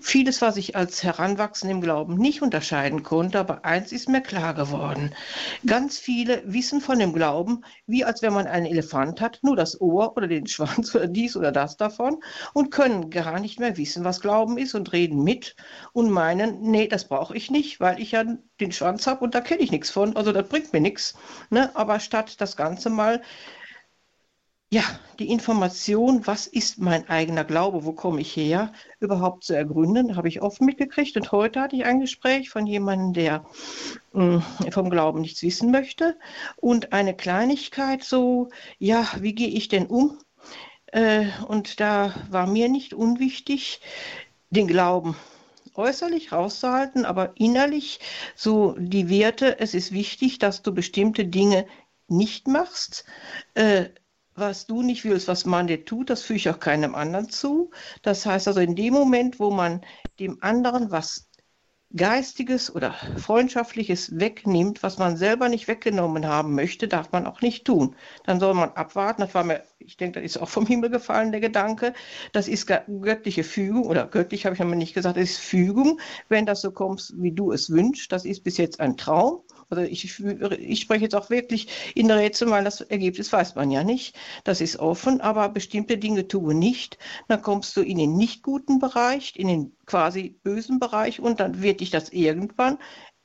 vieles, 0.00 0.42
was 0.42 0.56
ich 0.56 0.74
als 0.76 1.02
Heranwachsende 1.02 1.74
im 1.74 1.80
Glauben 1.80 2.16
nicht 2.16 2.42
unterscheiden 2.42 3.02
konnte, 3.02 3.38
aber 3.38 3.64
eins 3.64 3.92
ist 3.92 4.08
mir 4.08 4.20
klar 4.20 4.54
geworden. 4.54 5.14
Ganz 5.64 5.98
viele 5.98 6.42
wissen 6.46 6.80
von 6.80 6.98
dem 6.98 7.12
Glauben, 7.12 7.64
wie 7.86 8.04
als 8.04 8.22
wenn 8.22 8.32
man 8.32 8.46
einen 8.46 8.66
Elefant 8.66 9.20
hat, 9.20 9.38
nur 9.42 9.56
das 9.56 9.80
Ohr 9.80 10.16
oder 10.16 10.26
den 10.26 10.46
Schwanz 10.48 10.94
oder 10.94 11.06
dies 11.06 11.36
oder 11.36 11.52
das 11.52 11.76
davon 11.76 12.22
und 12.52 12.70
können 12.70 13.10
gar 13.10 13.38
nicht 13.38 13.60
mehr 13.60 13.76
wissen, 13.76 14.04
was 14.04 14.20
Glauben 14.20 14.58
ist 14.58 14.74
und 14.74 14.92
reden 14.92 15.22
mit 15.22 15.54
und 15.92 16.10
meinen, 16.10 16.60
nee, 16.62 16.88
das 16.88 17.06
brauche 17.06 17.36
ich 17.36 17.50
nicht, 17.50 17.80
weil 17.80 18.00
ich 18.00 18.12
ja 18.12 18.24
den 18.60 18.72
Schwanz 18.72 19.06
habe 19.06 19.24
und 19.24 19.34
da 19.34 19.40
kenne 19.40 19.62
ich 19.62 19.70
nichts 19.70 19.90
von, 19.90 20.13
also 20.14 20.32
das 20.32 20.48
bringt 20.48 20.72
mir 20.72 20.80
nichts. 20.80 21.14
Ne? 21.50 21.70
Aber 21.74 22.00
statt 22.00 22.40
das 22.40 22.56
Ganze 22.56 22.90
mal 22.90 23.22
ja, 24.74 24.82
die 25.20 25.30
Information, 25.30 26.26
was 26.26 26.48
ist 26.48 26.80
mein 26.80 27.08
eigener 27.08 27.44
Glaube, 27.44 27.84
wo 27.84 27.92
komme 27.92 28.20
ich 28.20 28.34
her, 28.34 28.72
überhaupt 28.98 29.44
zu 29.44 29.54
ergründen, 29.54 30.16
habe 30.16 30.26
ich 30.26 30.42
oft 30.42 30.60
mitgekriegt. 30.60 31.16
Und 31.16 31.30
heute 31.30 31.60
hatte 31.60 31.76
ich 31.76 31.84
ein 31.84 32.00
Gespräch 32.00 32.50
von 32.50 32.66
jemandem, 32.66 33.12
der 33.12 33.44
mh, 34.12 34.42
hm, 34.58 34.72
vom 34.72 34.90
Glauben 34.90 35.20
nichts 35.20 35.42
wissen 35.42 35.70
möchte. 35.70 36.18
Und 36.56 36.92
eine 36.92 37.14
Kleinigkeit 37.14 38.02
so, 38.02 38.48
ja, 38.80 39.06
wie 39.20 39.36
gehe 39.36 39.46
ich 39.48 39.68
denn 39.68 39.86
um? 39.86 40.18
Äh, 40.86 41.26
und 41.46 41.78
da 41.78 42.12
war 42.30 42.48
mir 42.48 42.68
nicht 42.68 42.94
unwichtig, 42.94 43.80
den 44.50 44.66
Glauben 44.66 45.14
äußerlich 45.74 46.32
rauszuhalten, 46.32 47.04
aber 47.04 47.32
innerlich 47.36 48.00
so 48.36 48.76
die 48.78 49.08
Werte, 49.08 49.58
es 49.60 49.74
ist 49.74 49.92
wichtig, 49.92 50.38
dass 50.38 50.62
du 50.62 50.72
bestimmte 50.72 51.24
Dinge 51.26 51.66
nicht 52.08 52.48
machst. 52.48 53.04
Äh, 53.54 53.90
was 54.36 54.66
du 54.66 54.82
nicht 54.82 55.04
willst, 55.04 55.28
was 55.28 55.44
man 55.44 55.68
dir 55.68 55.84
tut, 55.84 56.10
das 56.10 56.22
füge 56.22 56.38
ich 56.38 56.50
auch 56.50 56.58
keinem 56.58 56.94
anderen 56.94 57.30
zu. 57.30 57.70
Das 58.02 58.26
heißt 58.26 58.48
also, 58.48 58.60
in 58.60 58.74
dem 58.74 58.92
Moment, 58.92 59.38
wo 59.38 59.50
man 59.50 59.84
dem 60.18 60.42
anderen 60.42 60.90
was 60.90 61.28
Geistiges 61.96 62.74
oder 62.74 62.92
Freundschaftliches 63.16 64.18
wegnimmt, 64.18 64.82
was 64.82 64.98
man 64.98 65.16
selber 65.16 65.48
nicht 65.48 65.68
weggenommen 65.68 66.26
haben 66.26 66.54
möchte, 66.54 66.88
darf 66.88 67.12
man 67.12 67.26
auch 67.26 67.40
nicht 67.40 67.64
tun. 67.64 67.94
Dann 68.24 68.40
soll 68.40 68.54
man 68.54 68.70
abwarten. 68.70 69.22
Das 69.22 69.34
war 69.34 69.44
mir, 69.44 69.62
ich 69.78 69.96
denke, 69.96 70.20
das 70.20 70.32
ist 70.32 70.42
auch 70.42 70.48
vom 70.48 70.66
Himmel 70.66 70.90
gefallen, 70.90 71.30
der 71.30 71.40
Gedanke. 71.40 71.92
Das 72.32 72.48
ist 72.48 72.66
göttliche 72.66 73.44
Fügung 73.44 73.84
oder 73.86 74.06
göttlich 74.06 74.44
habe 74.44 74.56
ich 74.56 74.62
aber 74.62 74.74
nicht 74.74 74.94
gesagt, 74.94 75.16
das 75.16 75.30
ist 75.30 75.38
Fügung, 75.38 76.00
wenn 76.28 76.46
das 76.46 76.62
so 76.62 76.72
kommt, 76.72 77.12
wie 77.16 77.32
du 77.32 77.52
es 77.52 77.70
wünschst. 77.70 78.10
Das 78.10 78.24
ist 78.24 78.42
bis 78.42 78.56
jetzt 78.56 78.80
ein 78.80 78.96
Traum. 78.96 79.42
Also 79.70 79.82
ich, 79.82 80.20
ich 80.58 80.80
spreche 80.80 81.04
jetzt 81.04 81.14
auch 81.14 81.30
wirklich 81.30 81.68
in 81.94 82.10
Rätsel, 82.10 82.50
weil 82.50 82.64
das 82.64 82.80
Ergebnis 82.80 83.32
weiß 83.32 83.54
man 83.54 83.70
ja 83.70 83.84
nicht. 83.84 84.16
Das 84.44 84.60
ist 84.60 84.78
offen, 84.78 85.20
aber 85.20 85.48
bestimmte 85.48 85.98
Dinge 85.98 86.28
tue 86.28 86.54
nicht. 86.54 86.98
Dann 87.28 87.42
kommst 87.42 87.76
du 87.76 87.82
in 87.82 87.98
den 87.98 88.16
nicht 88.16 88.42
guten 88.42 88.78
Bereich, 88.78 89.34
in 89.36 89.48
den 89.48 89.76
quasi 89.86 90.38
bösen 90.42 90.78
Bereich 90.78 91.20
und 91.20 91.40
dann 91.40 91.62
wird 91.62 91.80
dich 91.80 91.90
das 91.90 92.10
irgendwann 92.10 92.78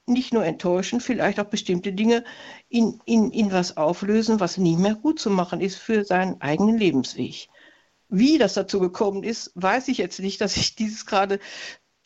nicht 0.10 0.34
nur 0.34 0.44
enttäuschen, 0.44 1.00
vielleicht 1.00 1.40
auch 1.40 1.46
bestimmte 1.46 1.94
Dinge 1.94 2.24
in, 2.68 3.00
in, 3.06 3.32
in 3.32 3.52
was 3.52 3.78
auflösen, 3.78 4.40
was 4.40 4.58
nie 4.58 4.76
mehr 4.76 4.96
gut 4.96 5.20
zu 5.20 5.30
machen 5.30 5.62
ist 5.62 5.78
für 5.78 6.04
seinen 6.04 6.42
eigenen 6.42 6.78
Lebensweg. 6.78 7.48
Wie 8.10 8.40
das 8.40 8.56
dazu 8.56 8.80
gekommen 8.80 9.24
ist, 9.24 9.52
weiß 9.54 9.88
ich 9.88 10.00
jetzt 10.00 10.20
nicht, 10.20 10.42
dass 10.42 10.58
ich 10.58 10.76
dieses 10.76 11.06
gerade 11.06 11.40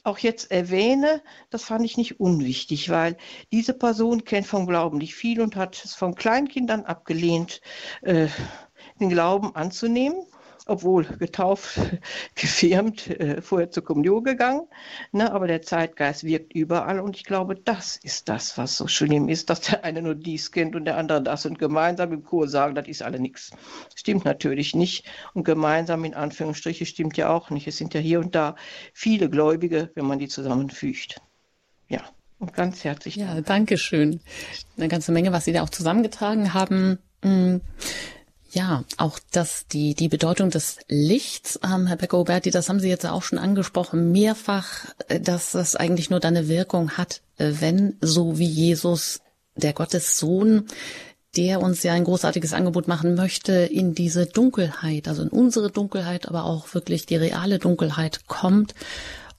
auch 0.04 0.18
jetzt 0.18 0.52
erwähne, 0.52 1.22
das 1.50 1.64
fand 1.64 1.86
ich 1.86 1.98
nicht 1.98 2.20
unwichtig, 2.20 2.90
weil 2.90 3.18
diese 3.52 3.74
Person 3.74 4.26
kennt 4.26 4.48
vom 4.48 4.68
Glauben 4.68 4.98
nicht 4.98 5.16
viel 5.16 5.42
und 5.42 5.56
hat 5.56 5.84
es 5.84 5.96
von 5.96 6.16
Kleinkindern 6.16 6.84
abgelehnt, 6.86 7.62
äh, 8.02 8.28
den 9.00 9.10
Glauben 9.10 9.56
anzunehmen 9.56 10.26
obwohl 10.66 11.04
getauft, 11.06 11.80
gefirmt, 12.36 13.08
äh, 13.08 13.42
vorher 13.42 13.72
zur 13.72 13.84
Kommunion 13.84 14.24
gegangen. 14.24 14.68
Ne, 15.12 15.32
aber 15.32 15.48
der 15.48 15.62
Zeitgeist 15.62 16.24
wirkt 16.24 16.54
überall 16.54 17.00
und 17.00 17.16
ich 17.16 17.24
glaube, 17.24 17.56
das 17.56 17.98
ist 17.98 18.30
das, 18.30 18.58
was 18.58 18.78
so 18.78 18.88
schlimm 18.88 19.30
ist, 19.30 19.50
dass 19.50 19.62
der 19.62 19.84
eine 19.84 20.02
nur 20.02 20.16
dies 20.16 20.52
kennt 20.52 20.76
und 20.76 20.86
der 20.86 20.98
andere 20.98 21.22
das 21.22 21.46
und 21.46 21.60
gemeinsam 21.60 22.14
im 22.14 22.24
Chor 22.24 22.48
sagen, 22.48 22.76
das 22.76 22.88
ist 22.88 23.04
alle 23.04 23.20
nichts. 23.20 23.52
Stimmt 23.96 24.26
natürlich 24.26 24.76
nicht 24.76 25.06
und 25.34 25.44
gemeinsam 25.44 26.06
in 26.06 26.14
Anführungsstriche 26.14 26.86
stimmt 26.86 27.18
ja 27.18 27.30
auch 27.30 27.50
nicht. 27.50 27.68
Es 27.68 27.78
sind 27.78 27.94
ja 27.94 28.00
hier 28.00 28.20
und 28.20 28.36
da 28.36 28.56
viele 28.94 29.30
Gläubige, 29.30 29.92
wenn 29.96 30.06
man 30.06 30.20
die 30.20 30.28
zusammenfügt. 30.28 31.22
Ja. 31.90 32.02
Und 32.40 32.54
ganz 32.54 32.84
herzlich. 32.84 33.16
Ja, 33.16 33.40
danke 33.40 33.78
schön. 33.78 34.20
Eine 34.76 34.90
ganze 34.90 35.14
Menge, 35.14 35.32
was 35.32 35.46
Sie 35.46 35.54
da 35.54 35.64
auch 35.64 35.70
zusammengetragen 35.70 36.54
haben. 36.54 37.00
Mm. 37.24 37.58
Ja, 38.54 38.84
auch 38.98 39.18
das, 39.32 39.66
die, 39.66 39.96
die 39.96 40.10
Bedeutung 40.10 40.52
des 40.52 40.78
Lichts, 40.88 41.60
ähm, 41.64 41.88
Herr 41.88 41.98
Becker-Oberti, 41.98 42.52
das 42.52 42.70
haben 42.70 42.80
Sie 42.80 42.88
jetzt 42.88 43.04
auch 43.04 43.24
schon 43.24 43.40
angesprochen, 43.40 44.12
mehrfach, 44.12 44.86
äh, 45.08 45.20
dass 45.20 45.54
das 45.54 45.76
eigentlich 45.76 46.12
nur 46.12 46.20
dann 46.20 46.38
eine 46.38 46.48
Wirkung 46.48 46.92
hat, 46.92 47.22
äh, 47.38 47.54
wenn, 47.60 47.98
so 48.00 48.38
wie 48.38 48.46
Jesus, 48.46 49.22
der 49.56 49.74
Gottes 49.74 50.20
Sohn, 50.20 50.68
der 51.36 51.62
uns 51.62 51.82
ja 51.82 51.94
ein 51.94 52.04
großartiges 52.04 52.54
Angebot 52.54 52.88
machen 52.88 53.16
möchte, 53.16 53.54
in 53.54 53.96
diese 53.96 54.28
Dunkelheit, 54.28 55.08
also 55.08 55.24
in 55.24 55.30
unsere 55.30 55.72
Dunkelheit, 55.72 56.28
aber 56.28 56.46
auch 56.46 56.76
wirklich 56.76 57.08
die 57.08 57.16
reale 57.16 57.58
Dunkelheit 57.58 58.28
kommt, 58.28 58.76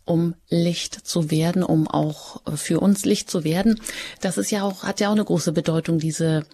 um 0.04 0.34
Licht 0.48 1.06
zu 1.06 1.30
werden, 1.30 1.62
um 1.62 1.86
auch 1.86 2.42
für 2.56 2.80
uns 2.80 3.04
Licht 3.04 3.30
zu 3.30 3.44
werden. 3.44 3.80
Das 4.20 4.38
ist 4.38 4.50
ja 4.50 4.64
auch, 4.64 4.82
hat 4.82 4.98
ja 4.98 5.08
auch 5.08 5.12
eine 5.12 5.24
große 5.24 5.52
Bedeutung, 5.52 5.98
diese 6.00 6.44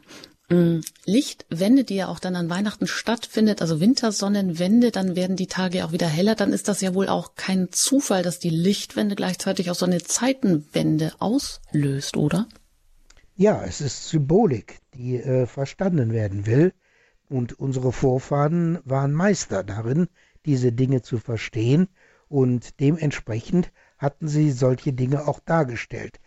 Lichtwende, 1.05 1.85
die 1.85 1.95
ja 1.95 2.09
auch 2.09 2.19
dann 2.19 2.35
an 2.35 2.51
Weihnachten 2.51 2.89
stattfindet, 2.89 3.63
also 3.63 3.79
Wintersonnenwende, 3.79 4.91
dann 4.91 5.15
werden 5.15 5.37
die 5.37 5.47
Tage 5.47 5.85
auch 5.85 5.93
wieder 5.93 6.09
heller, 6.09 6.35
dann 6.35 6.53
ist 6.53 6.67
das 6.67 6.81
ja 6.81 6.93
wohl 6.93 7.09
auch 7.09 7.37
kein 7.37 7.71
Zufall, 7.71 8.25
dass 8.25 8.41
die 8.41 8.51
Lichtwende 8.51 9.15
gleichzeitig 9.15 9.71
auch 9.71 9.77
so 9.77 9.87
eine 9.87 10.03
Zeitenwende 10.03 11.13
auslöst, 11.21 12.17
oder? 12.17 12.49
Ja, 13.37 13.63
es 13.65 13.81
ist 13.81 14.09
Symbolik, 14.09 14.81
die 14.95 15.17
äh, 15.17 15.47
verstanden 15.47 16.13
werden 16.13 16.47
will. 16.47 16.73
Und 17.29 17.59
unsere 17.61 17.93
Vorfahren 17.93 18.81
waren 18.85 19.13
Meister 19.13 19.63
darin, 19.63 20.09
diese 20.47 20.73
Dinge 20.73 21.03
zu 21.03 21.19
verstehen. 21.19 21.89
Und 22.29 22.81
dementsprechend 22.81 23.71
hatten 23.99 24.27
sie 24.27 24.51
solche 24.51 24.93
Dinge 24.93 25.29
auch 25.29 25.39
dargestellt. 25.39 26.19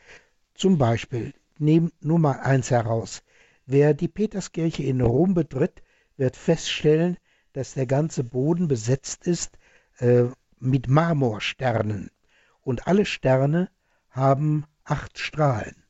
Zum 0.56 0.78
Beispiel, 0.78 1.34
nehmen 1.60 1.92
nur 2.00 2.20
mal 2.20 2.40
eins 2.40 2.72
heraus, 2.72 3.22
Wer 3.66 3.94
die 3.94 4.08
Peterskirche 4.08 4.84
in 4.84 5.02
Rom 5.02 5.34
betritt, 5.34 5.82
wird 6.18 6.36
feststellen, 6.36 7.18
dass 7.54 7.74
der 7.74 7.86
ganze 7.86 8.24
Boden 8.24 8.68
besetzt 8.68 9.26
ist 9.26 9.58
äh, 10.00 10.26
mit 10.60 10.88
Marmorsternen. 10.88 12.12
Und 12.62 12.88
alle 12.88 13.06
Sterne 13.06 13.70
haben 14.10 14.66
acht 14.84 15.18
Strahlen. 15.18 15.84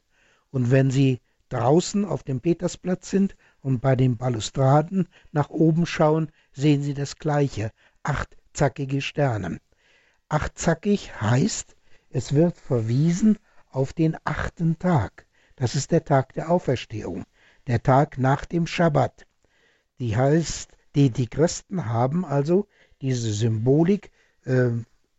Und 0.52 0.72
wenn 0.72 0.92
Sie 0.92 1.20
draußen 1.50 2.06
auf 2.06 2.24
dem 2.24 2.42
Petersplatz 2.42 3.10
sind 3.10 3.36
Und 3.62 3.80
bei 3.80 3.96
den 3.96 4.18
Balustraden 4.18 5.08
nach 5.32 5.50
oben 5.50 5.86
schauen, 5.86 6.32
sehen 6.52 6.84
Sie 6.84 6.94
das 6.94 7.16
gleiche, 7.16 7.72
achtzackige 8.04 9.02
Sterne. 9.02 9.60
Achtzackig 10.28 11.22
heißt, 11.22 11.76
es 12.10 12.34
wird 12.34 12.58
verwiesen 12.58 13.40
auf 13.70 13.94
den 13.94 14.18
achten 14.26 14.78
Tag. 14.80 15.26
Das 15.56 15.76
ist 15.76 15.92
der 15.92 16.04
Tag 16.04 16.34
der 16.34 16.50
Auferstehung, 16.52 17.26
der 17.68 17.82
Tag 17.82 18.18
nach 18.18 18.46
dem 18.46 18.68
Schabbat. 18.68 19.26
Die 20.00 20.16
heißt, 20.16 20.72
die, 20.96 21.10
die 21.10 21.28
Christen 21.28 21.86
haben 21.86 22.26
also 22.26 22.68
diese 23.02 23.32
Symbolik 23.32 24.12
äh, 24.46 24.70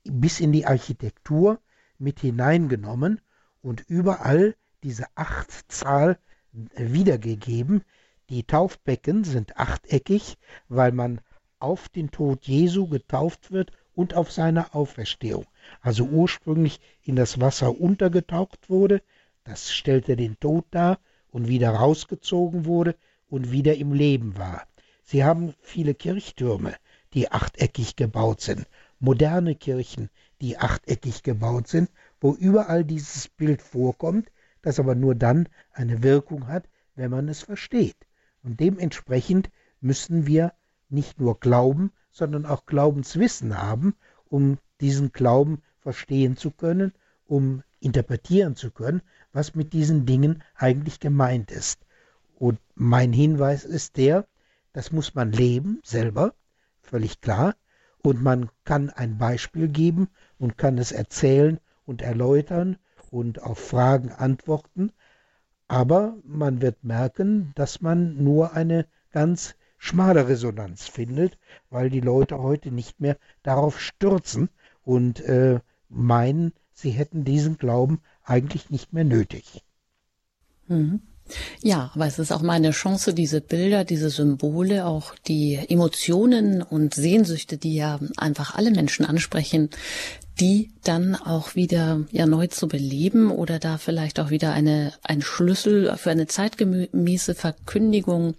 bis 0.05 0.41
in 0.41 0.53
die 0.53 0.67
Architektur 0.67 1.61
mit 1.99 2.21
hineingenommen 2.21 3.21
und 3.63 3.85
überall 3.89 4.55
diese 4.83 5.07
Achtzahl 5.15 6.19
wiedergegeben. 6.53 7.83
Die 8.29 8.45
Taufbecken 8.45 9.25
sind 9.25 9.57
achteckig, 9.57 10.39
weil 10.69 10.93
man 10.93 11.21
auf 11.59 11.89
den 11.89 12.11
Tod 12.11 12.45
Jesu 12.45 12.89
getauft 12.89 13.51
wird 13.51 13.73
und 13.95 14.15
auf 14.15 14.31
seine 14.31 14.75
Auferstehung. 14.75 15.47
Also 15.81 16.05
ursprünglich 16.05 16.81
in 17.03 17.17
das 17.17 17.41
Wasser 17.41 17.81
untergetaucht 17.81 18.69
wurde, 18.69 19.03
das 19.45 19.73
stellte 19.73 20.17
den 20.17 20.39
Tod 20.41 20.67
dar 20.71 20.99
und 21.35 21.49
wieder 21.49 21.71
rausgezogen 21.71 22.65
wurde 22.65 22.95
und 23.29 23.51
wieder 23.51 23.75
im 23.75 23.93
Leben 23.93 24.39
war. 24.39 24.69
Sie 25.03 25.25
haben 25.25 25.53
viele 25.63 25.93
Kirchtürme, 25.93 26.77
die 27.13 27.33
achteckig 27.33 27.97
gebaut 27.97 28.41
sind, 28.41 28.69
moderne 29.01 29.57
Kirchen, 29.57 30.11
die 30.41 30.59
achteckig 30.59 31.25
gebaut 31.25 31.67
sind, 31.67 31.91
wo 32.21 32.35
überall 32.35 32.85
dieses 32.85 33.27
Bild 33.27 33.63
vorkommt, 33.63 34.31
das 34.63 34.79
aber 34.79 34.95
nur 34.95 35.17
dann 35.17 35.49
eine 35.73 36.05
Wirkung 36.05 36.47
hat, 36.47 36.69
wenn 36.95 37.11
man 37.11 37.29
es 37.29 37.43
versteht. 37.43 37.97
Und 38.45 38.61
dementsprechend 38.61 39.51
müssen 39.81 40.29
wir 40.29 40.53
nicht 40.89 41.19
nur 41.19 41.41
glauben, 41.41 41.91
sondern 42.13 42.47
auch 42.47 42.65
Glaubenswissen 42.65 43.61
haben, 43.61 43.97
um 44.27 44.59
diesen 44.81 45.11
Glauben 45.11 45.63
verstehen 45.81 46.37
zu 46.37 46.53
können, 46.53 46.93
um 47.27 47.65
interpretieren 47.81 48.55
zu 48.55 48.71
können, 48.71 49.03
was 49.35 49.55
mit 49.55 49.75
diesen 49.75 50.07
Dingen 50.07 50.43
eigentlich 50.55 51.01
gemeint 51.01 51.51
ist. 51.51 51.81
Und 52.39 52.59
mein 52.75 53.13
Hinweis 53.13 53.65
ist 53.65 53.99
der, 53.99 54.27
das 54.73 54.91
muss 54.91 55.15
man 55.15 55.33
leben 55.33 55.81
selber, 55.85 56.33
völlig 56.81 57.21
klar, 57.21 57.55
und 58.03 58.23
man 58.23 58.49
kann 58.65 58.91
ein 58.91 59.19
Beispiel 59.19 59.69
geben 59.69 60.09
und 60.39 60.57
kann 60.57 60.79
es 60.79 60.93
erzählen 60.93 61.61
und 61.85 62.01
erläutern 62.01 62.79
und 63.11 63.43
auf 63.43 63.59
Fragen 63.59 64.11
antworten, 64.11 64.93
aber 65.69 66.17
man 66.25 66.61
wird 66.61 66.85
merken, 66.85 67.53
dass 67.55 67.81
man 67.81 68.23
nur 68.23 68.53
eine 68.53 68.87
ganz 69.11 69.55
schmale 69.79 70.29
Resonanz 70.29 70.87
findet, 70.87 71.39
weil 71.71 71.91
die 71.91 72.01
Leute 72.01 72.39
heute 72.39 72.71
nicht 72.71 73.01
mehr 73.01 73.17
darauf 73.43 73.81
stürzen 73.81 74.51
und 74.83 75.21
äh, 75.21 75.61
meinen, 75.89 76.53
sie 76.73 76.91
hätten 76.91 77.25
diesen 77.25 77.57
Glauben 77.57 78.01
eigentlich 78.25 78.71
nicht 78.71 78.93
mehr 78.93 79.05
nötig. 79.05 79.63
Mhm. 80.67 81.01
Ja, 81.63 81.91
aber 81.95 82.07
es 82.07 82.19
ist 82.19 82.33
auch 82.33 82.43
meine 82.43 82.73
Chance, 82.73 83.15
diese 83.15 83.41
Bilder, 83.41 83.85
diese 83.85 84.11
Symbole, 84.11 84.85
auch 84.85 85.15
die 85.27 85.55
Emotionen 85.55 86.61
und 86.61 86.95
Sehnsüchte, 86.95 87.57
die 87.57 87.77
ja 87.77 87.99
einfach 88.19 88.55
alle 88.55 88.71
Menschen 88.71 89.07
ansprechen, 89.07 89.71
die 90.41 90.71
dann 90.83 91.15
auch 91.15 91.55
wieder 91.55 92.01
ja 92.11 92.27
neu 92.27 92.49
zu 92.49 92.67
beleben 92.69 93.31
oder 93.31 93.59
da 93.59 93.79
vielleicht 93.79 94.19
auch 94.21 94.31
wieder 94.31 94.53
eine 94.53 94.93
ein 95.03 95.23
Schlüssel 95.23 95.97
für 95.97 96.11
eine 96.11 96.27
zeitgemäße 96.27 97.35
Verkündigung 97.35 98.35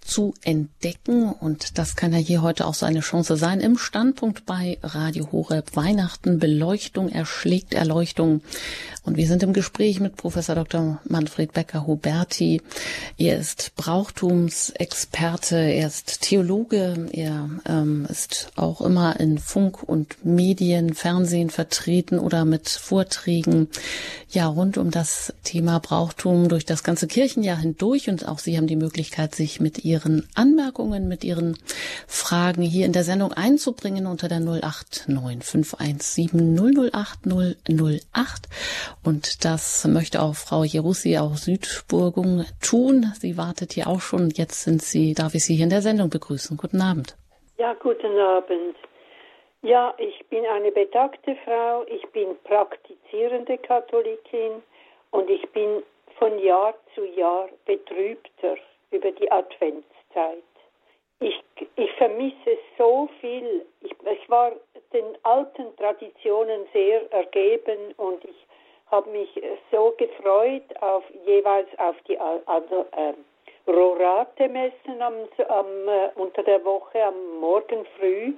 zu 0.00 0.34
entdecken 0.42 1.30
und 1.30 1.76
das 1.78 1.96
kann 1.96 2.12
ja 2.12 2.18
hier 2.18 2.42
heute 2.42 2.66
auch 2.66 2.74
so 2.74 2.86
eine 2.86 3.00
Chance 3.00 3.36
sein 3.36 3.60
im 3.60 3.76
Standpunkt 3.76 4.46
bei 4.46 4.78
Radio 4.82 5.30
Horeb 5.32 5.76
Weihnachten 5.76 6.38
Beleuchtung 6.38 7.10
erschlägt 7.10 7.74
Erleuchtung 7.74 8.40
und 9.02 9.16
wir 9.16 9.26
sind 9.26 9.42
im 9.42 9.52
Gespräch 9.52 9.98
mit 9.98 10.16
Professor 10.16 10.54
Dr. 10.54 11.00
Manfred 11.08 11.52
Becker 11.52 11.86
Huberti. 11.86 12.60
Er 13.16 13.38
ist 13.38 13.72
Brauchtumsexperte, 13.76 15.56
er 15.56 15.86
ist 15.86 16.20
Theologe, 16.20 17.08
er 17.12 17.48
ähm, 17.66 18.06
ist 18.08 18.52
auch 18.56 18.80
immer 18.82 19.18
in 19.18 19.38
Funk 19.38 19.82
und 19.82 20.24
Medien, 20.24 20.94
Fernsehen 20.94 21.39
vertreten 21.48 22.18
oder 22.18 22.44
mit 22.44 22.68
Vorträgen 22.68 23.68
ja 24.28 24.46
rund 24.46 24.76
um 24.76 24.90
das 24.90 25.34
Thema 25.44 25.78
Brauchtum 25.78 26.48
durch 26.48 26.66
das 26.66 26.84
ganze 26.84 27.06
Kirchenjahr 27.06 27.56
hindurch 27.56 28.10
und 28.10 28.28
auch 28.28 28.38
Sie 28.38 28.56
haben 28.56 28.66
die 28.66 28.76
Möglichkeit, 28.76 29.34
sich 29.34 29.60
mit 29.60 29.84
Ihren 29.84 30.28
Anmerkungen, 30.34 31.08
mit 31.08 31.24
Ihren 31.24 31.56
Fragen 32.06 32.62
hier 32.62 32.84
in 32.84 32.92
der 32.92 33.04
Sendung 33.04 33.32
einzubringen 33.32 34.06
unter 34.06 34.28
der 34.28 34.40
089517 34.40 36.90
008 36.92 37.20
008. 37.26 38.48
Und 39.04 39.44
das 39.44 39.86
möchte 39.86 40.20
auch 40.20 40.34
Frau 40.34 40.64
Jerussi 40.64 41.16
aus 41.16 41.44
Südburgung 41.44 42.44
tun. 42.60 43.12
Sie 43.18 43.36
wartet 43.36 43.72
hier 43.72 43.86
auch 43.86 44.00
schon. 44.00 44.30
Jetzt 44.30 44.64
sind 44.64 44.82
Sie, 44.82 45.14
darf 45.14 45.34
ich 45.34 45.44
Sie 45.44 45.54
hier 45.54 45.64
in 45.64 45.70
der 45.70 45.82
Sendung 45.82 46.10
begrüßen. 46.10 46.56
Guten 46.56 46.80
Abend. 46.80 47.16
Ja, 47.58 47.74
guten 47.74 48.18
Abend. 48.18 48.76
Ja, 49.62 49.92
ich 49.98 50.26
bin 50.28 50.46
eine 50.46 50.72
betagte 50.72 51.36
Frau, 51.44 51.84
ich 51.86 52.06
bin 52.12 52.34
praktizierende 52.44 53.58
Katholikin 53.58 54.62
und 55.10 55.28
ich 55.28 55.46
bin 55.50 55.82
von 56.18 56.38
Jahr 56.38 56.74
zu 56.94 57.04
Jahr 57.04 57.48
betrübter 57.66 58.56
über 58.90 59.10
die 59.12 59.30
Adventszeit. 59.30 60.42
Ich, 61.20 61.38
ich 61.76 61.92
vermisse 61.98 62.56
so 62.78 63.10
viel. 63.20 63.66
Ich, 63.82 63.92
ich 64.10 64.30
war 64.30 64.52
den 64.94 65.04
alten 65.24 65.76
Traditionen 65.76 66.62
sehr 66.72 67.12
ergeben 67.12 67.92
und 67.98 68.24
ich 68.24 68.46
habe 68.90 69.10
mich 69.10 69.28
so 69.70 69.94
gefreut 69.98 70.64
auf 70.80 71.04
jeweils 71.26 71.68
auf 71.78 71.96
die 72.08 72.18
also, 72.18 72.86
äh, 72.92 73.12
Rorate-Messen 73.70 75.02
am, 75.02 75.14
am, 75.48 75.88
äh, 75.88 76.08
unter 76.14 76.42
der 76.42 76.64
Woche 76.64 77.04
am 77.04 77.38
Morgen 77.40 77.84
früh. 77.98 78.32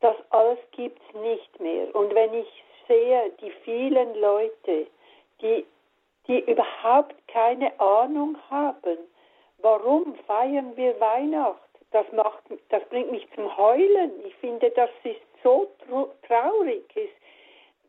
Das 0.00 0.16
alles 0.30 0.58
gibt's 0.72 1.02
nicht 1.14 1.60
mehr. 1.60 1.94
Und 1.94 2.14
wenn 2.14 2.34
ich 2.34 2.64
sehe 2.86 3.30
die 3.40 3.50
vielen 3.64 4.14
Leute, 4.20 4.86
die, 5.40 5.66
die 6.26 6.40
überhaupt 6.50 7.14
keine 7.28 7.78
Ahnung 7.80 8.36
haben, 8.50 8.98
warum 9.58 10.14
feiern 10.26 10.76
wir 10.76 10.98
Weihnachten? 11.00 11.62
Das 11.90 12.10
macht, 12.12 12.42
das 12.68 12.84
bringt 12.90 13.10
mich 13.10 13.26
zum 13.34 13.56
Heulen. 13.56 14.12
Ich 14.26 14.34
finde, 14.36 14.70
das 14.70 14.90
ist 15.04 15.20
so 15.42 15.70
traurig. 16.26 16.84
Es, 16.94 17.08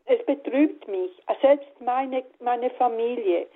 es 0.05 0.25
betrübt 0.25 0.87
mich. 0.87 1.11
Selbst 1.41 1.69
meine, 1.81 2.23
meine 2.39 2.69
Familie, 2.71 3.47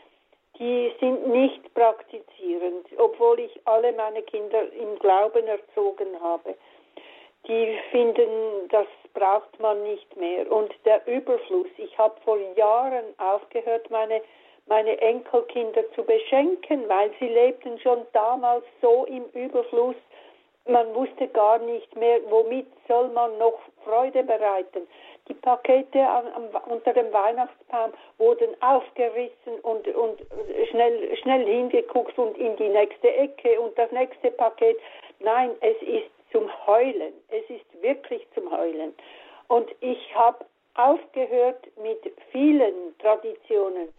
die 0.59 0.91
sind 0.99 1.27
nicht 1.27 1.73
praktizierend, 1.73 2.87
obwohl 2.97 3.39
ich 3.39 3.59
alle 3.65 3.91
meine 3.93 4.21
Kinder 4.21 4.71
im 4.73 4.99
Glauben 4.99 5.47
erzogen 5.47 6.19
habe. 6.21 6.55
Die 7.47 7.77
finden, 7.91 8.69
das 8.69 8.87
braucht 9.13 9.59
man 9.59 9.83
nicht 9.83 10.15
mehr. 10.15 10.49
Und 10.51 10.73
der 10.85 11.05
Überfluss, 11.07 11.67
ich 11.77 11.97
habe 11.97 12.15
vor 12.23 12.37
Jahren 12.55 13.05
aufgehört, 13.17 13.89
meine, 13.89 14.21
meine 14.67 14.99
Enkelkinder 15.01 15.83
zu 15.93 16.03
beschenken, 16.03 16.87
weil 16.87 17.11
sie 17.19 17.27
lebten 17.27 17.79
schon 17.79 18.05
damals 18.13 18.63
so 18.81 19.05
im 19.05 19.25
Überfluss, 19.33 19.95
man 20.65 20.95
wusste 20.95 21.27
gar 21.27 21.59
nicht 21.59 21.93
mehr, 21.97 22.19
womit 22.29 22.67
soll 22.87 23.09
man 23.09 23.37
noch 23.37 23.59
Freude 23.83 24.23
bereiten. 24.23 24.87
Die 25.27 25.33
Pakete 25.33 25.99
an, 26.07 26.27
an, 26.27 26.49
unter 26.67 26.93
dem 26.93 27.11
Weihnachtsbaum 27.11 27.91
wurden 28.17 28.49
aufgerissen 28.61 29.59
und, 29.63 29.87
und 29.89 30.21
schnell, 30.69 31.15
schnell 31.17 31.45
hingeguckt 31.45 32.17
und 32.17 32.37
in 32.37 32.55
die 32.55 32.69
nächste 32.69 33.13
Ecke 33.13 33.59
und 33.59 33.77
das 33.77 33.91
nächste 33.91 34.31
Paket. 34.31 34.77
Nein, 35.19 35.51
es 35.61 35.81
ist 35.81 36.11
zum 36.33 36.49
Heulen. 36.67 37.13
Es 37.29 37.49
ist 37.49 37.81
wirklich 37.81 38.27
zum 38.33 38.51
Heulen. 38.51 38.93
Und 39.47 39.69
ich 39.79 40.13
habe 40.13 40.43
aufgehört 40.73 41.65
mit 41.81 41.99
vielen 42.31 42.97
Traditionen, 42.99 43.93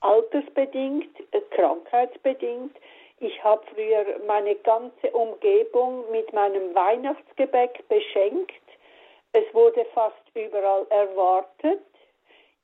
altersbedingt, 0.00 1.08
äh, 1.32 1.40
krankheitsbedingt. 1.50 2.76
Ich 3.18 3.42
habe 3.42 3.62
früher 3.74 4.04
meine 4.26 4.54
ganze 4.56 5.10
Umgebung 5.12 6.04
mit 6.10 6.32
meinem 6.32 6.74
Weihnachtsgebäck 6.74 7.82
beschenkt. 7.88 8.52
Es 9.32 9.44
wurde 9.54 9.84
fast 9.94 10.22
überall 10.34 10.86
erwartet. 10.90 11.80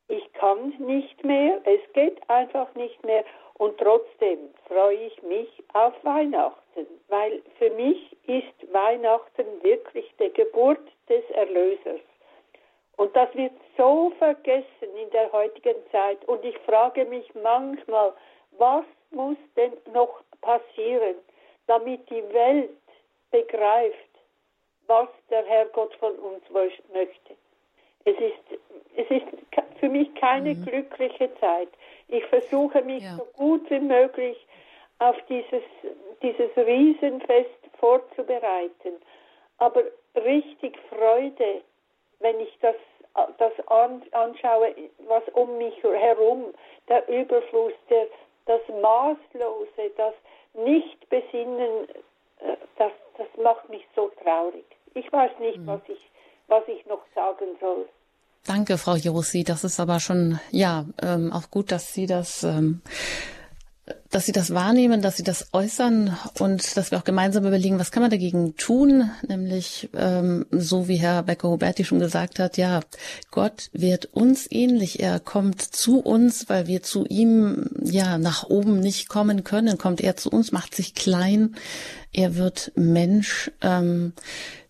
Ich 0.09 0.33
kann 0.35 0.75
nicht 0.79 1.25
mehr, 1.25 1.61
es 1.65 1.81
geht 1.93 2.19
einfach 2.29 2.75
nicht 2.75 3.03
mehr 3.05 3.25
und 3.59 3.77
trotzdem 3.79 4.39
freue 4.67 4.97
ich 4.97 5.23
mich 5.23 5.49
auf 5.75 5.93
Weihnachten, 6.05 6.87
weil 7.09 7.43
für 7.59 7.71
mich 7.71 8.17
ist 8.27 8.73
Weihnachten 8.73 9.47
wirklich 9.63 10.11
die 10.21 10.33
Geburt 10.33 10.81
des 11.09 11.29
Erlösers. 11.31 12.01
Und 12.97 13.15
das 13.15 13.33
wird 13.35 13.53
so 13.77 14.13
vergessen 14.19 14.97
in 15.01 15.11
der 15.11 15.31
heutigen 15.33 15.77
Zeit. 15.93 16.25
Und 16.27 16.45
ich 16.45 16.57
frage 16.59 17.05
mich 17.05 17.33
manchmal, 17.35 18.13
was 18.59 18.85
muss 19.11 19.37
denn 19.57 19.73
noch 19.93 20.23
passieren, 20.41 21.17
damit 21.67 22.09
die 22.11 22.33
Welt 22.33 22.71
begreift, 23.31 23.97
was 24.87 25.09
der 25.31 25.45
Herrgott 25.45 25.95
von 25.97 26.15
uns 26.17 26.43
möchte. 26.51 27.37
Es 28.05 28.16
ist, 28.16 28.61
es 28.96 29.11
ist 29.11 29.26
für 29.80 29.88
mich 29.88 30.14
keine 30.14 30.55
mhm. 30.55 30.64
glückliche 30.64 31.30
Zeit. 31.40 31.68
Ich 32.09 32.24
versuche 32.26 32.82
mich 32.82 33.05
ja. 33.05 33.16
so 33.16 33.24
gut 33.36 33.68
wie 33.70 33.80
möglich 33.80 34.36
auf 34.99 35.16
dieses, 35.28 35.62
dieses 36.22 36.57
Riesenfest 36.57 37.51
vorzubereiten. 37.78 38.94
Aber 39.59 39.82
richtig 40.16 40.78
Freude, 40.88 41.62
wenn 42.20 42.40
ich 42.40 42.57
das, 42.61 42.76
das 43.38 43.53
anschaue, 44.12 44.74
was 45.07 45.22
um 45.34 45.59
mich 45.59 45.74
herum, 45.82 46.46
der 46.88 47.09
Überfluss, 47.09 47.72
der, 47.90 48.07
das 48.46 48.61
Maßlose, 48.80 49.90
das 49.96 50.14
Nichtbesinnen, 50.55 51.88
äh, 52.40 52.57
das, 52.76 52.92
das 53.16 53.26
macht 53.42 53.68
mich 53.68 53.86
so 53.94 54.11
traurig. 54.22 54.64
Ich 54.94 55.12
weiß 55.12 55.38
nicht, 55.40 55.59
mhm. 55.59 55.66
was, 55.66 55.80
ich, 55.88 56.11
was 56.49 56.64
ich 56.66 56.84
noch 56.86 57.03
sagen 57.14 57.57
soll. 57.61 57.86
Danke, 58.46 58.78
Frau 58.78 58.96
Josi. 58.96 59.44
Das 59.44 59.62
ist 59.64 59.78
aber 59.78 60.01
schon, 60.01 60.40
ja, 60.51 60.86
ähm, 61.03 61.32
auch 61.32 61.51
gut, 61.51 61.70
dass 61.70 61.92
Sie 61.92 62.07
das, 62.07 62.42
ähm, 62.44 62.80
dass 64.11 64.24
Sie 64.24 64.32
das 64.32 64.55
wahrnehmen, 64.55 65.03
dass 65.03 65.18
Sie 65.18 65.22
das 65.22 65.53
äußern 65.53 66.16
und 66.38 66.76
dass 66.76 66.90
wir 66.90 66.99
auch 66.99 67.05
gemeinsam 67.05 67.44
überlegen, 67.44 67.78
was 67.78 67.90
kann 67.90 68.03
man 68.03 68.11
dagegen 68.11 68.57
tun? 68.57 69.11
Nämlich, 69.26 69.90
ähm, 69.94 70.46
so 70.51 70.88
wie 70.88 70.96
Herr 70.96 71.24
Becker-Huberti 71.24 71.84
schon 71.84 71.99
gesagt 71.99 72.38
hat, 72.38 72.57
ja, 72.57 72.80
Gott 73.30 73.68
wird 73.72 74.07
uns 74.07 74.51
ähnlich. 74.51 75.01
Er 75.01 75.20
kommt 75.20 75.61
zu 75.61 76.01
uns, 76.01 76.49
weil 76.49 76.66
wir 76.66 76.82
zu 76.82 77.05
ihm, 77.05 77.68
ja, 77.82 78.16
nach 78.16 78.44
oben 78.44 78.80
nicht 78.80 79.11
kommen 79.11 79.44
können. 79.44 79.76
Kommt 79.76 80.01
er 80.01 80.16
zu 80.16 80.30
uns, 80.30 80.53
macht 80.53 80.74
sich 80.74 80.94
klein. 80.94 81.55
Er 82.14 82.36
wird 82.36 82.72
Mensch. 82.76 83.51
Ähm, 83.61 84.14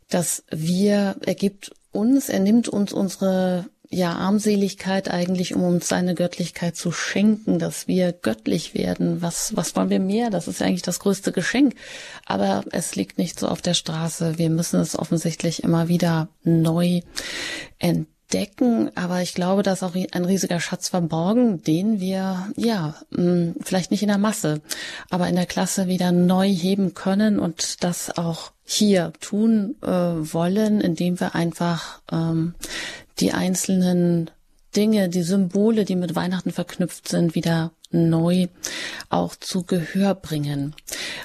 dass 0.09 0.45
wir, 0.51 1.17
er 1.25 1.35
gibt 1.35 1.73
uns, 1.93 2.29
er 2.29 2.41
nimmt 2.41 2.69
uns 2.69 2.93
unsere 2.93 3.67
ja, 3.91 4.13
Armseligkeit 4.13 5.11
eigentlich, 5.11 5.55
um 5.55 5.63
uns 5.63 5.89
seine 5.89 6.15
Göttlichkeit 6.15 6.77
zu 6.77 6.93
schenken, 6.93 7.59
dass 7.59 7.89
wir 7.89 8.13
göttlich 8.13 8.75
werden. 8.75 9.23
Was, 9.23 9.57
was 9.57 9.75
wollen 9.77 9.89
wir 9.89 10.01
mehr? 10.01 10.29
Das 10.29 10.47
ist 10.47 10.61
eigentlich 10.61 10.83
das 10.83 10.99
größte 10.99 11.33
Geschenk. 11.33 11.75
Aber 12.27 12.65
es 12.71 12.97
liegt 12.97 13.17
nicht 13.17 13.41
so 13.41 13.49
auf 13.49 13.63
der 13.63 13.75
Straße. 13.75 14.37
Wir 14.37 14.51
müssen 14.51 14.79
es 14.81 14.99
offensichtlich 14.99 15.63
immer 15.63 15.89
wieder 15.89 16.29
neu 16.43 17.01
entdecken 17.79 18.19
decken, 18.33 18.91
aber 18.95 19.23
ich 19.23 19.35
glaube, 19.35 19.63
da 19.63 19.73
ist 19.73 19.83
auch 19.83 19.95
ein 19.95 20.25
riesiger 20.25 20.61
Schatz 20.61 20.89
verborgen, 20.89 21.63
den 21.63 22.01
wir, 22.01 22.53
ja, 22.57 22.95
hm, 23.15 23.57
vielleicht 23.63 23.91
nicht 23.91 24.03
in 24.03 24.09
der 24.09 24.19
Masse, 24.19 24.61
aber 25.11 25.29
in 25.29 25.37
der 25.37 25.47
Klasse 25.47 25.87
wieder 25.87 26.13
neu 26.13 26.49
heben 26.49 26.95
können 26.95 27.39
und 27.39 27.83
das 27.85 28.17
auch 28.17 28.53
hier 28.71 29.15
tun 29.21 29.77
äh, 29.83 29.89
wollen, 29.89 30.83
indem 30.83 31.19
wir 31.21 31.35
einfach 31.35 32.03
ähm, 32.13 32.55
die 33.19 33.33
einzelnen 33.33 34.31
Dinge, 34.77 35.09
die 35.09 35.23
Symbole, 35.23 35.87
die 35.87 35.97
mit 35.97 36.15
Weihnachten 36.15 36.53
verknüpft 36.53 37.09
sind, 37.09 37.35
wieder 37.35 37.73
neu 37.91 38.49
auch 39.09 39.35
zu 39.37 39.63
Gehör 39.63 40.15
bringen. 40.15 40.75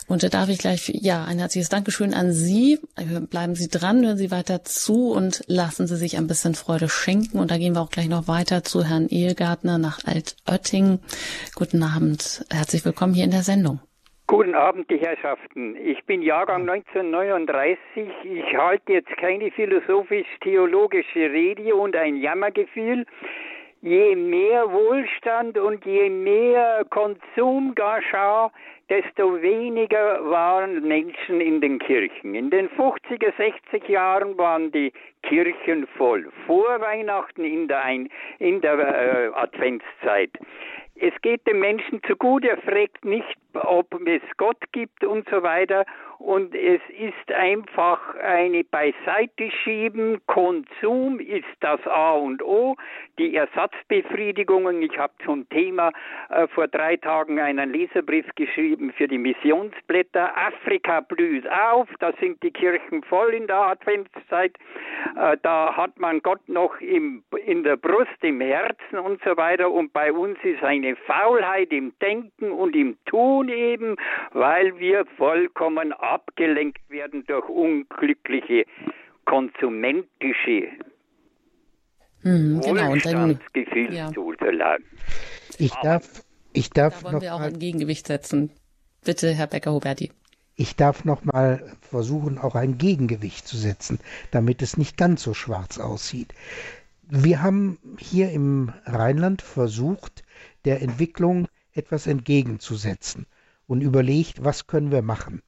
Und 0.07 0.23
da 0.23 0.29
darf 0.29 0.47
ich 0.47 0.57
gleich, 0.57 0.87
ja, 0.87 1.25
ein 1.25 1.39
herzliches 1.39 1.67
Dankeschön 1.67 2.13
an 2.13 2.31
Sie. 2.31 2.79
Bleiben 3.29 3.55
Sie 3.55 3.67
dran, 3.67 4.05
hören 4.05 4.17
Sie 4.17 4.31
weiter 4.31 4.63
zu 4.63 5.11
und 5.11 5.43
lassen 5.47 5.85
Sie 5.85 5.97
sich 5.97 6.15
ein 6.15 6.27
bisschen 6.27 6.55
Freude 6.55 6.87
schenken. 6.87 7.39
Und 7.39 7.51
da 7.51 7.57
gehen 7.57 7.75
wir 7.75 7.81
auch 7.81 7.89
gleich 7.89 8.07
noch 8.07 8.29
weiter 8.29 8.63
zu 8.63 8.85
Herrn 8.85 9.09
Ehegartner 9.09 9.77
nach 9.77 9.99
Altötting. 10.05 10.99
Guten 11.55 11.83
Abend, 11.83 12.45
herzlich 12.49 12.85
willkommen 12.85 13.13
hier 13.13 13.25
in 13.25 13.31
der 13.31 13.43
Sendung. 13.43 13.81
Guten 14.33 14.55
Abend, 14.55 14.89
die 14.89 14.97
Herrschaften. 14.97 15.75
Ich 15.75 16.03
bin 16.05 16.23
Jahrgang 16.23 16.67
1939. 16.67 17.77
Ich 18.23 18.57
halte 18.57 18.93
jetzt 18.93 19.15
keine 19.17 19.51
philosophisch-theologische 19.51 21.31
Rede 21.31 21.75
und 21.75 21.95
ein 21.95 22.17
Jammergefühl 22.17 23.05
je 23.83 24.15
mehr 24.15 24.71
Wohlstand 24.71 25.57
und 25.57 25.85
je 25.85 26.09
mehr 26.09 26.85
Konsum 26.89 27.75
geschah, 27.75 28.49
desto 28.89 29.41
weniger 29.41 30.23
waren 30.29 30.87
Menschen 30.87 31.41
in 31.41 31.59
den 31.59 31.79
Kirchen. 31.79 32.33
In 32.33 32.49
den 32.49 32.69
50er, 32.69 33.33
60 33.35 33.89
Jahren 33.89 34.37
waren 34.37 34.71
die 34.71 34.93
Kirchen 35.23 35.85
voll. 35.97 36.29
Vor 36.47 36.79
Weihnachten 36.79 37.43
in 37.43 37.67
der, 37.67 37.83
Ein 37.83 38.09
in 38.39 38.61
der 38.61 38.79
äh, 38.79 39.31
Adventszeit. 39.35 40.31
Es 40.95 41.13
geht 41.21 41.45
dem 41.47 41.59
Menschen 41.59 42.01
zu 42.07 42.15
gut, 42.15 42.45
er 42.45 42.57
fragt 42.57 43.03
nicht, 43.03 43.37
ob 43.53 43.87
es 44.07 44.21
Gott 44.37 44.61
gibt 44.71 45.03
und 45.03 45.27
so 45.29 45.41
weiter. 45.43 45.85
Und 46.23 46.55
es 46.55 46.79
ist 46.97 47.33
einfach 47.33 48.15
eine 48.15 48.63
Beiseite 48.63 49.51
schieben. 49.61 50.21
Konsum 50.25 51.19
ist 51.19 51.43
das 51.59 51.85
A 51.85 52.13
und 52.13 52.41
O. 52.41 52.77
Die 53.19 53.35
Ersatzbefriedigungen. 53.35 54.81
Ich 54.83 54.97
habe 54.97 55.11
zum 55.25 55.47
Thema 55.49 55.91
äh, 56.29 56.47
vor 56.47 56.69
drei 56.69 56.95
Tagen 56.95 57.41
einen 57.41 57.73
Leserbrief 57.73 58.25
geschrieben 58.35 58.93
für 58.93 59.09
die 59.09 59.17
Missionsblätter. 59.17 60.31
Afrika 60.37 61.01
blüht 61.01 61.45
auf. 61.51 61.89
Da 61.99 62.13
sind 62.21 62.41
die 62.41 62.51
Kirchen 62.51 63.03
voll 63.03 63.33
in 63.33 63.47
der 63.47 63.57
Adventszeit. 63.57 64.55
Äh, 65.17 65.35
da 65.41 65.75
hat 65.75 65.99
man 65.99 66.21
Gott 66.21 66.47
noch 66.47 66.79
im, 66.79 67.21
in 67.45 67.65
der 67.65 67.75
Brust, 67.75 68.17
im 68.21 68.39
Herzen 68.39 68.97
und 68.97 69.21
so 69.25 69.35
weiter. 69.35 69.69
Und 69.69 69.91
bei 69.91 70.13
uns 70.13 70.37
ist 70.43 70.63
eine 70.63 70.95
Faulheit 70.95 71.73
im 71.73 71.91
Denken 71.99 72.49
und 72.49 72.77
im 72.77 72.97
Tun 73.07 73.49
eben, 73.49 73.97
weil 74.31 74.79
wir 74.79 75.05
vollkommen 75.17 75.91
abgelenkt 76.13 76.89
werden 76.89 77.25
durch 77.25 77.47
unglückliche 77.49 78.65
konsumentische 79.25 80.69
hm, 82.23 82.61
genau, 82.61 82.91
und 82.91 83.05
dann, 83.05 83.39
ja. 83.91 84.77
Ich 85.57 85.73
darf, 85.81 86.23
ich 86.53 86.69
darf 86.69 87.01
da 87.01 87.11
wollen 87.11 87.21
wir 87.21 87.35
auch 87.35 87.41
ein 87.41 87.59
Gegengewicht 87.59 88.07
setzen. 88.07 88.49
Bitte, 89.03 89.33
Herr 89.33 89.47
Becker-Huberti. 89.47 90.11
Ich 90.55 90.75
darf 90.75 91.03
noch 91.03 91.25
mal 91.25 91.75
versuchen, 91.81 92.37
auch 92.37 92.55
ein 92.55 92.77
Gegengewicht 92.77 93.45
zu 93.45 93.57
setzen, 93.57 93.99
damit 94.31 94.61
es 94.61 94.77
nicht 94.77 94.97
ganz 94.97 95.23
so 95.23 95.33
schwarz 95.33 95.79
aussieht. 95.79 96.33
Wir 97.09 97.41
haben 97.41 97.77
hier 97.97 98.31
im 98.31 98.71
Rheinland 98.85 99.41
versucht, 99.41 100.23
der 100.63 100.81
Entwicklung 100.81 101.47
etwas 101.73 102.07
entgegenzusetzen 102.07 103.25
und 103.67 103.81
überlegt, 103.81 104.45
was 104.45 104.67
können 104.67 104.91
wir 104.91 105.01
machen. 105.01 105.41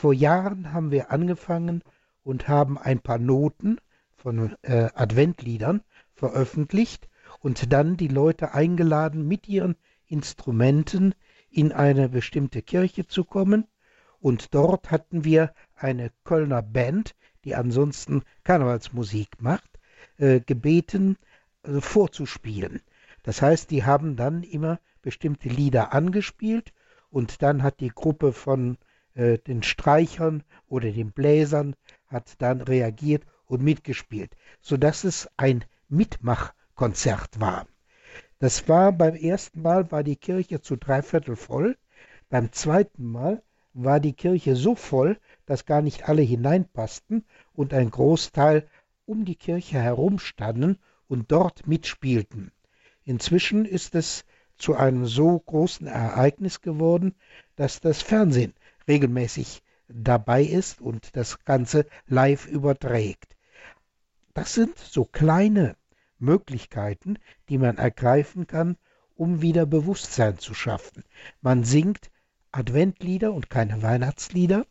Vor 0.00 0.14
Jahren 0.14 0.72
haben 0.72 0.90
wir 0.90 1.10
angefangen 1.10 1.82
und 2.22 2.48
haben 2.48 2.78
ein 2.78 3.00
paar 3.00 3.18
Noten 3.18 3.76
von 4.16 4.56
äh, 4.62 4.88
Adventliedern 4.94 5.82
veröffentlicht 6.14 7.10
und 7.40 7.70
dann 7.70 7.98
die 7.98 8.08
Leute 8.08 8.54
eingeladen, 8.54 9.28
mit 9.28 9.46
ihren 9.46 9.76
Instrumenten 10.06 11.14
in 11.50 11.72
eine 11.72 12.08
bestimmte 12.08 12.62
Kirche 12.62 13.08
zu 13.08 13.24
kommen. 13.24 13.66
Und 14.20 14.54
dort 14.54 14.90
hatten 14.90 15.24
wir 15.24 15.52
eine 15.76 16.10
Kölner 16.24 16.62
Band, 16.62 17.14
die 17.44 17.54
ansonsten 17.54 18.22
Karnevalsmusik 18.42 19.42
macht, 19.42 19.78
äh, 20.16 20.40
gebeten, 20.40 21.18
äh, 21.62 21.82
vorzuspielen. 21.82 22.80
Das 23.22 23.42
heißt, 23.42 23.70
die 23.70 23.84
haben 23.84 24.16
dann 24.16 24.44
immer 24.44 24.80
bestimmte 25.02 25.50
Lieder 25.50 25.92
angespielt 25.92 26.72
und 27.10 27.42
dann 27.42 27.62
hat 27.62 27.80
die 27.80 27.90
Gruppe 27.90 28.32
von 28.32 28.78
äh, 29.20 29.38
den 29.38 29.62
Streichern 29.62 30.42
oder 30.66 30.90
den 30.90 31.12
Bläsern 31.12 31.76
hat 32.06 32.40
dann 32.40 32.62
reagiert 32.62 33.24
und 33.44 33.62
mitgespielt, 33.62 34.34
sodass 34.62 35.04
es 35.04 35.28
ein 35.36 35.64
Mitmachkonzert 35.90 37.38
war. 37.38 37.66
Das 38.38 38.66
war 38.66 38.92
beim 38.92 39.14
ersten 39.14 39.60
Mal 39.60 39.92
war 39.92 40.02
die 40.02 40.16
Kirche 40.16 40.62
zu 40.62 40.76
dreiviertel 40.76 41.36
voll, 41.36 41.76
beim 42.30 42.50
zweiten 42.52 43.04
Mal 43.04 43.42
war 43.74 44.00
die 44.00 44.14
Kirche 44.14 44.56
so 44.56 44.74
voll, 44.74 45.18
dass 45.44 45.66
gar 45.66 45.82
nicht 45.82 46.08
alle 46.08 46.22
hineinpassten 46.22 47.26
und 47.52 47.74
ein 47.74 47.90
Großteil 47.90 48.66
um 49.04 49.26
die 49.26 49.36
Kirche 49.36 49.78
herumstanden 49.78 50.78
und 51.08 51.30
dort 51.30 51.66
mitspielten. 51.66 52.52
Inzwischen 53.04 53.66
ist 53.66 53.94
es 53.94 54.24
zu 54.56 54.76
einem 54.76 55.04
so 55.06 55.38
großen 55.38 55.86
Ereignis 55.86 56.62
geworden, 56.62 57.14
dass 57.56 57.80
das 57.80 58.00
Fernsehen 58.00 58.54
regelmäßig 58.90 59.62
dabei 59.88 60.42
ist 60.42 60.80
und 60.80 61.14
das 61.16 61.44
Ganze 61.44 61.86
live 62.06 62.46
überträgt. 62.46 63.36
Das 64.34 64.54
sind 64.54 64.76
so 64.78 65.04
kleine 65.04 65.76
Möglichkeiten, 66.18 67.18
die 67.48 67.58
man 67.58 67.78
ergreifen 67.78 68.46
kann, 68.46 68.76
um 69.14 69.42
wieder 69.42 69.64
Bewusstsein 69.64 70.38
zu 70.38 70.54
schaffen. 70.54 71.04
Man 71.40 71.62
singt 71.62 72.10
Adventlieder 72.52 73.32
und 73.32 73.48
keine 73.48 73.80
Weihnachtslieder 73.80 74.66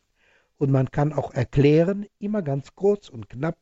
und 0.57 0.69
man 0.69 0.91
kann 0.91 1.13
auch 1.13 1.33
erklären, 1.33 2.05
immer 2.19 2.41
ganz 2.41 2.75
kurz 2.75 3.07
und 3.07 3.29
knapp, 3.29 3.57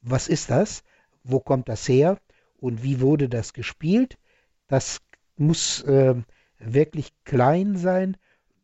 was 0.00 0.26
ist 0.26 0.50
das, 0.50 0.82
wo 1.22 1.38
kommt 1.38 1.68
das 1.68 1.88
her 1.88 2.18
und 2.56 2.82
wie 2.82 3.00
wurde 3.00 3.28
das 3.28 3.52
gespielt. 3.52 4.18
Das 4.66 5.00
muss 5.36 5.82
äh, 5.82 6.16
wirklich 6.58 7.12
klein 7.24 7.76
sein, 7.76 8.16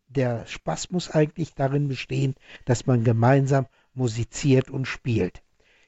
Der 0.09 0.47
Spaß 0.47 0.91
muss 0.91 1.11
eigentlich 1.11 1.55
darin 1.55 1.89
bestehen, 1.89 2.35
dass 2.65 2.87
man 2.87 3.05
gemeinsam 3.05 3.67
musiziert 3.93 4.71
und 4.71 4.87
spielt. 4.87 5.43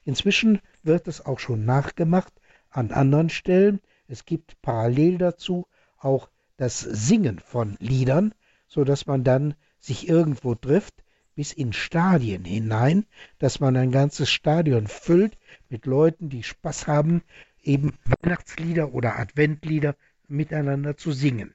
Inzwischen 0.05 0.61
wird 0.83 1.09
es 1.09 1.25
auch 1.25 1.39
schon 1.39 1.65
nachgemacht 1.65 2.33
an 2.69 2.91
anderen 2.91 3.31
Stellen. 3.31 3.81
Es 4.09 4.25
gibt 4.27 4.61
parallel 4.61 5.19
dazu 5.19 5.67
auch 5.99 6.29
das 6.57 6.81
Singen 6.81 7.39
von 7.39 7.77
Liedern, 7.81 8.35
so 8.67 8.85
dass 8.85 9.07
man 9.07 9.25
dann 9.25 9.55
sich 9.79 10.09
irgendwo 10.09 10.55
trifft, 10.55 11.03
bis 11.35 11.53
in 11.53 11.73
Stadien 11.73 12.45
hinein, 12.45 13.07
dass 13.39 13.61
man 13.61 13.77
ein 13.77 13.91
ganzes 13.91 14.31
Stadion 14.31 14.87
füllt 14.87 15.39
mit 15.71 15.87
Leuten, 15.87 16.29
die 16.29 16.43
Spaß 16.43 16.87
haben, 16.87 17.23
eben 17.63 17.95
Weihnachtslieder 18.05 18.93
oder 18.93 19.19
Adventlieder 19.19 19.97
miteinander 20.29 20.97
zu 20.97 21.13
singen. 21.13 21.55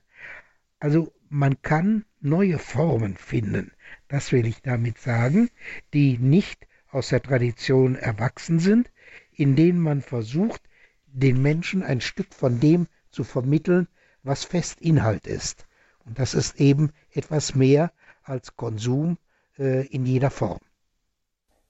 Also 0.86 1.12
man 1.30 1.64
kann 1.64 2.06
neue 2.22 2.60
Formen 2.60 3.18
finden, 3.18 3.72
das 4.08 4.32
will 4.32 4.46
ich 4.46 4.62
damit 4.62 5.00
sagen, 5.00 5.50
die 5.96 6.20
nicht 6.20 6.68
aus 6.92 7.10
der 7.10 7.24
Tradition 7.24 7.96
erwachsen 7.96 8.60
sind, 8.60 8.92
in 9.32 9.56
denen 9.56 9.80
man 9.80 10.04
versucht, 10.04 10.62
den 11.08 11.42
Menschen 11.42 11.82
ein 11.82 12.02
Stück 12.02 12.36
von 12.36 12.60
dem 12.60 12.86
zu 13.10 13.24
vermitteln, 13.24 13.88
was 14.22 14.44
fest 14.44 14.80
Inhalt 14.80 15.26
ist. 15.26 15.66
Und 16.06 16.20
das 16.20 16.36
ist 16.36 16.62
eben 16.62 16.92
etwas 17.12 17.56
mehr 17.56 17.92
als 18.22 18.56
Konsum 18.56 19.18
äh, 19.58 19.88
in 19.88 20.06
jeder 20.06 20.30
Form. 20.30 20.60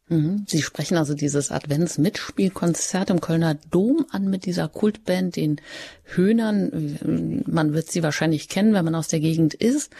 Mhm. 0.07 0.45
Sie 0.47 0.61
sprechen 0.61 0.97
also 0.97 1.15
dieses 1.15 1.51
Advents-Mitspielkonzert 1.51 3.09
im 3.09 3.21
Kölner 3.21 3.55
Dom 3.71 4.05
an 4.11 4.29
mit 4.29 4.45
dieser 4.45 4.67
Kultband, 4.67 5.35
den 5.35 5.59
Höhnern. 6.03 7.43
Man 7.47 7.73
wird 7.73 7.91
sie 7.91 8.03
wahrscheinlich 8.03 8.47
kennen, 8.47 8.73
wenn 8.73 8.85
man 8.85 8.95
aus 8.95 9.07
der 9.07 9.19
Gegend 9.19 9.55
ist. 9.55 9.91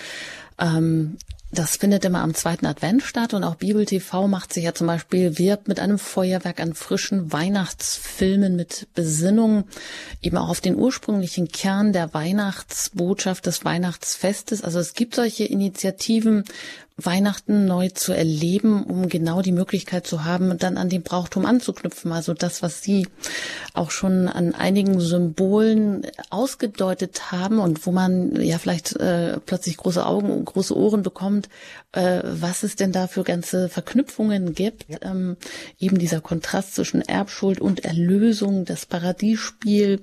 Ähm, 0.60 1.18
das 1.51 1.78
findet 1.78 2.03
immer 2.03 2.22
am 2.22 2.34
zweiten 2.34 2.66
Advent 2.66 3.01
statt 3.01 3.34
und 3.34 3.43
auch 3.43 3.56
Bibel 3.56 3.86
TV 3.86 4.28
macht 4.28 4.51
sich 4.51 4.66
ja 4.66 4.74
zum 4.74 4.88
Beispiel, 4.88 5.38
wirbt 5.38 5.68
mit 5.68 5.80
einem 5.80 5.99
Feuerwerk 5.99 6.60
an 6.60 6.74
frischen 6.74 7.32
Weihnachtsfilmen 7.32 8.56
mit 8.56 8.88
Besinnung 8.93 9.64
eben 10.22 10.38
auch 10.38 10.49
auf 10.49 10.60
den 10.60 10.76
ursprünglichen 10.76 11.47
Kern 11.47 11.93
der 11.93 12.14
Weihnachtsbotschaft 12.14 13.45
des 13.45 13.64
Weihnachtsfestes. 13.64 14.64
Also 14.64 14.80
es 14.80 14.95
gibt 14.95 15.16
solche 15.16 15.45
Initiativen, 15.45 16.43
Weihnachten 16.98 17.66
neu 17.66 17.89
zu 17.89 18.14
erleben, 18.14 18.84
um 18.84 19.10
genau 19.10 19.41
die 19.41 19.52
Möglichkeit 19.52 20.08
zu 20.08 20.24
haben, 20.24 20.58
dann 20.58 20.78
an 20.78 20.88
den 20.88 21.04
Brauchtum 21.04 21.46
anzuknüpfen. 21.46 22.14
Also 22.14 22.34
das, 22.34 22.62
was 22.62 22.82
Sie 22.82 23.06
auch 23.74 23.91
schon 23.91 24.30
an 24.30 24.56
einigen 24.56 25.02
Symbolen 25.02 26.08
ausgedeutet 26.30 27.34
haben 27.34 27.60
und 27.60 27.86
wo 27.86 27.91
man 27.91 28.41
ja 28.41 28.60
vielleicht 28.60 28.96
äh, 28.96 29.41
plötzlich 29.46 29.76
große 29.76 30.06
Augen 30.06 30.30
und 30.30 30.46
große 30.46 30.76
Ohren 30.76 31.04
bekommt, 31.04 31.50
äh, 31.91 32.22
was 32.24 32.64
es 32.64 32.78
denn 32.78 32.93
da 32.93 33.08
für 33.08 33.24
ganze 33.24 33.68
Verknüpfungen 33.68 34.54
gibt. 34.54 34.86
Ja. 34.88 35.00
Ähm, 35.02 35.36
eben 35.78 35.98
dieser 35.98 36.22
Kontrast 36.22 36.76
zwischen 36.76 37.02
Erbschuld 37.02 37.60
und 37.60 37.84
Erlösung, 37.84 38.64
das 38.64 38.86
Paradiesspiel, 38.86 40.00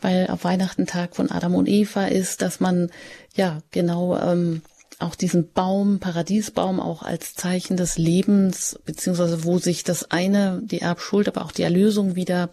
weil 0.00 0.28
auf 0.28 0.44
Weihnachten 0.44 0.86
Tag 0.86 1.16
von 1.16 1.32
Adam 1.32 1.56
und 1.56 1.68
Eva 1.68 2.06
ist, 2.06 2.40
dass 2.40 2.60
man 2.60 2.90
ja 3.34 3.58
genau 3.72 4.16
ähm, 4.16 4.62
auch 4.98 5.14
diesen 5.14 5.52
Baum, 5.52 5.98
Paradiesbaum, 5.98 6.80
auch 6.80 7.02
als 7.02 7.34
Zeichen 7.34 7.76
des 7.76 7.98
Lebens, 7.98 8.78
beziehungsweise 8.84 9.44
wo 9.44 9.58
sich 9.58 9.84
das 9.84 10.10
eine, 10.10 10.60
die 10.62 10.80
Erbschuld, 10.80 11.28
aber 11.28 11.44
auch 11.44 11.52
die 11.52 11.62
Erlösung 11.62 12.16
wieder, 12.16 12.50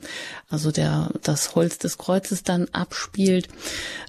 also 0.50 0.72
der, 0.72 1.12
das 1.22 1.56
Holz 1.56 1.78
des 1.78 1.98
Kreuzes 1.98 2.44
dann 2.44 2.68
abspielt. 2.72 3.48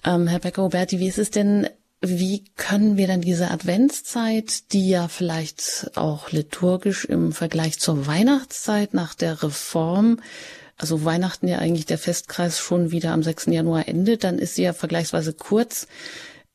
Ähm, 0.05 0.27
Herr 0.27 0.41
Becker-Oberti, 0.41 0.99
wie 0.99 1.09
ist 1.09 1.19
es 1.19 1.31
denn, 1.31 1.69
wie 2.01 2.45
können 2.57 2.97
wir 2.97 3.07
dann 3.07 3.21
diese 3.21 3.51
Adventszeit, 3.51 4.73
die 4.73 4.89
ja 4.89 5.09
vielleicht 5.09 5.93
auch 5.95 6.31
liturgisch 6.31 7.05
im 7.05 7.33
Vergleich 7.33 7.79
zur 7.79 8.07
Weihnachtszeit 8.07 8.95
nach 8.95 9.15
der 9.15 9.43
Reform 9.43 10.19
also 10.77 11.05
Weihnachten 11.05 11.47
ja 11.47 11.59
eigentlich 11.59 11.87
der 11.87 11.99
Festkreis 11.99 12.59
schon 12.59 12.91
wieder 12.91 13.13
am 13.13 13.23
6. 13.23 13.47
Januar 13.47 13.87
endet, 13.87 14.25
dann 14.25 14.39
ist 14.39 14.57
sie 14.57 14.65
ja 14.65 14.73
vergleichsweise 14.73 15.33
kurz. 15.33 15.87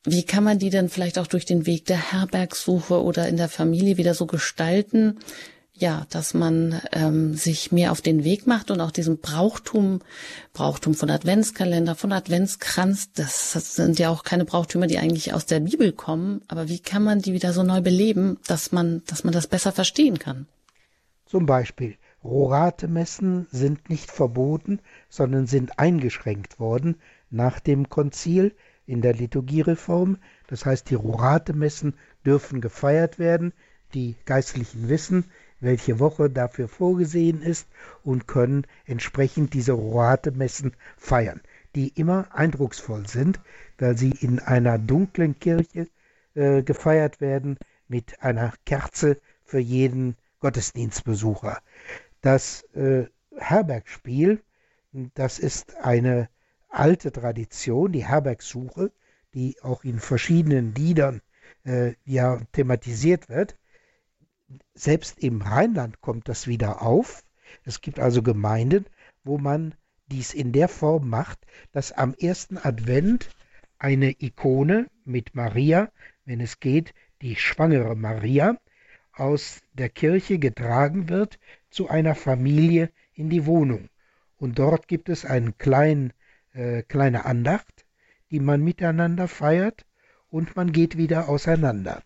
Wie 0.04 0.24
kann 0.24 0.44
man 0.44 0.58
die 0.58 0.70
denn 0.70 0.88
vielleicht 0.88 1.18
auch 1.18 1.26
durch 1.26 1.44
den 1.44 1.66
Weg 1.66 1.84
der 1.84 2.12
Herbergsuche 2.12 3.02
oder 3.02 3.28
in 3.28 3.36
der 3.36 3.48
Familie 3.48 3.98
wieder 3.98 4.14
so 4.14 4.26
gestalten, 4.26 5.18
ja, 5.80 6.06
dass 6.10 6.34
man 6.34 6.80
ähm, 6.92 7.34
sich 7.34 7.72
mehr 7.72 7.90
auf 7.92 8.00
den 8.00 8.22
Weg 8.22 8.46
macht 8.46 8.70
und 8.70 8.80
auch 8.80 8.90
diesen 8.90 9.18
Brauchtum, 9.18 10.00
Brauchtum 10.52 10.94
von 10.94 11.10
Adventskalender, 11.10 11.94
von 11.94 12.12
Adventskranz, 12.12 13.12
das, 13.12 13.52
das 13.52 13.74
sind 13.76 13.98
ja 13.98 14.10
auch 14.10 14.22
keine 14.22 14.44
Brauchtümer, 14.44 14.86
die 14.86 14.98
eigentlich 14.98 15.32
aus 15.32 15.46
der 15.46 15.60
Bibel 15.60 15.92
kommen, 15.92 16.42
aber 16.48 16.68
wie 16.68 16.80
kann 16.80 17.02
man 17.02 17.20
die 17.20 17.32
wieder 17.32 17.52
so 17.52 17.62
neu 17.62 17.80
beleben, 17.80 18.38
dass 18.46 18.72
man, 18.72 19.02
dass 19.06 19.24
man 19.24 19.32
das 19.32 19.46
besser 19.46 19.72
verstehen 19.72 20.18
kann? 20.18 20.46
Zum 21.24 21.46
Beispiel, 21.46 21.96
Rorate-Messen 22.22 23.46
sind 23.50 23.88
nicht 23.88 24.10
verboten, 24.10 24.80
sondern 25.08 25.46
sind 25.46 25.78
eingeschränkt 25.78 26.60
worden 26.60 26.96
nach 27.30 27.60
dem 27.60 27.88
Konzil, 27.88 28.54
in 28.90 29.02
der 29.02 29.14
Liturgiereform. 29.14 30.18
Das 30.48 30.66
heißt, 30.66 30.90
die 30.90 30.96
Rorate-Messen 30.96 31.94
dürfen 32.26 32.60
gefeiert 32.60 33.18
werden. 33.18 33.52
Die 33.94 34.16
Geistlichen 34.24 34.88
wissen, 34.88 35.24
welche 35.60 35.98
Woche 35.98 36.28
dafür 36.28 36.68
vorgesehen 36.68 37.42
ist 37.42 37.68
und 38.02 38.26
können 38.26 38.66
entsprechend 38.86 39.54
diese 39.54 39.72
Rorate-Messen 39.72 40.72
feiern, 40.96 41.40
die 41.74 41.88
immer 41.88 42.28
eindrucksvoll 42.34 43.06
sind, 43.06 43.40
weil 43.78 43.96
sie 43.96 44.10
in 44.10 44.40
einer 44.40 44.78
dunklen 44.78 45.38
Kirche 45.38 45.88
äh, 46.34 46.62
gefeiert 46.62 47.20
werden 47.20 47.58
mit 47.88 48.22
einer 48.22 48.52
Kerze 48.64 49.20
für 49.44 49.58
jeden 49.60 50.16
Gottesdienstbesucher. 50.40 51.58
Das 52.22 52.62
äh, 52.74 53.06
Herbergspiel, 53.36 54.42
das 55.14 55.38
ist 55.38 55.76
eine 55.76 56.28
alte 56.70 57.12
Tradition, 57.12 57.92
die 57.92 58.06
Herbergsuche, 58.06 58.92
die 59.34 59.56
auch 59.62 59.84
in 59.84 59.98
verschiedenen 59.98 60.74
Liedern 60.74 61.20
äh, 61.64 61.94
ja 62.04 62.40
thematisiert 62.52 63.28
wird. 63.28 63.56
Selbst 64.74 65.18
im 65.18 65.42
Rheinland 65.42 66.00
kommt 66.00 66.28
das 66.28 66.46
wieder 66.46 66.82
auf. 66.82 67.22
Es 67.64 67.80
gibt 67.80 68.00
also 68.00 68.22
Gemeinden, 68.22 68.86
wo 69.24 69.38
man 69.38 69.74
dies 70.06 70.34
in 70.34 70.52
der 70.52 70.68
Form 70.68 71.08
macht, 71.08 71.38
dass 71.72 71.92
am 71.92 72.14
ersten 72.14 72.58
Advent 72.58 73.28
eine 73.78 74.10
Ikone 74.20 74.88
mit 75.04 75.34
Maria, 75.34 75.90
wenn 76.24 76.40
es 76.40 76.60
geht, 76.60 76.94
die 77.22 77.36
schwangere 77.36 77.96
Maria, 77.96 78.58
aus 79.12 79.60
der 79.74 79.88
Kirche 79.88 80.38
getragen 80.38 81.08
wird 81.08 81.38
zu 81.70 81.88
einer 81.88 82.14
Familie 82.14 82.90
in 83.12 83.30
die 83.30 83.46
Wohnung. 83.46 83.88
Und 84.36 84.58
dort 84.58 84.88
gibt 84.88 85.08
es 85.08 85.24
einen 85.24 85.58
kleinen 85.58 86.12
äh, 86.52 86.82
kleine 86.82 87.24
Andacht, 87.24 87.86
die 88.30 88.40
man 88.40 88.62
miteinander 88.62 89.28
feiert 89.28 89.86
und 90.28 90.56
man 90.56 90.72
geht 90.72 90.96
wieder 90.96 91.28
auseinander. 91.28 92.02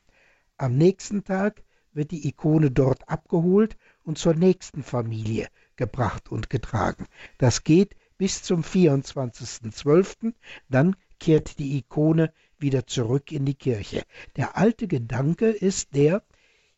Am 0.57 0.77
nächsten 0.77 1.25
Tag 1.25 1.63
wird 1.93 2.11
die 2.11 2.27
Ikone 2.29 2.71
dort 2.71 3.09
abgeholt 3.09 3.77
und 4.03 4.19
zur 4.19 4.35
nächsten 4.35 4.83
Familie 4.83 5.49
gebracht 5.77 6.31
und 6.31 6.51
getragen. 6.51 7.07
Das 7.39 7.65
geht 7.65 7.97
bis 8.19 8.43
zum 8.43 8.63
24.12. 8.63 10.35
Dann 10.69 10.97
kehrt 11.19 11.59
die 11.59 11.77
Ikone 11.79 12.33
wieder 12.59 12.87
zurück 12.87 13.33
in 13.33 13.45
die 13.45 13.55
Kirche. 13.55 14.03
Der 14.37 14.57
alte 14.57 14.89
Gedanke 14.89 15.51
ist 15.51 15.95
der, 15.95 16.23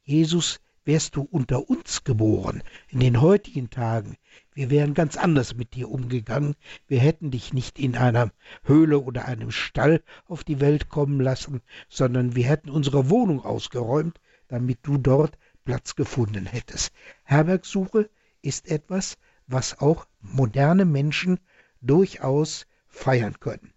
Jesus 0.02 0.60
wärst 0.86 1.16
du 1.16 1.22
unter 1.22 1.68
uns 1.68 2.04
geboren, 2.04 2.62
in 2.88 3.00
den 3.00 3.20
heutigen 3.20 3.68
Tagen, 3.70 4.16
wir 4.54 4.70
wären 4.70 4.94
ganz 4.94 5.16
anders 5.16 5.54
mit 5.54 5.74
dir 5.74 5.90
umgegangen, 5.90 6.54
wir 6.86 7.00
hätten 7.00 7.30
dich 7.30 7.52
nicht 7.52 7.78
in 7.78 7.96
einer 7.96 8.32
Höhle 8.62 9.00
oder 9.00 9.26
einem 9.26 9.50
Stall 9.50 10.02
auf 10.26 10.44
die 10.44 10.60
Welt 10.60 10.88
kommen 10.88 11.20
lassen, 11.20 11.60
sondern 11.88 12.36
wir 12.36 12.44
hätten 12.46 12.70
unsere 12.70 13.10
Wohnung 13.10 13.44
ausgeräumt, 13.44 14.20
damit 14.48 14.78
du 14.82 14.96
dort 14.96 15.36
Platz 15.64 15.96
gefunden 15.96 16.46
hättest. 16.46 16.92
Herbergsuche 17.24 18.08
ist 18.40 18.70
etwas, 18.70 19.18
was 19.48 19.80
auch 19.80 20.06
moderne 20.20 20.84
Menschen 20.84 21.40
durchaus 21.80 22.66
feiern 22.88 23.38
können. 23.40 23.72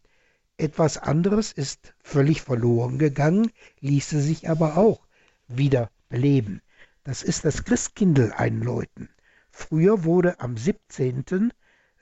Etwas 0.57 0.97
anderes 0.97 1.51
ist 1.51 1.93
völlig 2.03 2.41
verloren 2.41 2.99
gegangen, 2.99 3.51
ließe 3.80 4.22
sich 4.22 4.49
aber 4.49 4.78
auch 4.78 5.07
wieder 5.47 5.89
beleben. 6.10 6.62
Das 7.03 7.23
ist 7.23 7.45
das 7.45 7.63
Christkindl 7.63 8.33
einläuten. 8.35 9.09
Früher 9.51 10.03
wurde 10.03 10.39
am 10.39 10.57
17. 10.57 11.51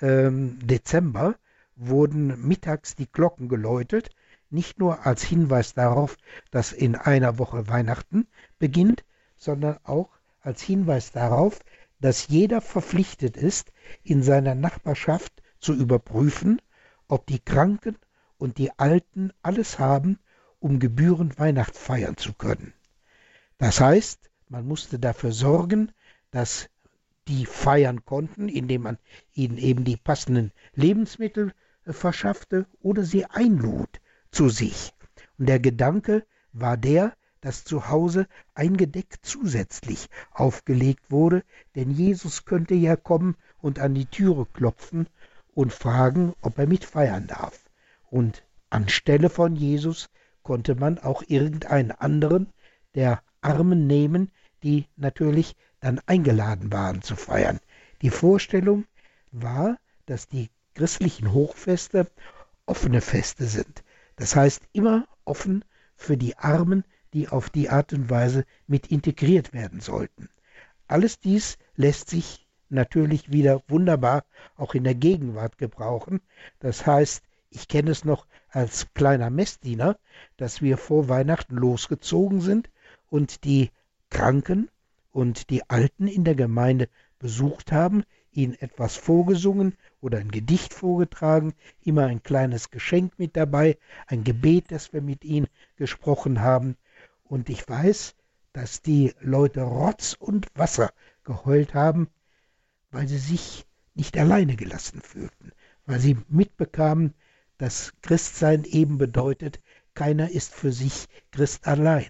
Ähm, 0.01 0.59
Dezember 0.65 1.35
wurden 1.75 2.47
mittags 2.47 2.95
die 2.95 3.11
Glocken 3.11 3.49
geläutet, 3.49 4.09
nicht 4.49 4.79
nur 4.79 5.05
als 5.05 5.23
Hinweis 5.23 5.73
darauf, 5.73 6.17
dass 6.51 6.71
in 6.71 6.95
einer 6.95 7.37
Woche 7.37 7.67
Weihnachten 7.67 8.27
beginnt, 8.59 9.03
sondern 9.37 9.77
auch 9.83 10.09
als 10.41 10.61
Hinweis 10.61 11.11
darauf, 11.11 11.59
dass 11.99 12.27
jeder 12.27 12.61
verpflichtet 12.61 13.37
ist, 13.37 13.71
in 14.03 14.23
seiner 14.23 14.55
Nachbarschaft 14.55 15.41
zu 15.59 15.73
überprüfen, 15.73 16.61
ob 17.07 17.25
die 17.27 17.39
Kranken 17.39 17.97
und 18.37 18.57
die 18.57 18.71
Alten 18.77 19.31
alles 19.41 19.79
haben, 19.79 20.19
um 20.59 20.79
gebührend 20.79 21.39
Weihnacht 21.39 21.75
feiern 21.75 22.17
zu 22.17 22.33
können. 22.33 22.73
Das 23.57 23.81
heißt, 23.81 24.29
man 24.49 24.65
musste 24.67 24.99
dafür 24.99 25.31
sorgen, 25.31 25.91
dass 26.31 26.69
die 27.27 27.45
feiern 27.45 28.05
konnten, 28.05 28.47
indem 28.47 28.83
man 28.83 28.97
ihnen 29.33 29.57
eben 29.57 29.83
die 29.83 29.97
passenden 29.97 30.51
Lebensmittel 30.73 31.53
äh, 31.85 31.93
verschaffte 31.93 32.65
oder 32.81 33.03
sie 33.03 33.25
einlud 33.25 33.99
zu 34.31 34.49
sich. 34.49 34.93
Und 35.37 35.47
der 35.49 35.59
Gedanke 35.59 36.25
war 36.53 36.77
der, 36.77 37.13
dass 37.41 37.63
zu 37.63 37.89
Hause 37.89 38.27
ein 38.55 38.77
Gedeck 38.77 39.17
zusätzlich 39.21 40.09
aufgelegt 40.31 41.11
wurde, 41.11 41.43
denn 41.75 41.91
Jesus 41.91 42.45
könnte 42.45 42.73
ja 42.73 42.95
kommen 42.95 43.35
und 43.59 43.79
an 43.79 43.93
die 43.93 44.05
Türe 44.05 44.45
klopfen 44.45 45.07
und 45.53 45.73
fragen, 45.73 46.33
ob 46.41 46.57
er 46.57 46.67
mitfeiern 46.67 47.27
darf. 47.27 47.65
Und 48.09 48.43
anstelle 48.69 49.29
von 49.29 49.55
Jesus 49.55 50.09
konnte 50.43 50.75
man 50.75 50.97
auch 50.97 51.23
irgendeinen 51.27 51.91
anderen 51.91 52.53
der 52.95 53.21
Armen 53.41 53.87
nehmen, 53.87 54.31
die 54.63 54.87
natürlich 54.95 55.55
dann 55.79 55.99
eingeladen 56.05 56.71
waren 56.71 57.01
zu 57.01 57.15
feiern. 57.15 57.59
Die 58.01 58.09
Vorstellung 58.09 58.85
war, 59.31 59.77
dass 60.05 60.27
die 60.27 60.49
christlichen 60.73 61.33
Hochfeste 61.33 62.09
offene 62.65 63.01
Feste 63.01 63.45
sind. 63.45 63.83
Das 64.15 64.35
heißt 64.35 64.61
immer 64.73 65.07
offen 65.25 65.63
für 65.95 66.17
die 66.17 66.37
Armen, 66.37 66.83
die 67.13 67.29
auf 67.29 67.49
die 67.49 67.69
Art 67.69 67.93
und 67.93 68.09
Weise 68.09 68.45
mit 68.67 68.87
integriert 68.87 69.53
werden 69.53 69.79
sollten. 69.79 70.29
Alles 70.87 71.19
dies 71.19 71.57
lässt 71.75 72.09
sich 72.09 72.47
natürlich 72.69 73.31
wieder 73.31 73.61
wunderbar 73.67 74.25
auch 74.55 74.73
in 74.73 74.83
der 74.83 74.95
Gegenwart 74.95 75.57
gebrauchen. 75.57 76.21
Das 76.59 76.85
heißt, 76.85 77.23
ich 77.49 77.67
kenne 77.67 77.91
es 77.91 78.03
noch 78.03 78.27
als 78.49 78.93
kleiner 78.93 79.29
Messdiener, 79.29 79.97
dass 80.37 80.61
wir 80.61 80.77
vor 80.77 81.09
Weihnachten 81.09 81.55
losgezogen 81.55 82.41
sind 82.41 82.69
und 83.09 83.43
die 83.43 83.71
Kranken 84.09 84.69
und 85.11 85.49
die 85.49 85.69
Alten 85.69 86.07
in 86.07 86.23
der 86.23 86.35
Gemeinde 86.35 86.89
besucht 87.19 87.71
haben, 87.71 88.03
ihnen 88.31 88.53
etwas 88.53 88.95
vorgesungen 88.95 89.75
oder 89.99 90.19
ein 90.19 90.29
Gedicht 90.29 90.73
vorgetragen, 90.73 91.53
immer 91.83 92.05
ein 92.05 92.21
kleines 92.21 92.69
Geschenk 92.69 93.17
mit 93.17 93.35
dabei, 93.35 93.77
ein 94.05 94.23
Gebet, 94.23 94.71
das 94.71 94.93
wir 94.93 95.01
mit 95.01 95.25
ihnen 95.25 95.47
gesprochen 95.75 96.41
haben. 96.41 96.77
Und 97.23 97.49
ich 97.49 97.67
weiß, 97.67 98.15
dass 98.53 98.81
die 98.81 99.13
Leute 99.19 99.61
Rotz 99.61 100.15
und 100.17 100.47
Wasser 100.55 100.91
geheult 101.23 101.73
haben, 101.73 102.09
weil 102.91 103.07
sie 103.07 103.17
sich 103.17 103.65
nicht 103.95 104.17
alleine 104.17 104.55
gelassen 104.55 105.01
fühlten, 105.01 105.51
weil 105.85 105.99
sie 105.99 106.17
mitbekamen, 106.29 107.15
dass 107.57 107.93
Christsein 108.01 108.63
eben 108.63 108.99
bedeutet, 108.99 109.59
keiner 109.95 110.29
ist 110.29 110.53
für 110.53 110.71
sich 110.71 111.07
Christ 111.31 111.65
allein. 111.65 112.05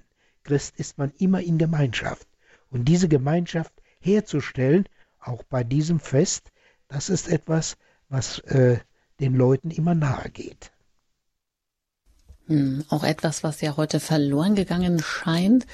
Christ 0.48 0.76
ist 0.78 0.98
man 0.98 1.12
immer 1.20 1.42
in 1.42 1.58
Gemeinschaft. 1.58 2.28
Und 2.72 2.86
diese 2.86 3.08
Gemeinschaft 3.08 3.74
herzustellen, 4.00 4.88
auch 5.20 5.44
bei 5.44 5.64
diesem 5.64 6.00
Fest, 6.00 6.52
das 6.88 7.10
ist 7.10 7.28
etwas, 7.28 7.78
was 8.10 8.40
äh, 8.40 8.80
den 9.20 9.36
Leuten 9.36 9.72
immer 9.72 9.94
nahe 9.94 10.30
geht. 10.30 10.72
Hm, 12.48 12.86
auch 12.88 13.04
etwas, 13.04 13.44
was 13.44 13.60
ja 13.60 13.76
heute 13.76 14.00
verloren 14.00 14.56
gegangen 14.56 15.00
scheint, 15.04 15.68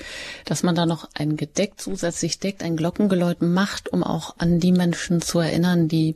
dass 0.46 0.64
man 0.64 0.74
da 0.74 0.88
noch 0.88 1.08
ein 1.14 1.38
Gedeck 1.38 1.74
zusätzlich 1.78 2.40
deckt, 2.40 2.64
ein 2.64 2.76
Glockengeläut 2.76 3.44
macht, 3.44 3.90
um 3.90 4.04
auch 4.04 4.38
an 4.40 4.60
die 4.60 4.72
Menschen 4.72 5.22
zu 5.22 5.38
erinnern, 5.40 5.88
die 5.88 6.16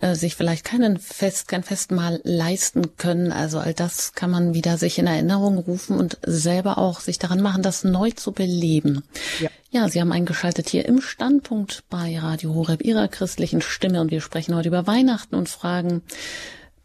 äh, 0.00 0.14
sich 0.14 0.36
vielleicht 0.36 0.64
keinen 0.64 0.98
Fest, 0.98 1.48
kein 1.48 1.62
Festmahl 1.62 2.20
leisten 2.24 2.96
können. 2.96 3.32
Also 3.32 3.58
all 3.58 3.74
das 3.74 4.12
kann 4.12 4.30
man 4.30 4.54
wieder 4.54 4.78
sich 4.78 4.98
in 4.98 5.06
Erinnerung 5.06 5.58
rufen 5.58 5.96
und 5.96 6.18
selber 6.24 6.78
auch 6.78 7.00
sich 7.00 7.18
daran 7.18 7.40
machen, 7.40 7.62
das 7.62 7.84
neu 7.84 8.10
zu 8.10 8.32
beleben. 8.32 9.02
Ja. 9.40 9.50
Ja, 9.70 9.86
Sie 9.88 10.00
haben 10.00 10.12
eingeschaltet 10.12 10.70
hier 10.70 10.86
im 10.86 11.02
Standpunkt 11.02 11.84
bei 11.90 12.18
Radio 12.18 12.54
Horeb 12.54 12.82
Ihrer 12.82 13.06
christlichen 13.06 13.60
Stimme 13.60 14.00
und 14.00 14.10
wir 14.10 14.22
sprechen 14.22 14.54
heute 14.54 14.68
über 14.68 14.86
Weihnachten 14.86 15.34
und 15.34 15.50
fragen, 15.50 16.02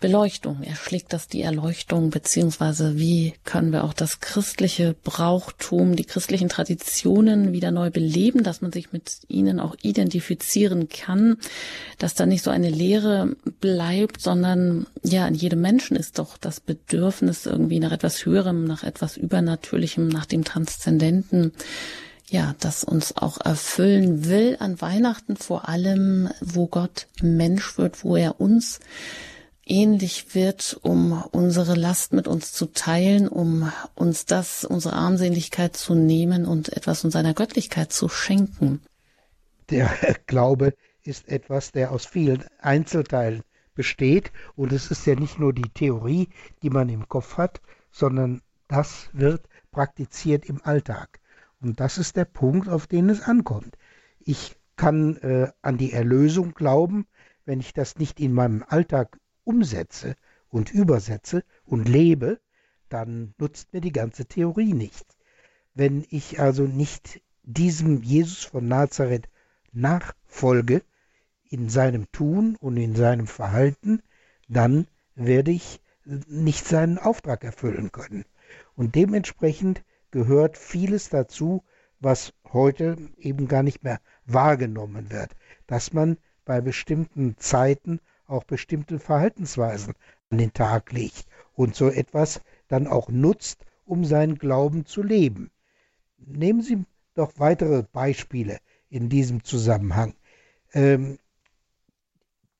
Beleuchtung. 0.04 0.64
Erschlägt 0.64 1.14
das 1.14 1.30
die 1.30 1.44
Erleuchtung, 1.44 2.10
beziehungsweise 2.10 2.98
wie 2.98 3.36
können 3.46 3.72
wir 3.72 3.86
auch 3.86 3.94
das 3.94 4.20
christliche 4.20 4.98
Brauchtum, 5.02 5.96
die 5.96 6.04
christlichen 6.04 6.50
Traditionen 6.50 7.54
wieder 7.54 7.72
neu 7.72 7.90
beleben, 7.90 8.44
dass 8.44 8.60
man 8.60 8.74
sich 8.74 8.92
mit 8.92 9.20
ihnen 9.30 9.62
auch 9.62 9.78
identifizieren 9.82 10.90
kann, 10.90 11.38
dass 12.00 12.16
da 12.16 12.26
nicht 12.26 12.44
so 12.44 12.52
eine 12.52 12.70
Lehre 12.70 13.38
bleibt, 13.62 14.20
sondern 14.20 14.88
ja, 15.04 15.26
in 15.26 15.36
jedem 15.36 15.62
Menschen 15.62 15.96
ist 15.96 16.20
doch 16.20 16.38
das 16.38 16.60
Bedürfnis 16.60 17.46
irgendwie 17.46 17.80
nach 17.80 17.94
etwas 17.94 18.26
Höherem, 18.26 18.66
nach 18.66 18.84
etwas 18.84 19.16
Übernatürlichem, 19.16 20.10
nach 20.10 20.26
dem 20.26 20.44
Transzendenten 20.44 21.54
ja, 22.30 22.56
das 22.60 22.84
uns 22.84 23.16
auch 23.16 23.40
erfüllen 23.40 24.26
will 24.26 24.58
an 24.60 24.82
Weihnachten 24.82 25.38
vor 25.38 25.70
allem, 25.70 26.30
wo 26.42 26.68
Gott 26.68 27.08
Mensch 27.22 27.78
wird, 27.78 28.04
wo 28.04 28.18
er 28.18 28.42
uns 28.42 28.82
ähnlich 29.66 30.36
wird, 30.36 30.78
um 30.82 31.24
unsere 31.32 31.76
Last 31.76 32.14
mit 32.14 32.28
uns 32.28 32.52
zu 32.52 32.68
teilen, 32.68 33.28
um 33.28 33.72
uns 33.96 34.26
das, 34.26 34.66
unsere 34.66 34.96
Armseligkeit 34.96 35.76
zu 35.76 35.96
nehmen 35.96 36.46
und 36.46 36.70
etwas 36.76 37.02
von 37.02 37.12
seiner 37.12 37.34
Göttlichkeit 37.34 37.92
zu 37.94 38.10
schenken. 38.10 38.82
Der 39.70 39.90
Glaube 40.28 40.74
ist 41.04 41.28
etwas, 41.30 41.72
der 41.72 41.92
aus 41.92 42.06
vielen 42.06 42.44
Einzelteilen 42.60 43.44
besteht 43.76 44.32
und 44.56 44.72
es 44.72 44.92
ist 44.92 45.06
ja 45.06 45.16
nicht 45.16 45.40
nur 45.40 45.54
die 45.54 45.70
Theorie, 45.70 46.30
die 46.62 46.70
man 46.70 46.90
im 46.90 47.08
Kopf 47.08 47.38
hat, 47.38 47.62
sondern 47.92 48.42
das 48.68 49.10
wird 49.14 49.48
praktiziert 49.72 50.46
im 50.46 50.62
Alltag. 50.64 51.20
Und 51.62 51.80
das 51.80 51.98
ist 51.98 52.16
der 52.16 52.26
Punkt, 52.26 52.68
auf 52.68 52.88
den 52.88 53.10
es 53.10 53.22
ankommt. 53.22 53.78
Ich 54.20 54.56
kann 54.76 55.18
äh, 55.18 55.52
an 55.62 55.78
die 55.78 55.94
Erlösung 55.94 56.54
glauben, 56.54 57.08
wenn 57.46 57.60
ich 57.60 57.74
das 57.74 57.98
nicht 57.98 58.20
in 58.20 58.34
meinem 58.34 58.64
Alltag 58.68 59.18
umsetze 59.44 60.16
und 60.50 60.72
übersetze 60.74 61.44
und 61.66 61.88
lebe, 61.88 62.40
dann 62.90 63.34
nutzt 63.38 63.74
mir 63.74 63.82
die 63.82 63.92
ganze 63.92 64.26
Theorie 64.26 64.74
nichts. 64.74 65.18
Wenn 65.74 66.06
ich 66.10 66.40
also 66.40 66.64
nicht 66.64 67.22
diesem 67.42 68.04
Jesus 68.04 68.44
von 68.44 68.68
Nazareth 68.68 69.30
nachfolge 69.72 70.84
in 71.50 71.70
seinem 71.70 72.12
Tun 72.12 72.56
und 72.56 72.78
in 72.78 72.96
seinem 72.96 73.28
Verhalten, 73.28 74.02
dann 74.48 74.88
werde 75.16 75.52
ich 75.52 75.82
nicht 76.06 76.66
seinen 76.66 76.98
Auftrag 76.98 77.44
erfüllen 77.44 77.92
können. 77.92 78.26
Und 78.76 78.96
dementsprechend 78.96 79.84
gehört 80.12 80.58
vieles 80.58 81.10
dazu, 81.10 81.64
was 82.00 82.34
heute 82.52 82.98
eben 83.18 83.48
gar 83.48 83.64
nicht 83.64 83.84
mehr 83.84 84.00
wahrgenommen 84.26 85.12
wird, 85.12 85.36
dass 85.68 85.94
man 85.94 86.18
bei 86.46 86.62
bestimmten 86.62 87.38
Zeiten 87.38 88.00
auch 88.28 88.44
bestimmte 88.44 89.00
Verhaltensweisen 89.00 89.94
an 90.30 90.38
den 90.38 90.54
Tag 90.54 90.92
legt 90.92 91.26
und 91.54 91.76
so 91.76 91.90
etwas 91.90 92.42
dann 92.68 92.88
auch 92.88 93.10
nutzt, 93.10 93.66
um 93.86 94.06
seinen 94.06 94.38
Glauben 94.38 94.86
zu 94.86 95.04
leben. 95.04 95.52
Nehmen 96.18 96.62
Sie 96.62 96.86
doch 97.16 97.34
weitere 97.38 97.84
Beispiele 97.84 98.60
in 98.90 99.10
diesem 99.10 99.44
Zusammenhang. 99.44 100.16
Ähm, 100.74 101.20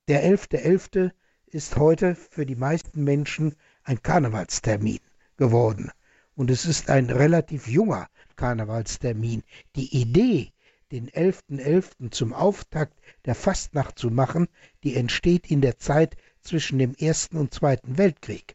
der 0.08 0.24
11.11. 0.24 1.06
.11. 1.06 1.10
ist 1.46 1.76
heute 1.76 2.14
für 2.14 2.44
die 2.44 2.56
meisten 2.56 3.04
Menschen 3.04 3.54
ein 3.82 4.02
Karnevalstermin 4.02 5.00
geworden. 5.36 5.90
Und 6.36 6.50
es 6.50 6.66
ist 6.66 6.90
ein 6.90 7.10
relativ 7.10 7.68
junger 7.68 8.08
Karnevalstermin. 8.36 9.42
Die 9.76 9.96
Idee, 9.96 10.52
den 10.94 11.10
11.11. 11.10 11.58
.11. 11.58 12.12
zum 12.12 12.32
Auftakt 12.32 12.96
der 13.24 13.34
Fastnacht 13.34 13.98
zu 13.98 14.10
machen, 14.10 14.46
die 14.84 14.94
entsteht 14.94 15.50
in 15.50 15.60
der 15.60 15.76
Zeit 15.76 16.16
zwischen 16.40 16.78
dem 16.78 16.94
Ersten 16.94 17.36
und 17.36 17.52
Zweiten 17.52 17.98
Weltkrieg. 17.98 18.54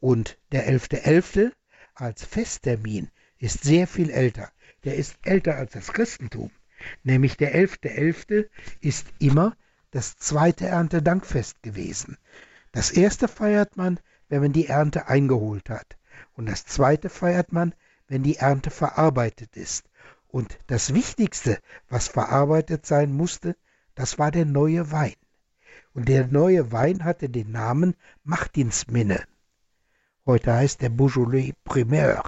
Und 0.00 0.36
der 0.50 0.68
11.11. 0.68 1.04
.11. 1.04 1.52
als 1.94 2.24
Festtermin 2.24 3.12
ist 3.38 3.62
sehr 3.62 3.86
viel 3.86 4.10
älter. 4.10 4.50
Der 4.82 4.96
ist 4.96 5.16
älter 5.22 5.54
als 5.54 5.74
das 5.74 5.92
Christentum. 5.92 6.50
Nämlich 7.04 7.36
der 7.36 7.54
11.11. 7.54 7.86
.11. 7.86 8.48
ist 8.80 9.06
immer 9.20 9.56
das 9.92 10.16
zweite 10.16 10.66
Erntedankfest 10.66 11.62
gewesen. 11.62 12.18
Das 12.72 12.90
erste 12.90 13.28
feiert 13.28 13.76
man, 13.76 14.00
wenn 14.28 14.42
man 14.42 14.52
die 14.52 14.66
Ernte 14.66 15.06
eingeholt 15.06 15.70
hat. 15.70 15.96
Und 16.34 16.46
das 16.46 16.64
zweite 16.64 17.08
feiert 17.08 17.52
man, 17.52 17.76
wenn 18.08 18.24
die 18.24 18.38
Ernte 18.38 18.70
verarbeitet 18.70 19.56
ist. 19.56 19.87
Und 20.28 20.58
das 20.66 20.94
Wichtigste, 20.94 21.58
was 21.88 22.08
verarbeitet 22.08 22.86
sein 22.86 23.12
musste, 23.12 23.56
das 23.94 24.18
war 24.18 24.30
der 24.30 24.44
neue 24.44 24.92
Wein. 24.92 25.16
Und 25.94 26.08
der 26.08 26.26
neue 26.28 26.70
Wein 26.70 27.04
hatte 27.04 27.28
den 27.28 27.50
Namen 27.50 27.96
Martinsminne. 28.24 29.24
Heute 30.26 30.52
heißt 30.52 30.82
der 30.82 30.90
Beaujolais 30.90 31.54
Primeur. 31.64 32.22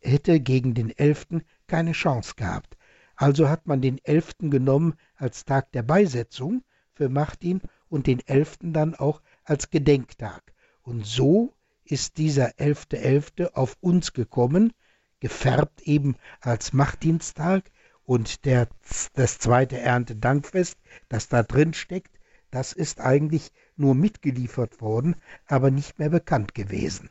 hätte 0.00 0.40
gegen 0.40 0.74
den 0.74 0.90
11. 0.90 1.42
keine 1.66 1.92
Chance 1.92 2.34
gehabt. 2.36 2.76
Also 3.16 3.48
hat 3.48 3.66
man 3.66 3.80
den 3.80 3.98
11. 4.04 4.50
genommen 4.50 4.94
als 5.16 5.44
Tag 5.44 5.72
der 5.72 5.82
Beisetzung 5.82 6.62
für 6.94 7.08
Martin 7.08 7.60
und 7.88 8.06
den 8.06 8.20
11. 8.26 8.58
dann 8.62 8.94
auch 8.94 9.22
als 9.44 9.70
Gedenktag. 9.70 10.42
Und 10.82 11.06
so 11.06 11.54
ist 11.84 12.18
dieser 12.18 12.50
11.11. 12.58 13.42
.11. 13.42 13.52
auf 13.54 13.76
uns 13.80 14.12
gekommen, 14.12 14.72
gefärbt 15.20 15.82
eben 15.82 16.16
als 16.40 16.72
Martinstag 16.72 17.70
und 18.04 18.44
der, 18.44 18.68
das 19.14 19.38
zweite 19.38 19.78
Erntedankfest, 19.78 20.78
das 21.08 21.28
da 21.28 21.42
drin 21.42 21.72
steckt, 21.72 22.18
das 22.50 22.72
ist 22.72 23.00
eigentlich 23.00 23.52
nur 23.76 23.94
mitgeliefert 23.94 24.80
worden, 24.80 25.16
aber 25.46 25.70
nicht 25.70 25.98
mehr 25.98 26.10
bekannt 26.10 26.54
gewesen. 26.54 27.10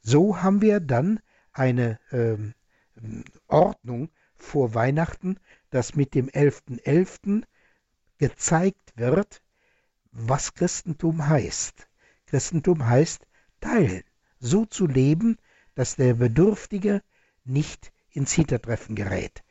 So 0.00 0.42
haben 0.42 0.60
wir 0.60 0.80
dann 0.80 1.20
eine 1.52 2.00
ähm, 2.10 2.54
Ordnung 3.46 4.10
vor 4.36 4.74
Weihnachten, 4.74 5.38
dass 5.70 5.94
mit 5.94 6.14
dem 6.14 6.28
11.11. 6.28 6.84
.11. 6.84 7.44
gezeigt 8.18 8.92
wird, 8.96 9.42
was 10.10 10.54
Christentum 10.54 11.28
heißt. 11.28 11.88
Christentum 12.32 12.86
heißt 12.86 13.26
teilen, 13.60 14.04
so 14.40 14.64
zu 14.64 14.86
leben, 14.86 15.36
dass 15.74 15.96
der 15.96 16.14
Bedürftige 16.14 17.02
nicht 17.44 17.92
ins 18.10 18.32
Hintertreffen 18.32 18.96
gerät. 18.96 19.44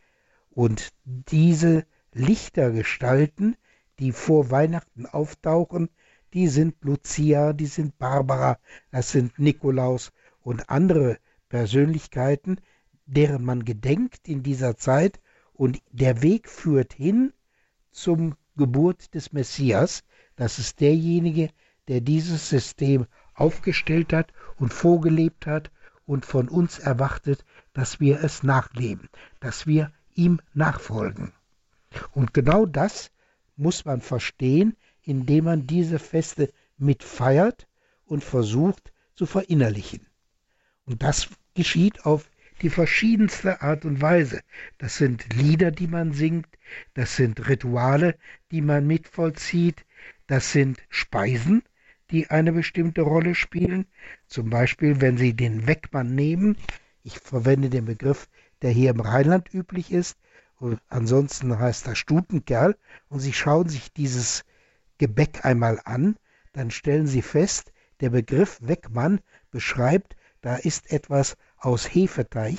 Und 0.50 0.92
diese 1.06 1.86
Lichtergestalten, 2.12 3.56
die 4.00 4.12
vor 4.12 4.50
Weihnachten 4.50 5.06
auftauchen, 5.06 5.90
die 6.34 6.48
sind 6.48 6.74
Lucia, 6.82 7.54
die 7.54 7.68
sind 7.68 8.00
Barbara, 8.00 8.58
das 8.90 9.12
sind 9.12 9.38
Nikolaus 9.38 10.12
und 10.40 10.68
andere 10.72 11.20
Persönlichkeiten, 11.50 12.60
deren 13.06 13.46
man 13.46 13.64
gedenkt 13.64 14.28
in 14.28 14.42
dieser 14.42 14.76
Zeit 14.76 15.20
und 15.54 15.84
der 15.92 16.24
Weg 16.24 16.50
führt 16.50 16.94
hin 16.94 17.32
zum 17.92 18.34
Geburt 18.58 19.14
des 19.14 19.34
Messias. 19.34 20.04
Das 20.36 20.58
ist 20.58 20.80
derjenige, 20.80 21.52
der 21.92 22.00
dieses 22.00 22.48
System 22.48 23.06
aufgestellt 23.34 24.14
hat 24.14 24.32
und 24.56 24.74
vorgelebt 24.74 25.46
hat 25.46 25.72
und 26.06 26.26
von 26.26 26.48
uns 26.48 26.80
erwartet, 26.80 27.44
dass 27.74 28.00
wir 28.00 28.24
es 28.24 28.44
nachleben, 28.44 29.10
dass 29.42 29.68
wir 29.68 29.92
ihm 30.14 30.40
nachfolgen. 30.54 31.34
Und 32.14 32.34
genau 32.34 32.66
das 32.66 33.12
muss 33.58 33.84
man 33.84 34.00
verstehen, 34.00 34.78
indem 35.04 35.44
man 35.44 35.68
diese 35.68 36.00
Feste 36.00 36.54
mitfeiert 36.78 37.68
und 38.06 38.24
versucht 38.24 38.94
zu 39.16 39.26
verinnerlichen. 39.26 40.08
Und 40.86 41.04
das 41.04 41.28
geschieht 41.56 42.06
auf 42.06 42.30
die 42.62 42.70
verschiedenste 42.70 43.62
Art 43.62 43.84
und 43.84 44.00
Weise. 44.00 44.40
Das 44.78 44.96
sind 44.96 45.34
Lieder, 45.34 45.72
die 45.72 45.88
man 45.88 46.14
singt, 46.14 46.48
das 46.94 47.18
sind 47.18 47.50
Rituale, 47.50 48.18
die 48.50 48.62
man 48.62 48.88
mitvollzieht, 48.88 49.86
das 50.28 50.54
sind 50.54 50.82
Speisen, 50.88 51.64
die 52.12 52.30
eine 52.30 52.52
bestimmte 52.52 53.02
Rolle 53.02 53.36
spielen. 53.36 53.86
Zum 54.28 54.50
Beispiel, 54.50 55.02
wenn 55.02 55.18
Sie 55.18 55.34
den 55.34 55.68
Weckmann 55.68 56.14
nehmen, 56.14 56.58
ich 57.04 57.20
verwende 57.20 57.70
den 57.70 57.86
Begriff, 57.86 58.28
der 58.62 58.72
hier 58.72 58.92
im 58.92 59.00
Rheinland 59.00 59.54
üblich 59.54 59.92
ist, 59.92 60.18
und 60.60 60.80
ansonsten 60.90 61.58
heißt 61.58 61.88
er 61.88 61.96
Stutenkerl, 61.96 62.78
und 63.10 63.20
Sie 63.20 63.34
schauen 63.34 63.68
sich 63.68 63.92
dieses 63.94 64.46
Gebäck 65.00 65.44
einmal 65.44 65.82
an, 65.86 66.16
dann 66.54 66.70
stellen 66.70 67.08
Sie 67.08 67.24
fest, 67.24 67.72
der 68.02 68.12
Begriff 68.12 68.60
Weckmann 68.62 69.22
beschreibt, 69.50 70.16
da 70.42 70.56
ist 70.56 70.92
etwas 70.92 71.38
aus 71.58 71.86
Hefeteig 71.86 72.58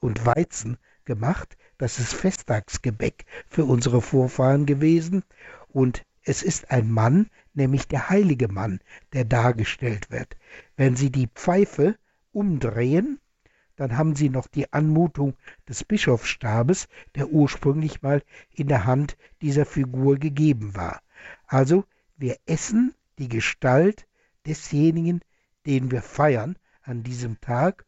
und 0.00 0.24
Weizen 0.26 0.78
gemacht. 1.04 1.56
Das 1.78 1.98
ist 1.98 2.14
Festtagsgebäck 2.14 3.24
für 3.48 3.64
unsere 3.64 4.02
Vorfahren 4.02 4.66
gewesen. 4.66 5.24
Und 5.68 6.04
es 6.24 6.42
ist 6.42 6.70
ein 6.70 6.90
Mann, 6.90 7.28
nämlich 7.54 7.88
der 7.88 8.08
heilige 8.08 8.48
Mann, 8.48 8.80
der 9.12 9.24
dargestellt 9.24 10.10
wird. 10.10 10.36
Wenn 10.76 10.96
Sie 10.96 11.10
die 11.10 11.28
Pfeife 11.28 11.96
umdrehen, 12.32 13.18
dann 13.76 13.96
haben 13.96 14.14
Sie 14.14 14.28
noch 14.28 14.46
die 14.46 14.72
Anmutung 14.72 15.34
des 15.68 15.82
Bischofsstabes, 15.84 16.88
der 17.16 17.30
ursprünglich 17.30 18.02
mal 18.02 18.22
in 18.50 18.68
der 18.68 18.84
Hand 18.84 19.16
dieser 19.40 19.66
Figur 19.66 20.18
gegeben 20.18 20.76
war. 20.76 21.02
Also 21.46 21.84
wir 22.16 22.36
essen 22.46 22.94
die 23.18 23.28
Gestalt 23.28 24.06
desjenigen, 24.46 25.20
den 25.66 25.90
wir 25.90 26.02
feiern 26.02 26.56
an 26.82 27.02
diesem 27.02 27.40
Tag 27.40 27.84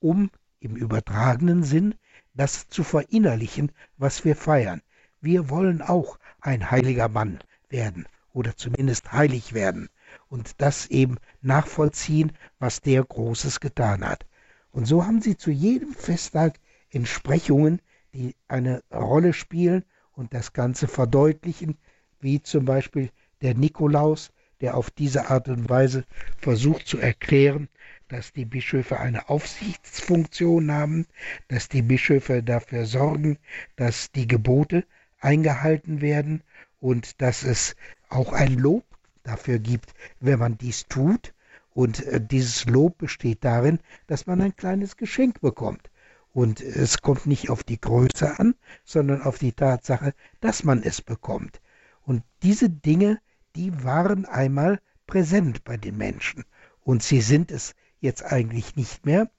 um 0.00 0.30
im 0.60 0.76
übertragenen 0.76 1.62
Sinn 1.62 1.94
das 2.34 2.68
zu 2.68 2.84
verinnerlichen, 2.84 3.72
was 3.96 4.24
wir 4.24 4.36
feiern. 4.36 4.82
Wir 5.20 5.50
wollen 5.50 5.82
auch 5.82 6.18
ein 6.40 6.70
heiliger 6.70 7.08
Mann 7.08 7.38
werden 7.70 8.06
oder 8.32 8.56
zumindest 8.56 9.12
heilig 9.12 9.52
werden 9.52 9.88
und 10.28 10.60
das 10.60 10.86
eben 10.86 11.16
nachvollziehen, 11.42 12.32
was 12.58 12.80
der 12.80 13.02
Großes 13.02 13.60
getan 13.60 14.06
hat. 14.06 14.26
Und 14.70 14.86
so 14.86 15.04
haben 15.04 15.20
sie 15.20 15.36
zu 15.36 15.50
jedem 15.50 15.92
Festtag 15.92 16.60
Entsprechungen, 16.90 17.80
die 18.14 18.34
eine 18.46 18.82
Rolle 18.92 19.32
spielen 19.32 19.84
und 20.12 20.34
das 20.34 20.52
Ganze 20.52 20.88
verdeutlichen, 20.88 21.78
wie 22.20 22.42
zum 22.42 22.64
Beispiel 22.64 23.10
der 23.42 23.54
Nikolaus, 23.54 24.30
der 24.60 24.76
auf 24.76 24.90
diese 24.90 25.30
Art 25.30 25.48
und 25.48 25.68
Weise 25.68 26.04
versucht 26.38 26.86
zu 26.86 26.98
erklären, 26.98 27.68
dass 28.08 28.32
die 28.32 28.44
Bischöfe 28.44 28.98
eine 28.98 29.28
Aufsichtsfunktion 29.28 30.72
haben, 30.72 31.06
dass 31.48 31.68
die 31.68 31.82
Bischöfe 31.82 32.42
dafür 32.42 32.86
sorgen, 32.86 33.38
dass 33.76 34.10
die 34.10 34.26
Gebote 34.26 34.84
eingehalten 35.20 36.00
werden 36.00 36.42
und 36.80 37.20
dass 37.20 37.42
es 37.42 37.76
auch 38.08 38.32
ein 38.32 38.54
Lob 38.54 38.84
dafür 39.22 39.58
gibt, 39.58 39.94
wenn 40.20 40.38
man 40.38 40.58
dies 40.58 40.86
tut. 40.86 41.34
Und 41.74 42.04
äh, 42.06 42.20
dieses 42.20 42.66
Lob 42.66 42.98
besteht 42.98 43.44
darin, 43.44 43.78
dass 44.06 44.26
man 44.26 44.40
ein 44.40 44.56
kleines 44.56 44.96
Geschenk 44.96 45.40
bekommt. 45.40 45.90
Und 46.32 46.60
es 46.60 47.02
kommt 47.02 47.26
nicht 47.26 47.50
auf 47.50 47.62
die 47.62 47.80
Größe 47.80 48.38
an, 48.38 48.54
sondern 48.84 49.22
auf 49.22 49.38
die 49.38 49.52
Tatsache, 49.52 50.14
dass 50.40 50.64
man 50.64 50.82
es 50.82 51.00
bekommt. 51.02 51.60
Und 52.02 52.22
diese 52.42 52.70
Dinge, 52.70 53.20
die 53.56 53.84
waren 53.84 54.24
einmal 54.24 54.80
präsent 55.06 55.64
bei 55.64 55.76
den 55.76 55.96
Menschen. 55.96 56.44
Und 56.80 57.02
sie 57.02 57.20
sind 57.20 57.50
es 57.50 57.74
jetzt 58.00 58.24
eigentlich 58.24 58.76
nicht 58.76 59.04
mehr. 59.04 59.30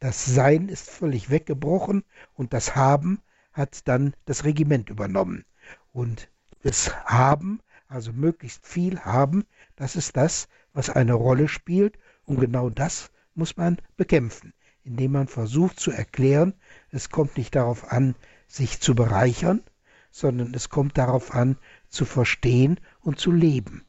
Das 0.00 0.24
Sein 0.24 0.68
ist 0.68 0.90
völlig 0.90 1.30
weggebrochen 1.30 2.04
und 2.34 2.52
das 2.52 2.74
Haben 2.74 3.20
hat 3.52 3.86
dann 3.86 4.14
das 4.24 4.44
Regiment 4.44 4.90
übernommen. 4.90 5.44
Und 5.92 6.28
das 6.62 6.94
Haben, 7.04 7.60
also 7.88 8.12
möglichst 8.12 8.66
viel 8.66 9.00
haben, 9.00 9.44
das 9.76 9.96
ist 9.96 10.16
das, 10.16 10.48
was 10.72 10.90
eine 10.90 11.14
Rolle 11.14 11.48
spielt 11.48 11.98
und 12.24 12.40
genau 12.40 12.70
das 12.70 13.10
muss 13.34 13.56
man 13.56 13.78
bekämpfen, 13.96 14.52
indem 14.84 15.12
man 15.12 15.28
versucht 15.28 15.80
zu 15.80 15.90
erklären, 15.90 16.54
es 16.90 17.10
kommt 17.10 17.36
nicht 17.36 17.54
darauf 17.54 17.90
an, 17.92 18.14
sich 18.46 18.80
zu 18.80 18.94
bereichern, 18.94 19.62
sondern 20.10 20.54
es 20.54 20.68
kommt 20.68 20.98
darauf 20.98 21.34
an, 21.34 21.56
zu 21.88 22.04
verstehen 22.04 22.80
und 23.00 23.18
zu 23.18 23.30
leben. 23.30 23.84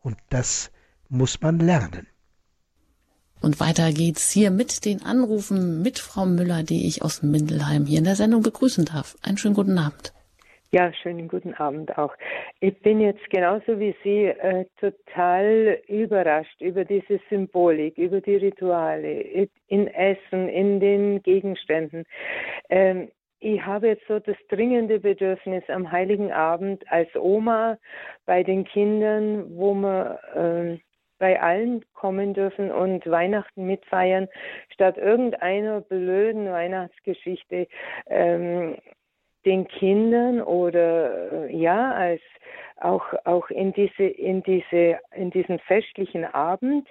Und 0.00 0.16
das 0.28 0.70
muss 1.08 1.40
man 1.40 1.58
lernen. 1.58 2.06
Und 3.40 3.58
weiter 3.60 3.92
geht's 3.92 4.30
hier 4.30 4.50
mit 4.50 4.84
den 4.84 5.02
Anrufen 5.02 5.80
mit 5.80 5.98
Frau 5.98 6.26
Müller, 6.26 6.62
die 6.62 6.86
ich 6.86 7.02
aus 7.02 7.22
Mindelheim 7.22 7.86
hier 7.86 7.98
in 7.98 8.04
der 8.04 8.16
Sendung 8.16 8.42
begrüßen 8.42 8.84
darf. 8.84 9.16
Einen 9.22 9.38
schönen 9.38 9.54
guten 9.54 9.78
Abend. 9.78 10.12
Ja, 10.72 10.92
schönen 10.92 11.26
guten 11.26 11.52
Abend 11.54 11.98
auch. 11.98 12.14
Ich 12.60 12.80
bin 12.80 13.00
jetzt 13.00 13.28
genauso 13.30 13.80
wie 13.80 13.92
Sie 14.04 14.26
äh, 14.26 14.66
total 14.78 15.80
überrascht 15.88 16.60
über 16.60 16.84
diese 16.84 17.18
Symbolik, 17.28 17.98
über 17.98 18.20
die 18.20 18.36
Rituale 18.36 19.48
in 19.66 19.88
Essen, 19.88 20.48
in 20.48 20.78
den 20.78 21.24
Gegenständen. 21.24 22.04
Ähm, 22.68 23.10
ich 23.40 23.60
habe 23.66 23.88
jetzt 23.88 24.06
so 24.06 24.20
das 24.20 24.36
dringende 24.48 25.00
Bedürfnis 25.00 25.64
am 25.68 25.90
Heiligen 25.90 26.30
Abend 26.30 26.84
als 26.92 27.08
Oma 27.16 27.76
bei 28.24 28.44
den 28.44 28.64
Kindern, 28.64 29.46
wo 29.56 29.74
man 29.74 30.18
äh, 30.36 30.78
bei 31.18 31.40
allen 31.42 31.84
kommen 31.94 32.32
dürfen 32.32 32.70
und 32.70 33.04
Weihnachten 33.10 33.66
mitfeiern, 33.66 34.28
statt 34.72 34.98
irgendeiner 34.98 35.80
blöden 35.80 36.48
Weihnachtsgeschichte 36.48 37.66
ähm, 38.06 38.76
den 39.44 39.66
Kindern 39.68 40.40
oder 40.42 41.48
äh, 41.48 41.56
ja 41.56 41.92
als 41.92 42.20
auch 42.76 43.04
auch 43.24 43.48
in 43.50 43.72
diese 43.72 44.04
in 44.04 44.42
diese 44.42 44.98
in 45.14 45.30
diesen 45.30 45.58
festlichen 45.60 46.24
Abend 46.24 46.88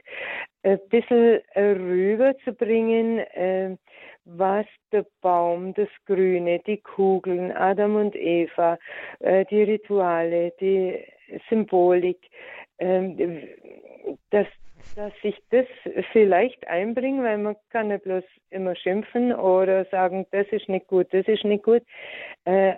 ein 0.63 0.79
bisschen 0.89 1.41
rüberzubringen, 1.55 3.19
äh, 3.19 3.77
was 4.25 4.65
der 4.91 5.05
Baum, 5.21 5.73
das 5.73 5.89
Grüne, 6.05 6.59
die 6.59 6.77
Kugeln, 6.77 7.51
Adam 7.51 7.95
und 7.95 8.15
Eva, 8.15 8.77
äh, 9.19 9.45
die 9.45 9.63
Rituale, 9.63 10.53
die 10.59 11.03
Symbolik, 11.49 12.19
äh, 12.77 13.47
dass 14.29 14.47
dass 14.95 15.13
ich 15.23 15.35
das 15.49 15.65
vielleicht 16.11 16.67
einbringe, 16.67 17.23
weil 17.23 17.37
man 17.37 17.55
kann 17.69 17.89
nicht 17.89 18.03
bloß 18.03 18.23
immer 18.49 18.75
schimpfen 18.75 19.33
oder 19.33 19.85
sagen, 19.85 20.25
das 20.31 20.47
ist 20.51 20.69
nicht 20.69 20.87
gut, 20.87 21.07
das 21.11 21.27
ist 21.27 21.43
nicht 21.43 21.63
gut. 21.63 21.83
Äh, 22.45 22.75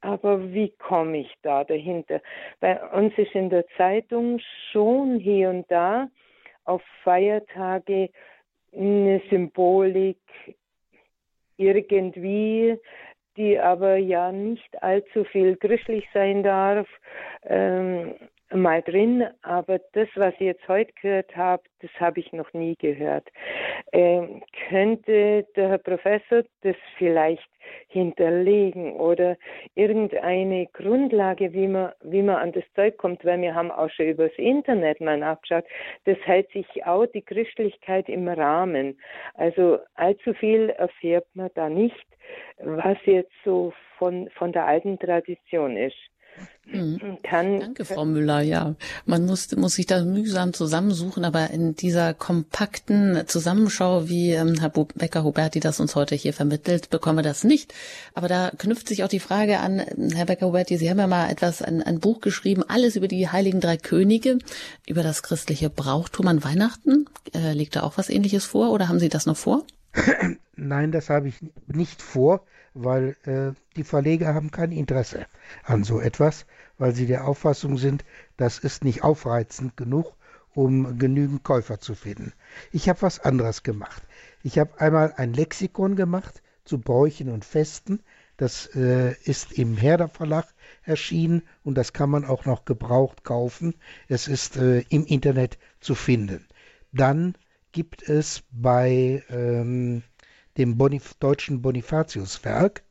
aber 0.00 0.52
wie 0.52 0.70
komme 0.78 1.18
ich 1.18 1.34
da 1.42 1.64
dahinter? 1.64 2.20
Bei 2.60 2.82
uns 2.92 3.12
ist 3.18 3.34
in 3.34 3.50
der 3.50 3.66
Zeitung 3.76 4.40
schon 4.72 5.18
hier 5.18 5.50
und 5.50 5.70
da 5.70 6.08
auf 6.64 6.82
Feiertage 7.04 8.10
eine 8.72 9.20
Symbolik 9.28 10.18
irgendwie, 11.56 12.78
die 13.36 13.58
aber 13.58 13.96
ja 13.96 14.32
nicht 14.32 14.82
allzu 14.82 15.24
viel 15.24 15.56
christlich 15.56 16.06
sein 16.14 16.42
darf. 16.42 16.88
Ähm, 17.44 18.14
mal 18.52 18.82
drin, 18.82 19.26
aber 19.42 19.78
das, 19.92 20.08
was 20.16 20.34
ich 20.34 20.40
jetzt 20.40 20.66
heute 20.68 20.92
gehört 21.00 21.36
habe, 21.36 21.62
das 21.80 21.90
habe 21.98 22.20
ich 22.20 22.32
noch 22.32 22.52
nie 22.52 22.76
gehört. 22.76 23.28
Ähm, 23.92 24.42
könnte 24.68 25.46
der 25.56 25.68
Herr 25.68 25.78
Professor 25.78 26.42
das 26.62 26.76
vielleicht 26.98 27.48
hinterlegen 27.88 28.92
oder 28.94 29.36
irgendeine 29.74 30.66
Grundlage, 30.66 31.52
wie 31.52 31.68
man, 31.68 31.92
wie 32.02 32.22
man 32.22 32.36
an 32.36 32.52
das 32.52 32.64
Zeug 32.74 32.96
kommt, 32.98 33.24
weil 33.24 33.40
wir 33.40 33.54
haben 33.54 33.70
auch 33.70 33.90
schon 33.90 34.06
übers 34.06 34.32
Internet 34.36 35.00
mal 35.00 35.18
nachgeschaut, 35.18 35.64
das 36.04 36.18
hält 36.24 36.50
sich 36.50 36.84
auch 36.84 37.06
die 37.06 37.22
Christlichkeit 37.22 38.08
im 38.08 38.28
Rahmen. 38.28 38.98
Also 39.34 39.78
allzu 39.94 40.34
viel 40.34 40.70
erfährt 40.70 41.26
man 41.34 41.50
da 41.54 41.68
nicht, 41.68 42.06
was 42.58 42.98
jetzt 43.04 43.32
so 43.44 43.72
von, 43.98 44.28
von 44.30 44.52
der 44.52 44.66
alten 44.66 44.98
Tradition 44.98 45.76
ist. 45.76 46.09
Mhm. 46.72 47.18
Danke, 47.22 47.84
Frau 47.84 48.04
Müller. 48.04 48.40
Ja, 48.40 48.74
man 49.04 49.26
muss, 49.26 49.54
muss 49.56 49.74
sich 49.74 49.86
da 49.86 50.04
mühsam 50.04 50.52
zusammensuchen, 50.52 51.24
aber 51.24 51.50
in 51.50 51.74
dieser 51.74 52.14
kompakten 52.14 53.22
Zusammenschau, 53.26 54.08
wie 54.08 54.32
ähm, 54.32 54.56
Herr 54.60 54.70
Becker-Huberti 54.70 55.60
das 55.60 55.80
uns 55.80 55.96
heute 55.96 56.14
hier 56.14 56.32
vermittelt, 56.32 56.90
bekommen 56.90 57.18
wir 57.18 57.22
das 57.22 57.44
nicht. 57.44 57.74
Aber 58.14 58.28
da 58.28 58.52
knüpft 58.56 58.88
sich 58.88 59.02
auch 59.02 59.08
die 59.08 59.20
Frage 59.20 59.58
an, 59.58 59.78
Herr 60.14 60.26
Becker-Huberti, 60.26 60.76
Sie 60.76 60.88
haben 60.88 60.98
ja 60.98 61.06
mal 61.06 61.30
etwas, 61.30 61.62
ein, 61.62 61.82
ein 61.82 62.00
Buch 62.00 62.20
geschrieben, 62.20 62.62
alles 62.66 62.96
über 62.96 63.08
die 63.08 63.28
Heiligen 63.28 63.60
Drei 63.60 63.76
Könige, 63.76 64.38
über 64.86 65.02
das 65.02 65.22
christliche 65.22 65.70
Brauchtum 65.70 66.28
an 66.28 66.44
Weihnachten. 66.44 67.06
Äh, 67.34 67.52
liegt 67.52 67.76
da 67.76 67.82
auch 67.82 67.98
was 67.98 68.08
Ähnliches 68.08 68.44
vor 68.44 68.70
oder 68.70 68.88
haben 68.88 69.00
Sie 69.00 69.08
das 69.08 69.26
noch 69.26 69.36
vor? 69.36 69.64
Nein, 70.56 70.92
das 70.92 71.10
habe 71.10 71.28
ich 71.28 71.34
nicht 71.66 72.00
vor 72.00 72.44
weil 72.74 73.16
äh, 73.24 73.52
die 73.76 73.84
Verleger 73.84 74.34
haben 74.34 74.50
kein 74.50 74.72
Interesse 74.72 75.26
an 75.64 75.84
so 75.84 76.00
etwas, 76.00 76.46
weil 76.80 76.94
sie 76.94 77.06
der 77.06 77.28
Auffassung 77.28 77.76
sind, 77.76 78.04
das 78.38 78.58
ist 78.58 78.84
nicht 78.84 79.04
aufreizend 79.04 79.76
genug, 79.76 80.16
um 80.54 80.98
genügend 80.98 81.44
Käufer 81.44 81.78
zu 81.78 81.94
finden. 81.94 82.32
Ich 82.72 82.88
habe 82.88 83.02
was 83.02 83.20
anderes 83.20 83.62
gemacht. 83.62 84.02
Ich 84.42 84.58
habe 84.58 84.80
einmal 84.80 85.12
ein 85.16 85.34
Lexikon 85.34 85.94
gemacht 85.94 86.42
zu 86.64 86.80
Bräuchen 86.80 87.28
und 87.28 87.44
Festen. 87.44 88.00
Das 88.38 88.74
äh, 88.74 89.14
ist 89.24 89.52
im 89.52 89.76
Herder 89.76 90.08
Verlag 90.08 90.46
erschienen 90.82 91.42
und 91.62 91.76
das 91.76 91.92
kann 91.92 92.08
man 92.08 92.24
auch 92.24 92.46
noch 92.46 92.64
gebraucht 92.64 93.24
kaufen. 93.24 93.74
Es 94.08 94.26
ist 94.26 94.56
äh, 94.56 94.80
im 94.88 95.04
Internet 95.04 95.58
zu 95.80 95.94
finden. 95.94 96.46
Dann 96.92 97.34
gibt 97.72 98.08
es 98.08 98.42
bei 98.50 99.22
ähm, 99.28 100.02
dem 100.56 100.78
Bonif 100.78 101.12
deutschen 101.20 101.60
Bonifatiuswerk 101.60 102.82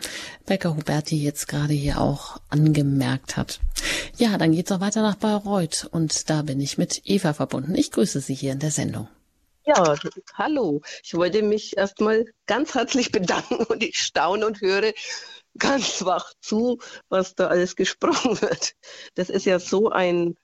Becker-Huberti 0.47 1.17
jetzt 1.23 1.47
gerade 1.47 1.75
hier 1.75 2.01
auch 2.01 2.41
angemerkt 2.49 3.37
hat. 3.37 3.61
Ja, 4.17 4.37
dann 4.37 4.51
geht's 4.51 4.73
auch 4.73 4.81
weiter 4.81 5.03
nach 5.03 5.15
Bayreuth 5.15 5.89
und 5.93 6.29
da 6.29 6.43
bin 6.43 6.61
ich 6.61 6.77
mit 6.77 7.03
Eva 7.05 7.35
verbunden. 7.35 7.77
Ich 7.77 7.93
grüße 7.93 8.19
Sie 8.19 8.35
hier 8.35 8.51
in 8.51 8.59
der 8.59 8.73
Sendung. 8.73 9.07
Ja, 9.65 9.95
hallo. 10.35 10.83
Ich 11.05 11.15
wollte 11.15 11.41
mich 11.43 11.77
erstmal 11.77 12.25
ganz 12.47 12.75
herzlich 12.75 13.13
bedanken 13.13 13.63
und 13.65 13.85
ich 13.85 13.99
staune 13.99 14.45
und 14.45 14.61
höre, 14.61 14.93
ganz 15.59 16.05
wach 16.05 16.33
zu, 16.41 16.79
was 17.09 17.35
da 17.35 17.49
alles 17.49 17.77
gesprochen 17.77 18.41
wird. 18.41 18.75
Das 19.15 19.31
ist 19.31 19.47
ja 19.47 19.59
so 19.59 19.91
ein, 19.91 20.37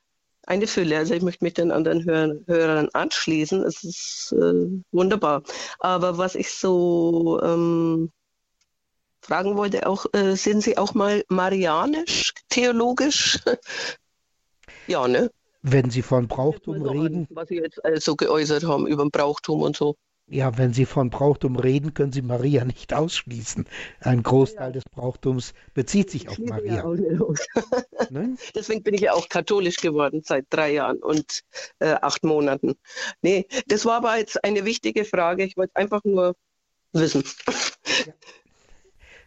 eine 0.46 0.66
Fülle. 0.66 0.98
Also 0.98 1.14
ich 1.14 1.22
möchte 1.22 1.44
mich 1.44 1.54
den 1.54 1.70
anderen 1.70 2.04
Hör 2.04 2.34
Hörern 2.46 2.88
anschließen. 2.92 3.62
Es 3.62 3.84
ist 3.84 4.32
äh, 4.32 4.82
wunderbar. 4.92 5.42
Aber 5.78 6.18
was 6.18 6.34
ich 6.34 6.50
so 6.52 7.40
ähm, 7.42 8.10
fragen 9.20 9.56
wollte, 9.56 9.86
auch, 9.86 10.06
äh, 10.12 10.34
sind 10.36 10.62
Sie 10.62 10.78
auch 10.78 10.94
mal 10.94 11.24
marianisch, 11.28 12.34
theologisch? 12.48 13.38
ja, 14.86 15.06
ne? 15.06 15.30
Wenn 15.62 15.90
Sie 15.90 16.02
von 16.02 16.28
Brauchtum 16.28 16.82
reden. 16.82 17.26
Was 17.30 17.48
Sie 17.48 17.56
jetzt 17.56 17.84
also 17.84 18.16
geäußert 18.16 18.64
haben 18.64 18.86
über 18.86 19.08
Brauchtum 19.10 19.62
und 19.62 19.76
so. 19.76 19.96
Ja, 20.30 20.58
wenn 20.58 20.74
Sie 20.74 20.84
von 20.84 21.08
Brauchtum 21.08 21.56
reden, 21.56 21.94
können 21.94 22.12
Sie 22.12 22.20
Maria 22.20 22.64
nicht 22.64 22.92
ausschließen. 22.92 23.66
Ein 24.00 24.22
Großteil 24.22 24.68
ja. 24.68 24.72
des 24.72 24.84
Brauchtums 24.84 25.54
bezieht 25.72 26.10
sich 26.10 26.28
auf 26.28 26.38
Maria. 26.38 26.84
ne? 28.10 28.36
Deswegen 28.54 28.82
bin 28.82 28.92
ich 28.92 29.00
ja 29.02 29.14
auch 29.14 29.28
katholisch 29.30 29.76
geworden 29.76 30.22
seit 30.22 30.46
drei 30.50 30.72
Jahren 30.72 30.98
und 30.98 31.44
äh, 31.78 31.94
acht 32.02 32.24
Monaten. 32.24 32.74
Nee, 33.22 33.46
das 33.66 33.86
war 33.86 33.96
aber 33.96 34.18
jetzt 34.18 34.44
eine 34.44 34.66
wichtige 34.66 35.06
Frage. 35.06 35.44
Ich 35.44 35.56
wollte 35.56 35.76
einfach 35.76 36.04
nur 36.04 36.36
wissen. 36.92 37.24
Ja. 38.06 38.12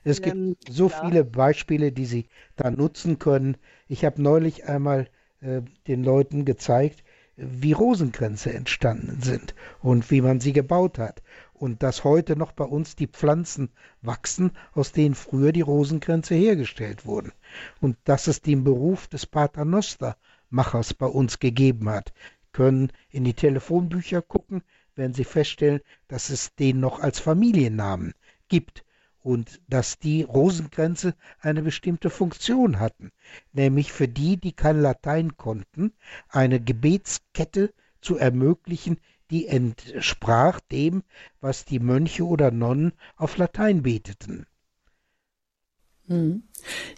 Es 0.03 0.21
gibt 0.21 0.35
ähm, 0.35 0.55
so 0.69 0.89
ja. 0.89 1.01
viele 1.01 1.23
Beispiele, 1.23 1.91
die 1.91 2.05
Sie 2.05 2.27
da 2.55 2.69
nutzen 2.69 3.17
können. 3.17 3.57
Ich 3.87 4.05
habe 4.05 4.21
neulich 4.21 4.65
einmal 4.65 5.07
äh, 5.41 5.61
den 5.87 6.03
Leuten 6.03 6.45
gezeigt, 6.45 7.03
wie 7.37 7.73
Rosenkränze 7.73 8.53
entstanden 8.53 9.21
sind 9.21 9.55
und 9.79 10.11
wie 10.11 10.21
man 10.21 10.39
sie 10.39 10.53
gebaut 10.53 10.99
hat. 10.99 11.21
Und 11.53 11.83
dass 11.83 12.03
heute 12.03 12.35
noch 12.35 12.51
bei 12.51 12.63
uns 12.63 12.95
die 12.95 13.07
Pflanzen 13.07 13.69
wachsen, 14.01 14.51
aus 14.73 14.91
denen 14.91 15.15
früher 15.15 15.51
die 15.51 15.61
Rosenkränze 15.61 16.35
hergestellt 16.35 17.05
wurden. 17.05 17.31
Und 17.79 17.97
dass 18.03 18.27
es 18.27 18.41
den 18.41 18.63
Beruf 18.63 19.07
des 19.07 19.25
Paternostermachers 19.25 20.93
bei 20.93 21.05
uns 21.05 21.39
gegeben 21.39 21.89
hat. 21.89 22.13
Können 22.51 22.91
in 23.09 23.23
die 23.23 23.33
Telefonbücher 23.33 24.21
gucken, 24.21 24.63
werden 24.95 25.13
Sie 25.13 25.23
feststellen, 25.23 25.81
dass 26.07 26.29
es 26.29 26.53
den 26.55 26.79
noch 26.79 26.99
als 26.99 27.19
Familiennamen 27.19 28.13
gibt 28.49 28.83
und 29.23 29.61
dass 29.67 29.99
die 29.99 30.23
Rosenkränze 30.23 31.15
eine 31.39 31.61
bestimmte 31.61 32.09
Funktion 32.09 32.79
hatten, 32.79 33.11
nämlich 33.53 33.91
für 33.91 34.07
die, 34.07 34.37
die 34.37 34.53
kein 34.53 34.81
Latein 34.81 35.37
konnten, 35.37 35.93
eine 36.29 36.59
Gebetskette 36.59 37.73
zu 38.01 38.17
ermöglichen, 38.17 38.97
die 39.29 39.47
entsprach 39.47 40.59
dem, 40.71 41.03
was 41.39 41.65
die 41.65 41.79
Mönche 41.79 42.25
oder 42.25 42.51
Nonnen 42.51 42.93
auf 43.15 43.37
Latein 43.37 43.83
beteten. 43.83 44.45
Hm. 46.07 46.43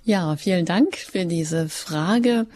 Ja, 0.03 0.35
vielen 0.37 0.65
Dank 0.65 0.95
für 0.97 1.25
diese 1.25 1.69
Frage 1.69 2.47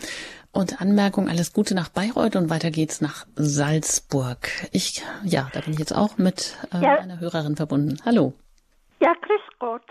und 0.51 0.81
Anmerkung. 0.81 1.29
Alles 1.29 1.53
Gute 1.53 1.75
nach 1.75 1.89
Bayreuth 1.89 2.35
und 2.35 2.49
weiter 2.49 2.71
geht's 2.71 2.99
nach 2.99 3.27
Salzburg. 3.35 4.49
Ich, 4.71 5.03
ja, 5.23 5.49
da 5.53 5.61
bin 5.61 5.73
ich 5.73 5.79
jetzt 5.79 5.93
auch 5.95 6.17
mit 6.17 6.57
äh, 6.73 6.81
ja. 6.81 6.95
einer 6.99 7.19
Hörerin 7.19 7.55
verbunden. 7.55 7.99
Hallo. 8.03 8.33
Ja, 8.99 9.13
grüß 9.21 9.46
Gott. 9.59 9.85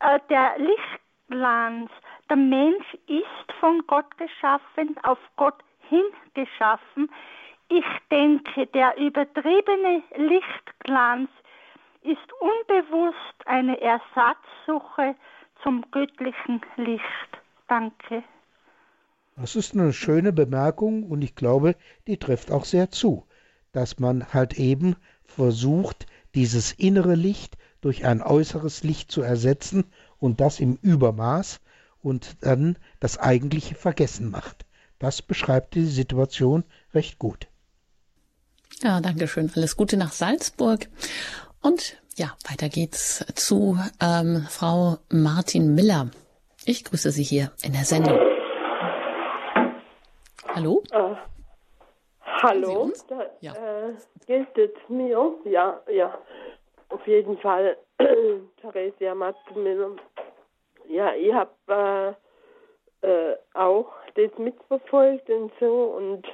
Äh, 0.00 0.18
der 0.28 0.54
Lichtglanz, 0.58 1.90
der 2.28 2.36
Mensch 2.36 2.94
ist 3.06 3.52
von 3.60 3.82
Gott 3.86 4.16
geschaffen, 4.18 4.96
auf 5.02 5.18
Gott 5.36 5.62
hingeschaffen. 5.88 7.10
Ich 7.68 7.84
denke, 8.10 8.66
der 8.68 8.96
übertriebene 8.96 10.02
Lichtglanz 10.16 11.30
ist 12.02 12.28
unbewusst 12.40 13.46
eine 13.46 13.80
Ersatzsuche 13.80 15.14
zum 15.62 15.84
göttlichen 15.90 16.60
Licht. 16.76 17.02
Danke. 17.68 18.22
Das 19.36 19.56
ist 19.56 19.74
eine 19.74 19.92
schöne 19.92 20.32
Bemerkung 20.32 21.04
und 21.04 21.22
ich 21.22 21.34
glaube, 21.34 21.74
die 22.06 22.18
trifft 22.18 22.52
auch 22.52 22.64
sehr 22.64 22.90
zu, 22.90 23.26
dass 23.72 23.98
man 23.98 24.32
halt 24.32 24.54
eben 24.58 24.96
versucht, 25.24 26.06
dieses 26.34 26.72
innere 26.72 27.14
Licht 27.14 27.56
durch 27.84 28.06
ein 28.06 28.22
äußeres 28.22 28.82
Licht 28.82 29.12
zu 29.12 29.20
ersetzen 29.20 29.84
und 30.18 30.40
das 30.40 30.58
im 30.58 30.78
Übermaß 30.80 31.60
und 32.02 32.36
dann 32.40 32.78
das 32.98 33.18
eigentliche 33.18 33.74
vergessen 33.74 34.30
macht. 34.30 34.64
Das 34.98 35.20
beschreibt 35.20 35.74
die 35.74 35.84
Situation 35.84 36.64
recht 36.94 37.18
gut. 37.18 37.46
Ja, 38.82 39.02
danke 39.02 39.28
schön. 39.28 39.52
Alles 39.54 39.76
Gute 39.76 39.98
nach 39.98 40.12
Salzburg. 40.12 40.88
Und 41.60 41.98
ja, 42.16 42.34
weiter 42.48 42.70
geht's 42.70 43.22
zu 43.34 43.78
ähm, 44.00 44.46
Frau 44.48 44.96
Martin 45.10 45.74
Miller. 45.74 46.10
Ich 46.64 46.84
grüße 46.84 47.10
Sie 47.10 47.22
hier 47.22 47.52
in 47.62 47.74
der 47.74 47.84
Sendung. 47.84 48.18
Hallo? 50.54 50.82
Äh, 50.90 51.16
hallo, 52.24 52.92
da, 53.08 53.26
ja. 53.40 53.52
äh, 53.52 53.94
geht 54.26 54.56
es 54.56 54.88
mir? 54.88 55.34
Ja, 55.44 55.82
ja, 55.92 56.16
auf 56.94 57.06
jeden 57.06 57.36
Fall. 57.38 57.76
Theresia 58.60 59.14
Martin 59.14 59.98
Ja, 60.88 61.12
ich 61.14 61.32
habe 61.32 62.16
äh, 63.02 63.06
äh, 63.06 63.36
auch 63.54 63.92
das 64.14 64.30
mitverfolgt 64.38 65.28
und 65.28 65.52
so 65.60 65.94
und 65.96 66.26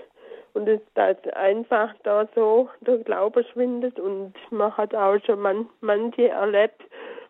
und 0.53 0.69
es 0.69 0.81
dass 0.95 1.17
einfach 1.35 1.95
da 2.03 2.29
so 2.35 2.69
der 2.81 2.99
Glaube 2.99 3.45
schwindet 3.45 4.01
und 4.01 4.35
man 4.51 4.77
hat 4.77 4.93
auch 4.95 5.19
schon 5.25 5.41
man, 5.41 5.69
manche 5.81 6.29
erlebt, 6.29 6.83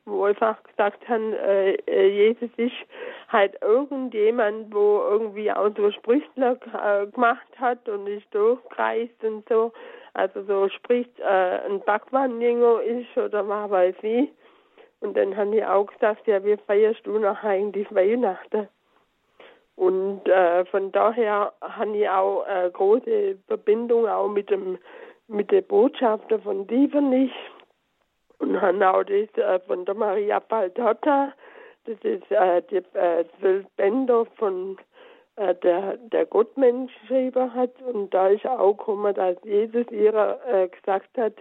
wo 0.06 0.24
einfach 0.24 0.62
gesagt 0.64 1.06
haben, 1.06 1.34
äh, 1.34 1.74
äh, 1.86 2.08
Jesus 2.08 2.50
ist 2.56 2.72
halt 3.28 3.60
irgendjemand, 3.60 4.74
wo 4.74 5.02
irgendwie 5.10 5.52
auch 5.52 5.70
so 5.76 5.90
Sprüchler 5.90 6.56
äh, 6.82 7.06
gemacht 7.08 7.46
hat 7.58 7.86
und 7.90 8.06
ist 8.06 8.34
durchkreist 8.34 9.22
und 9.22 9.46
so. 9.50 9.70
Also 10.14 10.42
so 10.42 10.68
spricht 10.68 11.18
äh, 11.20 11.60
ein 11.66 11.80
Backwandjänger 11.80 12.82
ist 12.82 13.16
oder 13.16 13.48
was 13.48 13.70
weiß 13.70 13.96
ich. 14.02 14.30
Und 15.00 15.16
dann 15.16 15.36
haben 15.36 15.52
die 15.52 15.64
auch 15.64 15.86
gesagt, 15.86 16.26
ja, 16.26 16.44
wie 16.44 16.56
feierst 16.56 17.06
du 17.06 17.18
noch 17.18 17.42
eigentlich 17.42 17.92
Weihnachten? 17.94 18.68
Und 19.76 20.28
äh, 20.28 20.64
von 20.66 20.92
daher 20.92 21.54
habe 21.62 21.96
ich 21.96 22.08
auch 22.08 22.42
eine 22.42 22.70
große 22.70 23.38
Verbindung 23.46 24.06
auch 24.06 24.28
mit 24.28 24.50
dem 24.50 24.78
mit 25.30 25.50
der 25.52 25.62
Botschafter 25.62 26.40
von 26.40 26.66
Dievernich 26.66 27.32
und 28.38 28.60
habe 28.60 28.90
auch 28.90 29.04
das 29.04 29.28
äh, 29.38 29.60
von 29.60 29.84
der 29.84 29.94
Maria 29.94 30.40
Baldotta, 30.40 31.32
das 31.84 31.96
ist 32.02 32.30
äh, 32.30 32.62
die 32.70 32.82
äh, 32.98 33.24
zwölf 33.38 33.66
Bänder 33.76 34.26
von 34.36 34.76
äh, 35.36 35.54
der, 35.56 35.96
der 35.96 36.26
Gottmensch 36.26 36.92
geschrieben 37.02 37.54
hat. 37.54 37.80
Und 37.82 38.12
da 38.12 38.28
ist 38.28 38.46
auch 38.46 38.76
gekommen, 38.76 39.14
dass 39.14 39.36
Jesus 39.44 39.90
ihrer 39.90 40.38
äh, 40.46 40.68
gesagt 40.68 41.16
hat, 41.16 41.34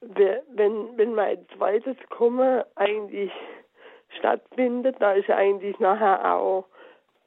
wenn, 0.00 0.96
wenn 0.96 1.14
mein 1.14 1.46
zweites 1.56 1.96
Kommen 2.08 2.62
eigentlich 2.76 3.32
stattfindet, 4.18 4.96
da 4.98 5.12
ist 5.12 5.30
eigentlich 5.30 5.78
nachher 5.78 6.34
auch 6.34 6.64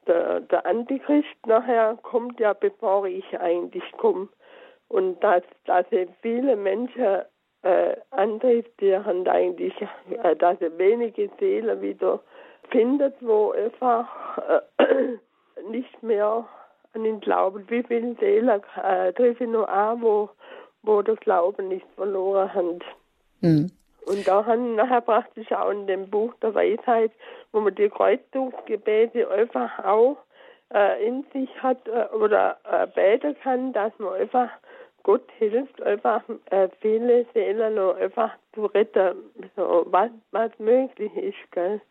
der, 0.07 0.41
der 0.41 0.65
Antichrist 0.65 1.27
nachher 1.45 1.97
kommt 2.01 2.39
ja, 2.39 2.53
bevor 2.53 3.05
ich 3.05 3.39
eigentlich 3.39 3.89
komme. 3.97 4.27
Und 4.89 5.23
dass, 5.23 5.43
dass 5.65 5.85
viele 6.21 6.55
Menschen 6.55 7.21
äh, 7.63 7.95
antrifft, 8.11 8.79
die 8.81 8.95
haben 8.95 9.27
eigentlich, 9.27 9.73
äh, 10.21 10.35
dass 10.35 10.61
er 10.61 10.77
wenige 10.77 11.29
Seelen 11.39 11.81
wieder 11.81 12.19
findet, 12.69 13.15
wo 13.21 13.51
einfach 13.51 14.37
äh, 14.77 15.17
nicht 15.69 16.03
mehr 16.03 16.45
an 16.93 17.03
den 17.03 17.19
Glauben, 17.19 17.65
wie 17.69 17.83
viele 17.83 18.15
Seelen 18.15 18.61
äh, 18.83 19.13
treffe 19.13 19.43
ich 19.43 19.49
noch 19.49 19.67
an, 19.67 20.01
wo, 20.01 20.29
wo 20.83 21.01
der 21.01 21.15
Glauben 21.15 21.67
nicht 21.67 21.85
verloren 21.95 22.53
hat. 22.53 22.81
Mhm. 23.41 23.71
Und 24.05 24.27
da 24.27 24.45
haben 24.45 24.75
nachher 24.75 25.01
praktisch 25.01 25.51
auch 25.51 25.69
in 25.71 25.87
dem 25.87 26.09
Buch 26.09 26.33
der 26.41 26.53
Weisheit, 26.53 27.11
wo 27.51 27.61
man 27.61 27.73
die 27.75 27.89
Kreuzzugsgebete 27.89 29.29
einfach 29.29 29.79
auch 29.79 30.17
äh, 30.73 31.05
in 31.05 31.25
sich 31.33 31.49
hat 31.61 31.87
äh, 31.87 32.13
oder 32.13 32.57
äh, 32.69 32.87
beten 32.87 33.35
kann, 33.41 33.73
dass 33.73 33.93
man 33.99 34.13
einfach 34.13 34.49
Gott 35.03 35.29
hilft, 35.37 35.81
einfach 35.81 36.23
äh, 36.49 36.69
viele 36.79 37.25
Seelen 37.33 37.75
noch 37.75 37.95
einfach 37.95 38.31
zu 38.53 38.65
retten, 38.67 39.17
so, 39.55 39.85
was, 39.87 40.09
was 40.31 40.51
möglich 40.59 41.13
ist. 41.15 41.51
Gell? 41.51 41.81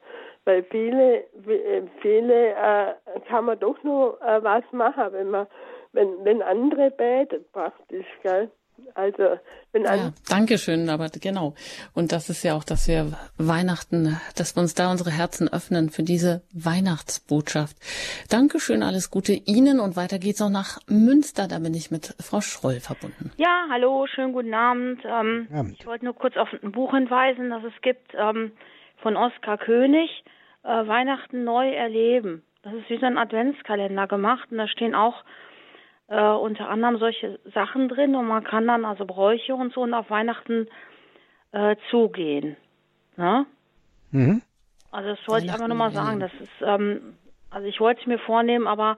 Weil 0.45 0.65
viele, 0.65 1.25
äh, 1.47 1.83
viele 2.01 2.51
äh, 2.51 2.95
kann 3.29 3.45
man 3.45 3.59
doch 3.59 3.83
noch 3.85 4.19
äh, 4.21 4.43
was 4.43 4.65
machen, 4.73 5.13
wenn 5.13 5.31
man, 5.31 5.47
wenn, 5.93 6.25
wenn 6.25 6.43
andere 6.43 6.91
beten 6.91 7.45
praktisch. 7.53 8.07
Gell? 8.23 8.51
Also, 8.95 9.39
wenn 9.73 9.85
ja, 9.85 10.13
Dankeschön, 10.29 10.89
aber 10.89 11.09
genau. 11.09 11.55
Und 11.95 12.13
das 12.13 12.29
ist 12.29 12.43
ja 12.43 12.55
auch, 12.55 12.65
dass 12.65 12.89
wir 12.89 13.13
Weihnachten, 13.39 14.21
dass 14.37 14.57
wir 14.57 14.61
uns 14.61 14.75
da 14.75 14.91
unsere 14.91 15.11
Herzen 15.11 15.49
öffnen 15.49 15.91
für 15.91 16.03
diese 16.03 16.43
Weihnachtsbotschaft. 16.53 17.77
Dankeschön, 18.29 18.83
alles 18.83 19.11
Gute 19.11 19.33
Ihnen 19.33 19.81
und 19.81 19.97
weiter 19.97 20.19
geht's 20.19 20.43
auch 20.43 20.51
nach 20.51 20.79
Münster. 20.89 21.49
Da 21.49 21.59
bin 21.59 21.75
ich 21.75 21.91
mit 21.91 22.15
Frau 22.21 22.41
Schroll 22.41 22.81
verbunden. 22.81 23.31
Ja, 23.37 23.67
hallo, 23.71 24.07
schönen 24.07 24.33
guten 24.33 24.55
Abend. 24.55 25.01
Ähm, 25.05 25.49
Abend. 25.53 25.77
Ich 25.79 25.87
wollte 25.87 26.05
nur 26.05 26.15
kurz 26.15 26.37
auf 26.37 26.49
ein 26.63 26.73
Buch 26.73 26.93
hinweisen, 26.93 27.51
das 27.51 27.63
es 27.65 27.83
gibt 27.83 28.13
ähm, 28.15 28.53
von 29.03 29.17
Oskar 29.17 29.59
König, 29.59 30.25
äh, 30.63 30.69
Weihnachten 30.69 31.45
neu 31.45 31.71
erleben. 31.71 32.43
Das 32.63 32.73
ist 32.75 32.89
wie 32.89 32.99
so 32.99 33.07
ein 33.07 33.19
Adventskalender 33.19 34.07
gemacht 34.07 34.49
und 34.51 34.59
da 34.59 34.69
stehen 34.69 34.95
auch 34.95 35.25
äh, 36.09 36.21
unter 36.21 36.69
anderem 36.69 36.99
solche 36.99 37.41
Sachen 37.53 37.89
drin 37.89 38.15
und 38.15 38.27
man 38.27 38.45
kann 38.45 38.67
dann 38.67 38.85
also 38.85 39.05
Bräuche 39.05 39.55
und 39.55 39.73
so 39.73 39.83
und 39.83 39.95
auf 39.95 40.11
Weihnachten 40.11 40.69
äh, 41.51 41.77
zugehen. 41.91 42.57
Ne? 43.17 43.47
Mhm. 44.13 44.43
Also 44.91 45.11
das 45.11 45.29
wollte 45.29 45.47
ich 45.47 45.53
einfach 45.53 45.69
nur 45.69 45.77
mal 45.77 45.91
sagen. 45.91 46.21
Das 46.21 46.33
ist, 46.35 46.63
ähm, 46.63 47.17
also 47.51 47.67
ich 47.67 47.81
wollte 47.81 48.03
es 48.03 48.07
mir 48.07 48.19
vornehmen, 48.19 48.67
aber 48.67 48.97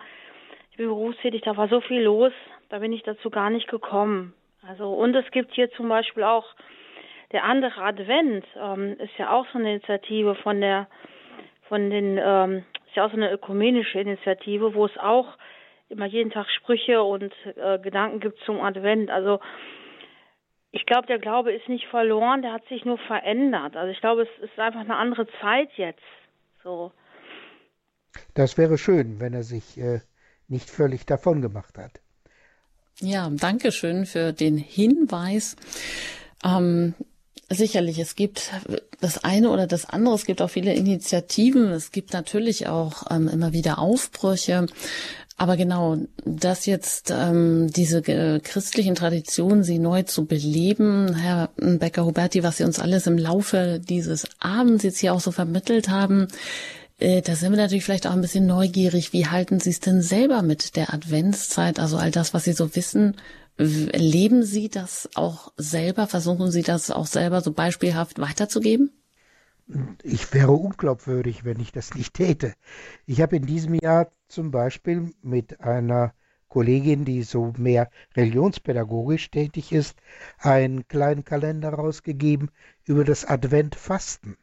ich 0.70 0.76
bin 0.76 0.86
berufstätig, 0.86 1.42
da 1.42 1.56
war 1.56 1.68
so 1.68 1.80
viel 1.80 2.02
los, 2.02 2.32
da 2.68 2.80
bin 2.80 2.92
ich 2.92 3.02
dazu 3.02 3.30
gar 3.30 3.48
nicht 3.48 3.68
gekommen. 3.68 4.34
Also 4.66 4.92
und 4.92 5.14
es 5.14 5.30
gibt 5.30 5.54
hier 5.54 5.70
zum 5.72 5.88
Beispiel 5.88 6.24
auch 6.24 6.46
der 7.34 7.44
andere 7.44 7.82
Advent, 7.82 8.46
ähm, 8.56 8.96
ist 8.98 9.18
ja 9.18 9.30
auch 9.30 9.46
so 9.52 9.58
eine 9.58 9.72
Initiative 9.72 10.34
von 10.36 10.60
der 10.60 10.88
von 11.68 11.90
den 11.90 12.18
ähm, 12.22 12.64
ist 12.86 12.96
ja 12.96 13.04
auch 13.04 13.10
so 13.10 13.16
eine 13.16 13.32
ökumenische 13.32 14.00
Initiative, 14.00 14.74
wo 14.74 14.86
es 14.86 14.96
auch 14.98 15.26
immer 15.88 16.06
jeden 16.06 16.30
Tag 16.30 16.46
Sprüche 16.48 17.02
und 17.02 17.32
äh, 17.56 17.78
Gedanken 17.80 18.20
gibt 18.20 18.38
zum 18.46 18.60
Advent. 18.60 19.10
Also 19.10 19.40
ich 20.70 20.86
glaube, 20.86 21.06
der 21.06 21.18
Glaube 21.18 21.52
ist 21.52 21.68
nicht 21.68 21.86
verloren, 21.86 22.42
der 22.42 22.52
hat 22.52 22.66
sich 22.68 22.84
nur 22.84 22.98
verändert. 22.98 23.76
Also 23.76 23.90
ich 23.92 24.00
glaube, 24.00 24.22
es 24.22 24.44
ist 24.44 24.58
einfach 24.58 24.80
eine 24.80 24.96
andere 24.96 25.26
Zeit 25.40 25.70
jetzt. 25.76 26.02
So. 26.62 26.92
Das 28.34 28.56
wäre 28.58 28.78
schön, 28.78 29.20
wenn 29.20 29.34
er 29.34 29.42
sich 29.42 29.78
äh, 29.78 30.00
nicht 30.48 30.70
völlig 30.70 31.06
davon 31.06 31.42
gemacht 31.42 31.78
hat. 31.78 32.00
Ja, 33.00 33.28
danke 33.30 33.72
schön 33.72 34.06
für 34.06 34.32
den 34.32 34.56
Hinweis. 34.56 35.56
Ähm, 36.44 36.94
sicherlich, 37.48 37.98
es 37.98 38.14
gibt 38.14 38.50
das 39.00 39.22
eine 39.24 39.50
oder 39.50 39.66
das 39.66 39.88
andere. 39.88 40.14
Es 40.14 40.26
gibt 40.26 40.42
auch 40.42 40.50
viele 40.50 40.74
Initiativen. 40.74 41.70
Es 41.70 41.92
gibt 41.92 42.12
natürlich 42.12 42.66
auch 42.68 43.10
ähm, 43.10 43.28
immer 43.28 43.52
wieder 43.52 43.78
Aufbrüche. 43.78 44.66
Aber 45.36 45.56
genau, 45.56 45.98
dass 46.24 46.64
jetzt 46.66 47.10
ähm, 47.10 47.68
diese 47.68 47.98
äh, 48.06 48.38
christlichen 48.38 48.94
Traditionen, 48.94 49.64
sie 49.64 49.80
neu 49.80 50.04
zu 50.04 50.26
beleben, 50.26 51.14
Herr 51.16 51.50
Becker-Huberti, 51.56 52.44
was 52.44 52.58
Sie 52.58 52.64
uns 52.64 52.78
alles 52.78 53.08
im 53.08 53.18
Laufe 53.18 53.80
dieses 53.80 54.26
Abends 54.38 54.84
jetzt 54.84 54.98
hier 54.98 55.12
auch 55.12 55.20
so 55.20 55.32
vermittelt 55.32 55.88
haben, 55.88 56.28
äh, 57.00 57.20
da 57.20 57.34
sind 57.34 57.50
wir 57.50 57.56
natürlich 57.56 57.84
vielleicht 57.84 58.06
auch 58.06 58.12
ein 58.12 58.20
bisschen 58.20 58.46
neugierig. 58.46 59.12
Wie 59.12 59.26
halten 59.26 59.58
Sie 59.58 59.70
es 59.70 59.80
denn 59.80 60.02
selber 60.02 60.42
mit 60.42 60.76
der 60.76 60.94
Adventszeit? 60.94 61.80
Also 61.80 61.96
all 61.96 62.12
das, 62.12 62.32
was 62.32 62.44
Sie 62.44 62.52
so 62.52 62.76
wissen, 62.76 63.16
leben 63.56 64.42
Sie 64.42 64.68
das 64.68 65.08
auch 65.14 65.52
selber? 65.56 66.06
Versuchen 66.06 66.50
Sie 66.50 66.62
das 66.62 66.90
auch 66.90 67.06
selber 67.06 67.40
so 67.40 67.52
beispielhaft 67.52 68.18
weiterzugeben? 68.18 68.90
Ich 70.02 70.32
wäre 70.34 70.52
unglaubwürdig, 70.52 71.44
wenn 71.44 71.60
ich 71.60 71.72
das 71.72 71.94
nicht 71.94 72.14
täte. 72.14 72.54
Ich 73.06 73.22
habe 73.22 73.36
in 73.36 73.46
diesem 73.46 73.74
Jahr 73.74 74.10
zum 74.28 74.50
Beispiel 74.50 75.14
mit 75.22 75.60
einer 75.60 76.12
Kollegin, 76.48 77.04
die 77.04 77.22
so 77.22 77.52
mehr 77.56 77.90
religionspädagogisch 78.16 79.30
tätig 79.30 79.72
ist, 79.72 79.96
einen 80.38 80.86
kleinen 80.86 81.24
Kalender 81.24 81.70
rausgegeben 81.70 82.50
über 82.84 83.04
das 83.04 83.24
Adventfasten. 83.24 84.36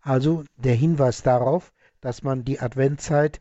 Also 0.00 0.44
der 0.56 0.74
Hinweis 0.74 1.22
darauf, 1.22 1.72
dass 2.00 2.22
man 2.22 2.44
die 2.44 2.60
Adventzeit 2.60 3.40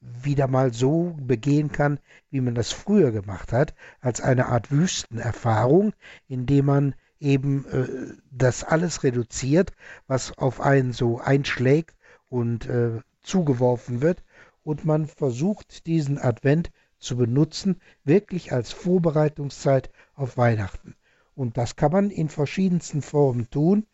wieder 0.00 0.46
mal 0.46 0.72
so 0.72 1.16
begehen 1.20 1.72
kann, 1.72 1.98
wie 2.30 2.40
man 2.40 2.54
das 2.54 2.72
früher 2.72 3.10
gemacht 3.10 3.52
hat, 3.52 3.74
als 4.00 4.20
eine 4.20 4.46
Art 4.46 4.70
Wüstenerfahrung, 4.70 5.92
indem 6.28 6.66
man 6.66 6.94
eben 7.20 7.66
äh, 7.66 8.14
das 8.30 8.64
alles 8.64 9.02
reduziert, 9.02 9.72
was 10.06 10.36
auf 10.38 10.60
einen 10.60 10.92
so 10.92 11.18
einschlägt 11.18 11.96
und 12.28 12.66
äh, 12.66 13.00
zugeworfen 13.22 14.00
wird 14.00 14.22
und 14.62 14.84
man 14.84 15.06
versucht 15.06 15.86
diesen 15.86 16.18
Advent 16.18 16.70
zu 16.98 17.16
benutzen, 17.16 17.80
wirklich 18.04 18.52
als 18.52 18.72
Vorbereitungszeit 18.72 19.90
auf 20.14 20.36
Weihnachten. 20.36 20.94
Und 21.34 21.56
das 21.56 21.76
kann 21.76 21.92
man 21.92 22.10
in 22.10 22.28
verschiedensten 22.28 23.00
Formen 23.00 23.48
tun. 23.50 23.86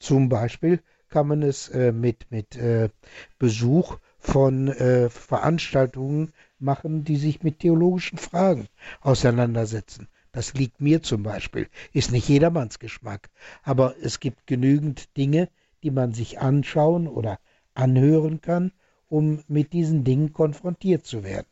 Zum 0.00 0.28
Beispiel 0.28 0.80
kann 1.08 1.28
man 1.28 1.42
es 1.42 1.68
äh, 1.68 1.92
mit, 1.92 2.30
mit 2.30 2.56
äh, 2.56 2.90
Besuch 3.38 3.98
von 4.18 4.68
äh, 4.68 5.08
Veranstaltungen 5.08 6.32
machen, 6.58 7.04
die 7.04 7.16
sich 7.16 7.42
mit 7.42 7.60
theologischen 7.60 8.18
Fragen 8.18 8.68
auseinandersetzen. 9.00 10.08
Das 10.32 10.54
liegt 10.54 10.80
mir 10.80 11.02
zum 11.02 11.22
Beispiel, 11.22 11.68
ist 11.92 12.12
nicht 12.12 12.28
jedermanns 12.28 12.78
Geschmack. 12.78 13.30
Aber 13.62 13.94
es 14.02 14.20
gibt 14.20 14.46
genügend 14.46 15.16
Dinge, 15.16 15.48
die 15.82 15.90
man 15.90 16.12
sich 16.12 16.40
anschauen 16.40 17.08
oder 17.08 17.38
anhören 17.74 18.40
kann 18.40 18.72
um 19.08 19.42
mit 19.48 19.72
diesen 19.72 20.04
Dingen 20.04 20.32
konfrontiert 20.32 21.06
zu 21.06 21.24
werden. 21.24 21.46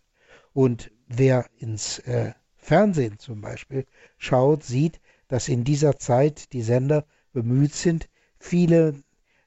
Und 0.52 0.90
wer 1.08 1.46
ins 1.58 1.98
äh, 2.00 2.32
Fernsehen 2.56 3.18
zum 3.18 3.40
Beispiel 3.40 3.86
schaut, 4.18 4.62
sieht, 4.62 5.00
dass 5.28 5.48
in 5.48 5.64
dieser 5.64 5.98
Zeit 5.98 6.52
die 6.52 6.62
Sender 6.62 7.04
bemüht 7.32 7.74
sind, 7.74 8.08
viele 8.38 9.02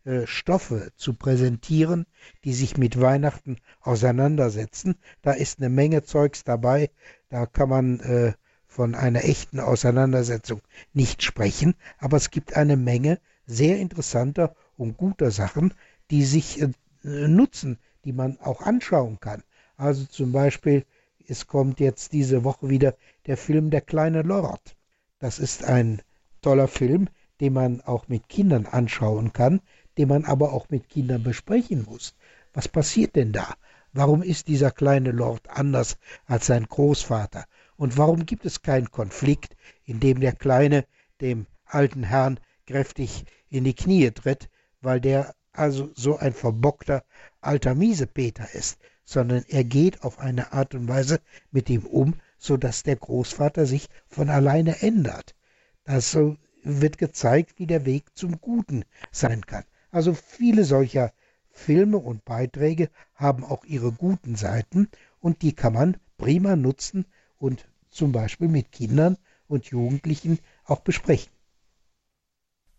äh, 0.10 0.26
Stoffe 0.26 0.92
zu 0.96 1.14
präsentieren, 1.14 2.08
die 2.44 2.54
sich 2.54 2.78
mit 2.78 3.00
Weihnachten 3.00 3.58
auseinandersetzen. 3.80 4.96
Da 5.22 5.34
ist 5.34 5.60
eine 5.60 5.70
Menge 5.70 6.04
Zeugs 6.04 6.44
dabei, 6.44 6.90
da 7.30 7.46
kann 7.46 7.70
man 7.70 8.00
äh, 8.00 8.34
von 8.66 8.96
einer 8.96 9.24
echten 9.24 9.60
Auseinandersetzung 9.60 10.62
nicht 10.94 11.22
sprechen, 11.22 11.76
aber 12.00 12.18
es 12.18 12.32
gibt 12.32 12.56
eine 12.56 12.76
Menge 12.76 13.20
sehr 13.46 13.78
interessanter 13.78 14.56
und 14.78 14.98
guter 14.98 15.30
Sachen, 15.30 15.76
die 16.10 16.24
sich 16.24 16.60
äh, 16.60 16.70
nutzen, 17.04 17.78
die 18.04 18.14
man 18.14 18.40
auch 18.40 18.62
anschauen 18.62 19.20
kann. 19.20 19.44
Also 19.78 20.06
zum 20.06 20.32
Beispiel, 20.32 20.86
es 21.28 21.46
kommt 21.46 21.80
jetzt 21.80 22.14
diese 22.14 22.44
Woche 22.44 22.68
wieder 22.68 22.96
der 23.28 23.38
Film 23.38 23.70
Der 23.70 23.82
kleine 23.82 24.24
Lord. 24.24 24.76
Das 25.20 25.38
ist 25.38 25.64
ein 25.64 26.02
toller 26.42 26.68
Film, 26.68 27.10
den 27.40 27.54
man 27.54 27.82
auch 27.82 28.08
mit 28.08 28.28
Kindern 28.28 28.66
anschauen 28.66 29.34
kann, 29.34 29.62
den 29.98 30.10
man 30.10 30.26
aber 30.26 30.54
auch 30.54 30.70
mit 30.70 30.90
Kindern 30.90 31.24
besprechen 31.24 31.86
muss. 31.90 32.16
Was 32.54 32.68
passiert 32.68 33.16
denn 33.16 33.32
da? 33.32 33.56
Warum 33.92 34.22
ist 34.22 34.48
dieser 34.48 34.72
kleine 34.72 35.12
Lord 35.12 35.50
anders 35.50 35.98
als 36.26 36.46
sein 36.46 36.66
Großvater? 36.66 37.46
Und 37.76 37.98
warum 37.98 38.26
gibt 38.26 38.46
es 38.46 38.62
keinen 38.62 38.92
Konflikt, 38.92 39.56
in 39.86 40.00
dem 40.00 40.20
der 40.20 40.34
Kleine 40.34 40.86
dem 41.22 41.48
alten 41.66 42.04
Herrn 42.04 42.40
kräftig 42.68 43.26
in 43.50 43.64
die 43.64 43.74
Knie 43.74 44.12
tritt, 44.12 44.50
weil 44.82 45.02
der 45.02 45.34
also 45.52 45.90
so 45.96 46.18
ein 46.18 46.34
verbockter 46.34 47.04
alter 47.42 47.76
Miesepeter 47.76 48.54
ist, 48.54 48.78
sondern 49.04 49.44
er 49.48 49.64
geht 49.64 50.04
auf 50.04 50.20
eine 50.20 50.54
Art 50.54 50.76
und 50.76 50.88
Weise 50.88 51.20
mit 51.52 51.70
ihm 51.70 51.86
um, 51.86 52.16
so 52.38 52.58
dass 52.58 52.84
der 52.84 52.96
Großvater 52.96 53.66
sich 53.66 53.90
von 54.08 54.30
alleine 54.30 54.82
ändert. 54.82 55.36
Das 55.84 56.16
wird 56.64 56.98
gezeigt, 56.98 57.58
wie 57.58 57.66
der 57.66 57.86
Weg 57.86 58.06
zum 58.16 58.40
Guten 58.40 58.86
sein 59.12 59.46
kann. 59.46 59.64
Also 59.92 60.14
viele 60.14 60.64
solcher 60.64 61.12
Filme 61.52 61.98
und 61.98 62.26
Beiträge 62.26 62.90
haben 63.16 63.44
auch 63.44 63.66
ihre 63.66 63.92
guten 63.92 64.36
Seiten 64.36 64.90
und 65.20 65.42
die 65.42 65.54
kann 65.54 65.74
man 65.74 65.98
prima 66.18 66.56
nutzen 66.56 67.06
und 67.38 67.68
zum 67.90 68.12
Beispiel 68.12 68.48
mit 68.48 68.72
Kindern 68.72 69.18
und 69.48 69.66
Jugendlichen 69.66 70.40
auch 70.64 70.82
besprechen. 70.82 71.32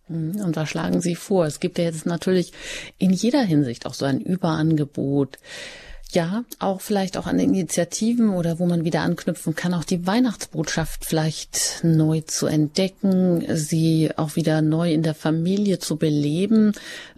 Mhm, 0.08 0.40
und 0.40 0.56
was 0.56 0.68
schlagen 0.68 1.00
Sie 1.00 1.14
vor? 1.14 1.46
Es 1.46 1.60
gibt 1.60 1.78
ja 1.78 1.84
jetzt 1.84 2.06
natürlich 2.06 2.52
in 2.98 3.10
jeder 3.10 3.42
Hinsicht 3.42 3.86
auch 3.86 3.94
so 3.94 4.04
ein 4.04 4.20
Überangebot. 4.20 5.38
Ja, 6.12 6.44
auch 6.58 6.80
vielleicht 6.80 7.16
auch 7.16 7.26
an 7.26 7.38
Initiativen 7.38 8.30
oder 8.30 8.58
wo 8.58 8.66
man 8.66 8.84
wieder 8.84 9.02
anknüpfen 9.02 9.54
kann, 9.54 9.74
auch 9.74 9.84
die 9.84 10.06
Weihnachtsbotschaft 10.06 11.04
vielleicht 11.04 11.80
neu 11.84 12.22
zu 12.22 12.46
entdecken, 12.46 13.44
sie 13.54 14.10
auch 14.16 14.34
wieder 14.34 14.60
neu 14.60 14.92
in 14.92 15.04
der 15.04 15.14
Familie 15.14 15.78
zu 15.78 15.96
beleben. 15.96 16.72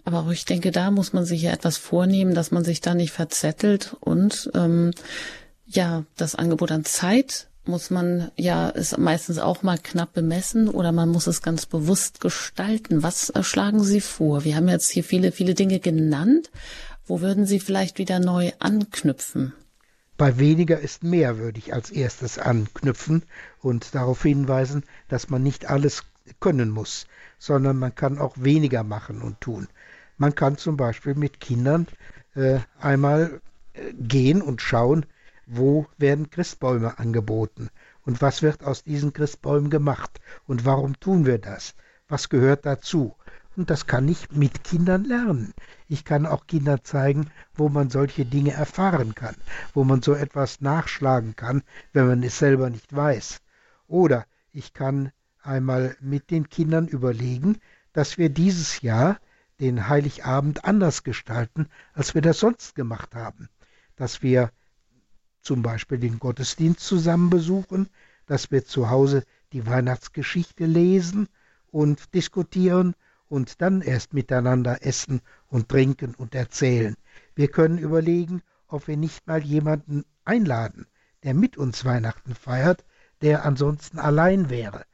Aber 0.05 0.19
auch 0.19 0.31
ich 0.31 0.45
denke, 0.45 0.71
da 0.71 0.91
muss 0.91 1.11
man 1.11 1.25
sich 1.25 1.41
ja 1.41 1.51
etwas 1.51 1.77
vornehmen, 1.77 2.35
dass 2.35 2.51
man 2.51 2.63
sich 2.63 2.81
da 2.81 2.93
nicht 2.93 3.11
verzettelt 3.11 3.95
und 3.99 4.51
ähm, 4.53 4.91
ja, 5.65 6.03
das 6.15 6.35
Angebot 6.35 6.71
an 6.71 6.85
Zeit 6.85 7.47
muss 7.65 7.89
man 7.89 8.29
ja 8.35 8.69
es 8.69 8.97
meistens 8.97 9.39
auch 9.39 9.63
mal 9.63 9.77
knapp 9.77 10.13
bemessen 10.13 10.69
oder 10.69 10.91
man 10.91 11.09
muss 11.09 11.27
es 11.27 11.41
ganz 11.41 11.65
bewusst 11.65 12.19
gestalten. 12.19 13.03
Was 13.03 13.31
schlagen 13.41 13.83
Sie 13.83 14.01
vor? 14.01 14.43
Wir 14.43 14.55
haben 14.55 14.67
jetzt 14.67 14.89
hier 14.89 15.03
viele, 15.03 15.31
viele 15.31 15.53
Dinge 15.53 15.79
genannt. 15.79 16.51
Wo 17.05 17.19
würden 17.19 17.45
Sie 17.45 17.59
vielleicht 17.59 17.97
wieder 17.97 18.19
neu 18.19 18.51
anknüpfen? 18.59 19.53
Bei 20.15 20.37
weniger 20.37 20.79
ist 20.79 21.03
mehr 21.03 21.37
würde 21.37 21.59
ich 21.59 21.73
als 21.73 21.89
erstes 21.89 22.37
anknüpfen 22.39 23.23
und 23.59 23.93
darauf 23.93 24.21
hinweisen, 24.21 24.83
dass 25.09 25.29
man 25.29 25.43
nicht 25.43 25.69
alles 25.69 26.03
können 26.39 26.69
muss, 26.69 27.07
sondern 27.39 27.77
man 27.77 27.93
kann 27.93 28.19
auch 28.19 28.35
weniger 28.37 28.83
machen 28.83 29.21
und 29.21 29.41
tun. 29.41 29.67
Man 30.17 30.33
kann 30.35 30.57
zum 30.57 30.77
Beispiel 30.77 31.15
mit 31.15 31.41
Kindern 31.41 31.87
äh, 32.35 32.59
einmal 32.79 33.41
äh, 33.73 33.91
gehen 33.93 34.41
und 34.41 34.61
schauen, 34.61 35.05
wo 35.45 35.87
werden 35.97 36.29
Christbäume 36.29 36.99
angeboten 36.99 37.69
und 38.05 38.21
was 38.21 38.41
wird 38.41 38.63
aus 38.63 38.83
diesen 38.83 39.11
Christbäumen 39.11 39.69
gemacht 39.69 40.21
und 40.45 40.63
warum 40.63 40.97
tun 40.99 41.25
wir 41.25 41.37
das? 41.37 41.75
Was 42.07 42.29
gehört 42.29 42.65
dazu? 42.65 43.15
Und 43.55 43.69
das 43.69 43.85
kann 43.85 44.07
ich 44.07 44.31
mit 44.31 44.63
Kindern 44.63 45.03
lernen. 45.03 45.53
Ich 45.87 46.05
kann 46.05 46.25
auch 46.25 46.47
Kindern 46.47 46.79
zeigen, 46.83 47.29
wo 47.53 47.69
man 47.69 47.91
solche 47.91 48.25
Dinge 48.25 48.51
erfahren 48.51 49.13
kann, 49.13 49.35
wo 49.73 49.83
man 49.83 50.01
so 50.01 50.13
etwas 50.13 50.61
nachschlagen 50.61 51.35
kann, 51.35 51.61
wenn 51.91 52.07
man 52.07 52.23
es 52.23 52.39
selber 52.39 52.69
nicht 52.69 52.95
weiß. 52.95 53.41
Oder 53.87 54.25
ich 54.51 54.73
kann 54.73 55.11
einmal 55.43 55.95
mit 55.99 56.31
den 56.31 56.49
Kindern 56.49 56.87
überlegen, 56.87 57.59
dass 57.91 58.17
wir 58.17 58.29
dieses 58.29 58.81
Jahr 58.81 59.19
den 59.59 59.87
Heiligabend 59.87 60.65
anders 60.65 61.03
gestalten, 61.03 61.67
als 61.93 62.15
wir 62.15 62.21
das 62.23 62.39
sonst 62.39 62.73
gemacht 62.73 63.13
haben. 63.13 63.49
Dass 63.95 64.23
wir 64.23 64.51
zum 65.41 65.61
Beispiel 65.61 65.99
den 65.99 66.17
Gottesdienst 66.17 66.79
zusammen 66.79 67.29
besuchen, 67.29 67.89
dass 68.25 68.49
wir 68.49 68.65
zu 68.65 68.89
Hause 68.89 69.25
die 69.51 69.67
Weihnachtsgeschichte 69.67 70.65
lesen 70.65 71.27
und 71.69 72.15
diskutieren 72.15 72.95
und 73.33 73.63
dann 73.63 73.81
erst 73.81 74.13
miteinander 74.13 74.85
essen 74.85 75.19
und 75.47 75.67
trinken 75.67 76.13
und 76.13 76.35
erzählen. 76.35 76.95
Wir 77.33 77.47
können 77.47 77.79
überlegen, 77.79 78.43
ob 78.67 78.87
wir 78.87 78.95
nicht 78.95 79.25
mal 79.25 79.41
jemanden 79.43 80.05
einladen, 80.23 80.85
der 81.23 81.33
mit 81.33 81.57
uns 81.57 81.83
Weihnachten 81.83 82.35
feiert, 82.35 82.85
der 83.23 83.43
ansonsten 83.43 83.97
allein 83.97 84.51
wäre. 84.51 84.85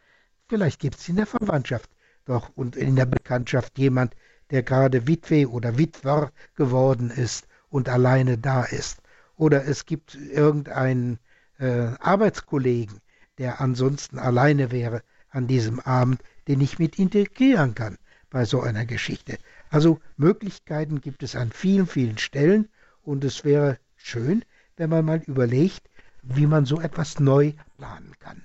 Vielleicht 0.48 0.80
gibt 0.80 0.99
es 0.99 1.10
in 1.10 1.18
der 1.18 1.26
Verwandtschaft 1.26 1.90
doch 2.24 2.49
und 2.56 2.78
in 2.78 2.95
der 2.95 3.07
Bekanntschaft 3.07 3.78
jemand, 3.78 4.16
der 4.52 4.64
gerade 4.64 5.06
Witwe 5.06 5.49
oder 5.49 5.78
Witwer 5.78 6.32
geworden 6.56 7.11
ist 7.11 7.45
und 7.68 7.90
alleine 7.90 8.38
da 8.38 8.64
ist 8.64 9.02
oder 9.36 9.66
es 9.66 9.86
gibt 9.86 10.16
irgendeinen 10.16 11.20
äh, 11.57 11.91
Arbeitskollegen, 11.99 13.02
der 13.38 13.60
ansonsten 13.60 14.18
alleine 14.18 14.72
wäre 14.72 15.03
an 15.30 15.48
diesem 15.48 15.82
Abend, 15.82 16.24
den 16.48 16.61
ich 16.61 16.80
mit 16.80 16.98
integrieren 16.98 17.76
kann 17.76 17.98
bei 18.30 18.45
so 18.45 18.61
einer 18.61 18.85
Geschichte. 18.85 19.38
Also 19.69 19.99
Möglichkeiten 20.18 21.01
gibt 21.01 21.23
es 21.23 21.35
an 21.35 21.51
vielen, 21.51 21.88
vielen 21.88 22.18
Stellen 22.18 22.69
und 23.03 23.23
es 23.23 23.43
wäre 23.43 23.77
schön, 23.95 24.43
wenn 24.77 24.89
man 24.89 25.06
mal 25.06 25.22
überlegt, 25.26 25.81
wie 26.23 26.45
man 26.45 26.65
so 26.65 26.80
etwas 26.80 27.19
neu 27.19 27.53
planen 27.77 28.14
kann. 28.19 28.43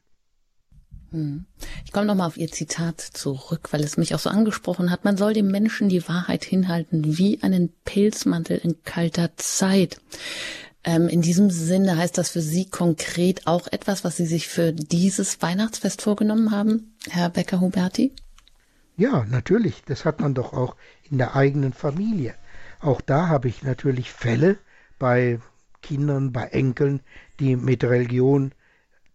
Hm. 1.10 1.46
Ich 1.84 1.92
komme 1.92 2.06
nochmal 2.06 2.26
auf 2.26 2.36
Ihr 2.36 2.50
Zitat 2.50 3.00
zurück, 3.00 3.68
weil 3.72 3.84
es 3.84 3.96
mich 3.96 4.14
auch 4.14 4.18
so 4.18 4.30
angesprochen 4.30 4.90
hat. 4.90 5.04
Man 5.04 5.16
soll 5.16 5.32
dem 5.32 5.48
Menschen 5.48 5.88
die 5.88 6.06
Wahrheit 6.08 6.44
hinhalten 6.44 7.18
wie 7.18 7.42
einen 7.42 7.72
Pelzmantel 7.84 8.58
in 8.58 8.82
kalter 8.82 9.36
Zeit. 9.36 10.00
Ähm, 10.82 11.08
in 11.08 11.22
diesem 11.22 11.50
Sinne 11.50 11.96
heißt 11.96 12.18
das 12.18 12.30
für 12.30 12.42
Sie 12.42 12.66
konkret 12.66 13.46
auch 13.46 13.68
etwas, 13.68 14.02
was 14.04 14.16
Sie 14.16 14.26
sich 14.26 14.48
für 14.48 14.72
dieses 14.72 15.40
Weihnachtsfest 15.40 16.02
vorgenommen 16.02 16.50
haben, 16.50 16.94
Herr 17.08 17.30
Becker-Huberti? 17.30 18.12
Ja, 18.96 19.24
natürlich. 19.28 19.82
Das 19.84 20.04
hat 20.04 20.20
man 20.20 20.34
doch 20.34 20.52
auch 20.52 20.76
in 21.10 21.18
der 21.18 21.34
eigenen 21.34 21.72
Familie. 21.72 22.34
Auch 22.80 23.00
da 23.00 23.28
habe 23.28 23.48
ich 23.48 23.62
natürlich 23.62 24.12
Fälle 24.12 24.56
bei 24.98 25.40
Kindern, 25.82 26.32
bei 26.32 26.44
Enkeln, 26.44 27.00
die 27.40 27.56
mit 27.56 27.82
Religion 27.82 28.52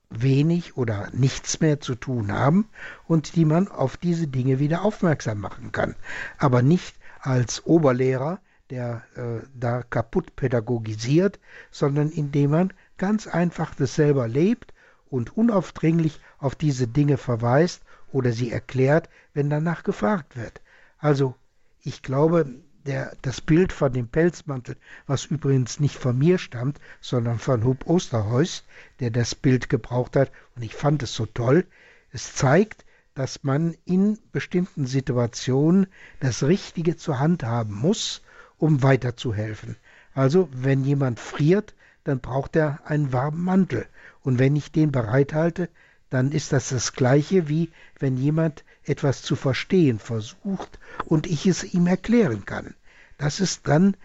wenig 0.10 0.76
oder 0.76 1.10
nichts 1.14 1.62
mehr 1.62 1.80
zu 1.80 1.96
tun 1.96 2.32
haben 2.32 2.68
und 3.08 3.36
die 3.36 3.46
man 3.46 3.68
auf 3.68 3.96
diese 3.96 4.28
Dinge 4.28 4.60
wieder 4.60 4.84
aufmerksam 4.84 5.40
machen 5.40 5.72
kann. 5.72 5.96
Aber 6.38 6.62
nicht 6.62 6.96
als 7.22 7.66
Oberlehrer, 7.66 8.40
der 8.70 9.04
äh, 9.16 9.46
da 9.54 9.84
kaputt 9.84 10.36
pädagogisiert, 10.36 11.40
sondern 11.72 12.10
indem 12.10 12.52
man 12.52 12.74
ganz 12.98 13.28
einfach 13.28 13.74
das 13.76 13.96
selber 13.96 14.28
lebt 14.28 14.74
und 15.10 15.38
unaufdringlich 15.38 16.20
auf 16.38 16.56
diese 16.56 16.88
Dinge 16.88 17.18
verweist 17.18 17.84
oder 18.12 18.32
sie 18.32 18.52
erklärt, 18.52 19.10
wenn 19.34 19.50
danach 19.50 19.84
gefragt 19.84 20.36
wird. 20.36 20.62
Also 20.98 21.36
ich 21.82 22.02
glaube, 22.02 22.46
der, 22.86 23.16
das 23.22 23.42
Bild 23.42 23.74
von 23.74 23.94
dem 23.94 24.08
Pelzmantel, 24.08 24.76
was 25.06 25.26
übrigens 25.26 25.80
nicht 25.80 25.96
von 25.96 26.18
mir 26.18 26.38
stammt, 26.38 26.80
sondern 27.02 27.40
von 27.40 27.64
Hub 27.64 27.88
Osterhuis, 27.88 28.64
der 29.00 29.12
das 29.12 29.36
Bild 29.36 29.70
gebraucht 29.70 30.16
hat, 30.16 30.32
und 30.56 30.64
ich 30.64 30.76
fand 30.76 31.04
es 31.04 31.14
so 31.14 31.26
toll, 31.26 31.66
es 32.12 32.34
zeigt, 32.36 32.86
dass 33.16 33.44
man 33.44 33.76
in 33.86 34.18
bestimmten 34.32 34.86
Situationen 34.86 35.88
das 36.20 36.44
Richtige 36.44 36.96
zur 36.96 37.20
Hand 37.20 37.44
haben 37.44 37.74
muss, 37.74 38.22
um 38.58 38.82
weiterzuhelfen. 38.82 39.76
Also, 40.14 40.50
wenn 40.52 40.84
jemand 40.84 41.20
friert, 41.20 41.76
dann 42.04 42.20
braucht 42.20 42.56
er 42.56 42.80
einen 42.86 43.14
warmen 43.14 43.44
Mantel. 43.44 43.86
Und 44.22 44.40
wenn 44.40 44.56
ich 44.56 44.72
den 44.72 44.92
bereithalte, 44.92 45.70
dann 46.10 46.32
ist 46.32 46.52
das 46.52 46.70
das 46.70 46.94
gleiche 46.94 47.48
wie 47.48 47.70
wenn 48.00 48.18
jemand 48.18 48.64
etwas 48.84 49.22
zu 49.22 49.36
verstehen 49.36 50.00
versucht 50.00 50.80
und 51.06 51.28
ich 51.28 51.46
es 51.46 51.64
ihm 51.64 51.88
erklären 51.88 52.46
kann. 52.46 52.74
Das 53.18 53.40
ist 53.40 53.68
dann 53.68 53.96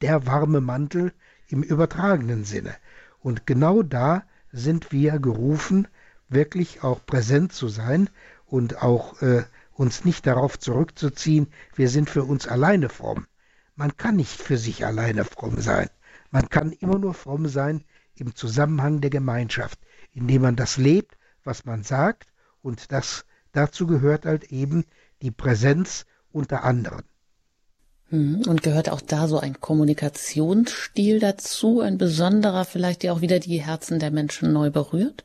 der 0.00 0.26
warme 0.26 0.60
Mantel 0.60 1.12
im 1.48 1.62
übertragenen 1.62 2.44
Sinne. 2.44 2.74
Und 3.20 3.46
genau 3.46 3.82
da 3.82 4.24
sind 4.52 4.92
wir 4.92 5.18
gerufen, 5.18 5.88
wirklich 6.28 6.82
auch 6.82 7.04
präsent 7.04 7.52
zu 7.52 7.68
sein 7.68 8.08
und 8.46 8.82
auch 8.82 9.20
äh, 9.22 9.44
uns 9.72 10.04
nicht 10.04 10.26
darauf 10.26 10.58
zurückzuziehen, 10.58 11.48
wir 11.74 11.88
sind 11.88 12.10
für 12.10 12.24
uns 12.24 12.46
alleine 12.46 12.88
fromm. 12.88 13.26
Man 13.74 13.96
kann 13.96 14.16
nicht 14.16 14.40
für 14.40 14.58
sich 14.58 14.84
alleine 14.84 15.24
fromm 15.24 15.60
sein. 15.60 15.88
Man 16.30 16.48
kann 16.48 16.72
immer 16.72 16.98
nur 16.98 17.14
fromm 17.14 17.48
sein 17.48 17.84
im 18.14 18.34
Zusammenhang 18.34 19.00
der 19.00 19.10
Gemeinschaft, 19.10 19.78
indem 20.12 20.42
man 20.42 20.56
das 20.56 20.76
lebt, 20.76 21.16
was 21.44 21.64
man 21.64 21.82
sagt, 21.82 22.28
und 22.62 22.92
das 22.92 23.24
dazu 23.52 23.86
gehört 23.86 24.26
halt 24.26 24.44
eben 24.52 24.84
die 25.20 25.30
Präsenz 25.30 26.06
unter 26.32 26.64
anderen. 26.64 27.04
Hm, 28.08 28.42
und 28.46 28.62
gehört 28.62 28.90
auch 28.90 29.00
da 29.00 29.26
so 29.26 29.38
ein 29.38 29.60
Kommunikationsstil 29.60 31.18
dazu, 31.18 31.80
ein 31.80 31.98
besonderer, 31.98 32.64
vielleicht 32.64 33.02
der 33.02 33.14
auch 33.14 33.20
wieder 33.20 33.40
die 33.40 33.62
Herzen 33.62 33.98
der 33.98 34.10
Menschen 34.10 34.52
neu 34.52 34.70
berührt? 34.70 35.24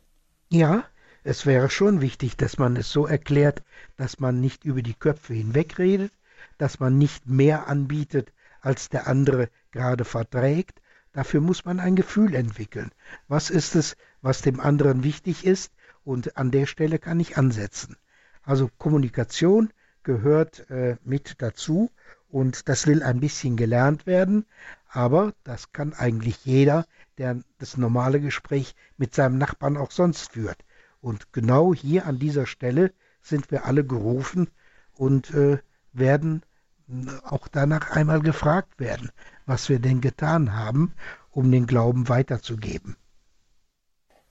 Ja, 0.49 0.85
es 1.23 1.45
wäre 1.45 1.69
schon 1.69 1.99
wichtig, 1.99 2.37
dass 2.37 2.57
man 2.57 2.77
es 2.77 2.89
so 2.89 3.05
erklärt, 3.05 3.61
dass 3.97 4.19
man 4.19 4.39
nicht 4.39 4.63
über 4.63 4.81
die 4.81 4.93
Köpfe 4.93 5.33
hinwegredet, 5.33 6.13
dass 6.57 6.79
man 6.79 6.97
nicht 6.97 7.27
mehr 7.27 7.67
anbietet, 7.67 8.31
als 8.61 8.87
der 8.87 9.07
andere 9.07 9.49
gerade 9.71 10.05
verträgt. 10.05 10.79
Dafür 11.11 11.41
muss 11.41 11.65
man 11.65 11.81
ein 11.81 11.97
Gefühl 11.97 12.33
entwickeln. 12.35 12.91
Was 13.27 13.49
ist 13.49 13.75
es, 13.75 13.97
was 14.21 14.41
dem 14.41 14.61
anderen 14.61 15.03
wichtig 15.03 15.45
ist? 15.45 15.73
Und 16.07 16.37
an 16.37 16.51
der 16.51 16.67
Stelle 16.67 16.99
kann 16.99 17.19
ich 17.19 17.35
ansetzen. 17.37 17.97
Also 18.41 18.69
Kommunikation 18.77 19.73
gehört 20.03 20.69
äh, 20.69 20.95
mit 21.03 21.41
dazu 21.41 21.91
und 22.29 22.69
das 22.69 22.87
will 22.87 23.03
ein 23.03 23.19
bisschen 23.19 23.57
gelernt 23.57 24.05
werden, 24.05 24.45
aber 24.87 25.33
das 25.43 25.73
kann 25.73 25.91
eigentlich 25.91 26.45
jeder, 26.45 26.85
der 27.17 27.41
das 27.57 27.75
normale 27.75 28.21
Gespräch 28.21 28.73
mit 28.95 29.13
seinem 29.15 29.37
Nachbarn 29.37 29.75
auch 29.75 29.91
sonst 29.91 30.31
führt. 30.31 30.63
Und 31.01 31.33
genau 31.33 31.73
hier 31.73 32.05
an 32.05 32.19
dieser 32.19 32.45
Stelle 32.45 32.93
sind 33.21 33.51
wir 33.51 33.65
alle 33.65 33.83
gerufen 33.83 34.47
und 34.93 35.33
äh, 35.33 35.57
werden 35.91 36.41
auch 37.23 37.49
danach 37.49 37.91
einmal 37.91 38.21
gefragt 38.21 38.79
werden, 38.79 39.11
was 39.45 39.67
wir 39.67 39.79
denn 39.79 39.99
getan 39.99 40.55
haben, 40.55 40.93
um 41.31 41.51
den 41.51 41.67
Glauben 41.67 42.07
weiterzugeben. 42.07 42.95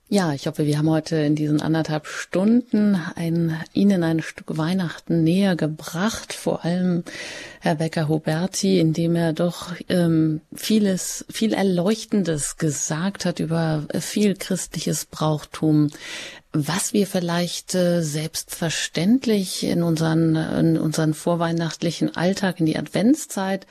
Ja, 0.09 0.33
ich 0.33 0.47
hoffe, 0.47 0.66
wir 0.66 0.78
haben 0.78 0.89
heute 0.89 1.16
in 1.16 1.35
diesen 1.35 1.61
anderthalb 1.61 2.07
Stunden 2.07 2.95
ein, 3.16 3.61
Ihnen 3.73 4.05
ein 4.05 4.23
Stück 4.23 4.57
Weihnachten 4.57 5.24
näher 5.24 5.57
gebracht, 5.57 6.33
vor 6.33 6.65
allem 6.65 7.03
Herr 7.59 7.74
Becker-Huberti, 7.74 8.78
indem 8.78 9.16
er 9.16 9.33
doch 9.33 9.73
ähm, 9.89 10.43
vieles, 10.55 11.24
viel 11.28 11.53
Erleuchtendes 11.53 12.57
gesagt 12.57 13.24
hat 13.24 13.41
über 13.41 13.89
viel 13.99 14.37
christliches 14.37 15.07
Brauchtum, 15.07 15.91
was 16.53 16.93
wir 16.93 17.09
vielleicht 17.09 17.74
äh, 17.74 18.01
selbstverständlich 18.01 19.65
in 19.65 19.83
unseren, 19.83 20.37
in 20.37 20.78
unseren 20.78 21.15
vorweihnachtlichen 21.15 22.15
Alltag, 22.15 22.61
in 22.61 22.66
die 22.66 22.78
Adventszeit 22.78 23.66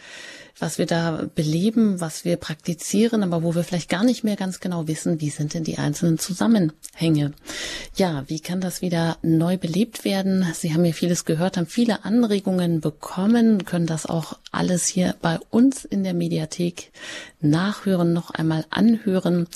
was 0.58 0.78
wir 0.78 0.86
da 0.86 1.28
beleben, 1.36 2.00
was 2.00 2.24
wir 2.24 2.38
praktizieren, 2.38 3.24
aber 3.24 3.44
wo 3.44 3.56
wir 3.56 3.64
vielleicht 3.64 3.90
gar 3.90 4.04
nicht 4.04 4.24
mehr 4.24 4.38
ganz 4.38 4.62
genau 4.62 4.88
wissen, 4.88 5.20
wie 5.20 5.30
sind 5.30 5.54
denn 5.54 5.66
die 5.66 5.78
einzelnen 5.78 6.18
Zusammenhänge. 6.18 7.34
Ja, 7.96 8.24
wie 8.28 8.40
kann 8.40 8.62
das 8.62 8.82
wieder 8.82 9.18
neu 9.22 9.58
belebt 9.58 10.06
werden? 10.06 10.46
Sie 10.54 10.74
haben 10.74 10.86
ja 10.86 10.94
vieles 10.94 11.26
gehört, 11.26 11.58
haben 11.58 11.68
viele 11.68 12.06
Anregungen 12.06 12.80
bekommen, 12.80 13.66
können 13.66 13.86
das 13.86 14.06
auch 14.06 14.38
alles 14.52 14.88
hier 14.88 15.16
bei 15.22 15.40
uns 15.50 15.84
in 15.84 16.04
der 16.04 16.14
Mediathek 16.14 16.92
nachhören, 17.42 18.14
noch 18.14 18.32
einmal 18.32 18.66
anhören. 18.70 19.48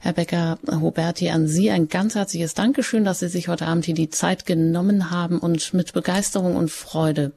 Herr 0.00 0.12
Becker, 0.12 0.58
Huberti, 0.70 1.30
an 1.30 1.48
Sie 1.48 1.70
ein 1.70 1.88
ganz 1.88 2.14
herzliches 2.14 2.54
Dankeschön, 2.54 3.04
dass 3.04 3.20
Sie 3.20 3.28
sich 3.28 3.48
heute 3.48 3.66
Abend 3.66 3.86
hier 3.86 3.94
die 3.94 4.10
Zeit 4.10 4.44
genommen 4.44 5.10
haben 5.10 5.38
und 5.38 5.72
mit 5.72 5.94
Begeisterung 5.94 6.56
und 6.56 6.70
Freude 6.70 7.32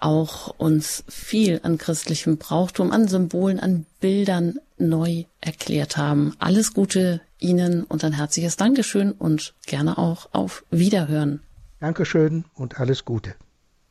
auch 0.00 0.54
uns 0.58 1.04
viel 1.08 1.60
an 1.62 1.78
christlichem 1.78 2.38
Brauchtum, 2.38 2.92
an 2.92 3.08
Symbolen, 3.08 3.60
an 3.60 3.86
Bildern 4.00 4.58
neu 4.78 5.24
erklärt 5.40 5.96
haben. 5.96 6.34
Alles 6.38 6.74
Gute 6.74 7.20
Ihnen 7.38 7.84
und 7.84 8.04
ein 8.04 8.12
herzliches 8.12 8.56
Dankeschön 8.56 9.12
und 9.12 9.54
gerne 9.66 9.98
auch 9.98 10.28
auf 10.32 10.64
Wiederhören. 10.70 11.40
Dankeschön 11.80 12.44
und 12.54 12.80
alles 12.80 13.04
Gute. 13.04 13.34